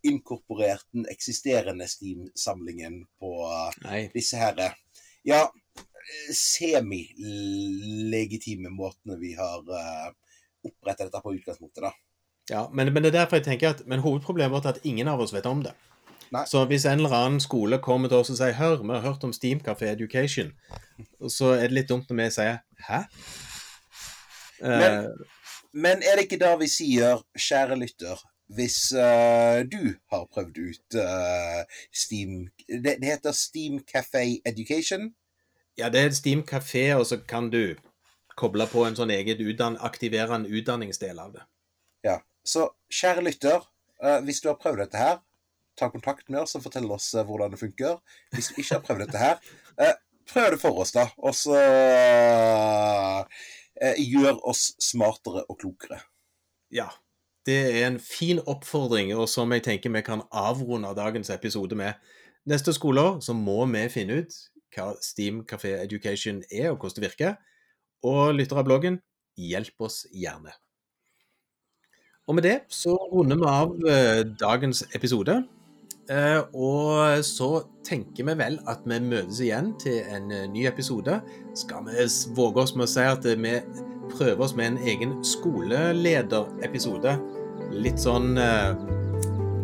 inkorporert 0.10 0.82
den 0.98 1.06
eksisterende 1.12 1.86
Steam-samlingen 1.86 3.06
på 3.22 3.46
disse 4.16 4.40
her 4.42 4.58
eh, 4.66 4.74
ja, 5.30 5.46
semilegitime 6.34 8.70
måtene 8.70 9.18
vi 9.22 9.34
har 9.38 9.62
uh, 9.66 10.12
opprettet 10.66 11.08
dette 11.08 11.22
på 11.22 11.34
utgangspunktet, 11.38 11.84
da. 11.86 11.92
Ja, 12.50 12.68
men, 12.74 12.94
men 12.94 13.04
det 13.04 13.10
er 13.16 13.20
derfor 13.24 13.40
jeg 13.40 13.46
tenker 13.46 13.70
at 13.74 13.80
Men 13.90 14.00
hovedproblemet 14.04 14.52
vårt 14.54 14.66
er 14.66 14.76
at 14.78 14.84
ingen 14.86 15.08
av 15.08 15.20
oss 15.20 15.34
vet 15.34 15.46
om 15.50 15.64
det. 15.66 15.72
Nei. 16.32 16.44
Så 16.50 16.66
hvis 16.70 16.86
en 16.86 17.00
eller 17.00 17.14
annen 17.14 17.40
skole 17.42 17.78
kommer 17.82 18.10
til 18.10 18.18
oss 18.18 18.30
og 18.30 18.38
sier 18.38 18.54
'Hør, 18.54 18.82
vi 18.84 18.94
har 18.94 19.02
hørt 19.02 19.24
om 19.24 19.34
Steam 19.34 19.60
Café 19.68 19.90
Education', 19.94 20.52
så 21.30 21.54
er 21.54 21.62
det 21.70 21.72
litt 21.72 21.90
dumt 21.90 22.10
når 22.10 22.24
vi 22.24 22.30
sier 22.30 22.58
'Hæ?' 22.90 23.04
Men, 24.62 24.80
Men- 24.80 25.26
Men 25.74 25.98
er 25.98 26.16
det 26.16 26.24
ikke 26.32 26.40
da 26.40 26.56
vi 26.56 26.68
sier, 26.72 27.20
kjære 27.38 27.76
lytter, 27.76 28.22
hvis 28.56 28.94
uh, 28.94 29.60
du 29.68 29.96
har 30.12 30.26
prøvd 30.34 30.58
ut 30.70 30.96
uh, 31.02 31.64
Steam 31.94 32.48
det, 32.70 32.96
det 33.02 33.10
heter 33.10 33.32
Steam 33.32 33.80
Café 33.96 34.40
Education. 34.46 35.10
ja, 35.78 35.90
det 35.90 36.00
er 36.02 36.10
Steam 36.10 36.44
Café, 36.52 36.94
og 36.96 37.06
så 37.06 37.18
kan 37.28 37.50
du 37.50 37.76
koble 38.38 38.68
på 38.68 38.86
en 38.88 38.96
sånn 38.96 39.12
eget 39.12 39.40
utdan 39.44 39.76
en 39.76 40.46
utdanningsdel 40.46 41.20
av 41.20 41.34
det. 41.34 41.42
Ja. 42.04 42.18
Så 42.46 42.68
kjære 42.94 43.24
lytter, 43.26 43.64
eh, 44.04 44.20
hvis 44.26 44.42
du 44.42 44.50
har 44.52 44.60
prøvd 44.62 44.84
dette 44.84 45.02
her, 45.02 45.22
ta 45.76 45.90
kontakt 45.92 46.30
med 46.30 46.44
oss 46.44 46.56
og 46.56 46.64
fortell 46.64 46.88
oss 46.94 47.14
eh, 47.16 47.26
hvordan 47.26 47.56
det 47.56 47.60
funker. 47.60 47.98
Hvis 48.34 48.52
du 48.52 48.60
ikke 48.62 48.78
har 48.78 48.84
prøvd 48.86 49.06
dette 49.06 49.22
her, 49.22 49.40
eh, 49.82 49.96
prøv 50.30 50.52
det 50.54 50.62
for 50.62 50.82
oss, 50.84 50.94
da. 50.96 51.08
Og 51.18 51.36
så 51.38 51.58
gjør 54.00 54.40
oss 54.48 54.70
smartere 54.82 55.44
og 55.50 55.60
klokere. 55.60 56.00
Ja. 56.72 56.88
Det 57.46 57.58
er 57.76 57.84
en 57.86 58.00
fin 58.02 58.40
oppfordring, 58.42 59.12
og 59.14 59.28
som 59.30 59.52
jeg 59.54 59.62
tenker 59.68 59.92
vi 59.94 60.02
kan 60.02 60.24
avrunde 60.34 60.96
dagens 60.98 61.30
episode 61.30 61.78
med. 61.78 61.94
Neste 62.50 62.74
skoleår 62.74 63.20
så 63.22 63.36
må 63.38 63.60
vi 63.70 63.84
finne 63.94 64.22
ut 64.22 64.38
hva 64.74 64.96
Steam 65.02 65.44
Café 65.46 65.76
Education 65.84 66.42
er, 66.50 66.72
og 66.72 66.80
hvordan 66.82 66.98
det 66.98 67.06
virker. 67.06 67.36
Og 68.06 68.34
lyttere 68.38 68.64
av 68.64 68.68
bloggen, 68.68 69.00
hjelp 69.38 69.86
oss 69.88 70.04
gjerne. 70.14 70.54
Og 72.26 72.36
med 72.36 72.46
det 72.48 72.56
så 72.74 72.96
runder 73.12 73.38
vi 73.38 73.50
av 73.50 73.74
eh, 73.86 74.22
dagens 74.40 74.82
episode. 74.98 75.44
Eh, 76.10 76.40
og 76.58 77.22
så 77.26 77.50
tenker 77.86 78.26
vi 78.26 78.36
vel 78.40 78.58
at 78.70 78.82
vi 78.86 78.98
møtes 79.02 79.42
igjen 79.46 79.74
til 79.82 80.00
en 80.10 80.34
eh, 80.34 80.48
ny 80.50 80.66
episode. 80.66 81.20
Skal 81.58 81.86
vi 81.86 82.08
våge 82.38 82.64
oss 82.64 82.74
med 82.74 82.88
å 82.88 82.90
si 82.96 83.06
at 83.06 83.26
vi 83.30 83.60
prøver 84.16 84.42
oss 84.42 84.56
med 84.58 84.72
en 84.72 84.82
egen 84.90 85.14
skolelederepisode. 85.26 87.14
Litt 87.76 88.02
sånn 88.02 88.34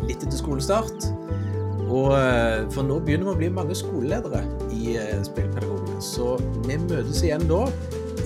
litt 0.05 0.21
etter 0.21 0.37
skolestart. 0.37 1.09
Og 1.91 2.13
For 2.73 2.87
nå 2.87 2.97
begynner 3.03 3.29
vi 3.29 3.33
å 3.33 3.39
bli 3.41 3.49
mange 3.53 3.75
skoleledere 3.77 4.41
i 4.73 4.95
Spillpedagogene. 5.27 6.01
Så 6.01 6.37
vi 6.65 6.79
møtes 6.87 7.21
igjen 7.25 7.45
da 7.51 7.65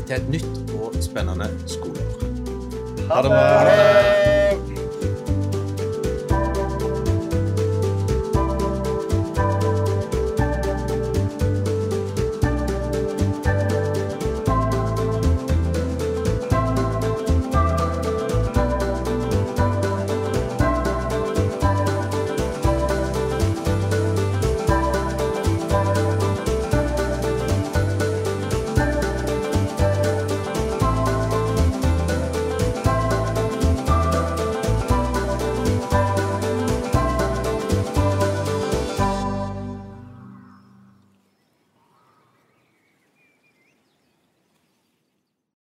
til 0.06 0.16
et 0.20 0.32
nytt 0.38 0.78
og 0.78 0.96
spennende 1.04 1.50
skoleår. 1.68 2.25
Ha 3.10 3.22
det 3.22 3.30
bra. 3.30 3.64
det! 3.64 4.45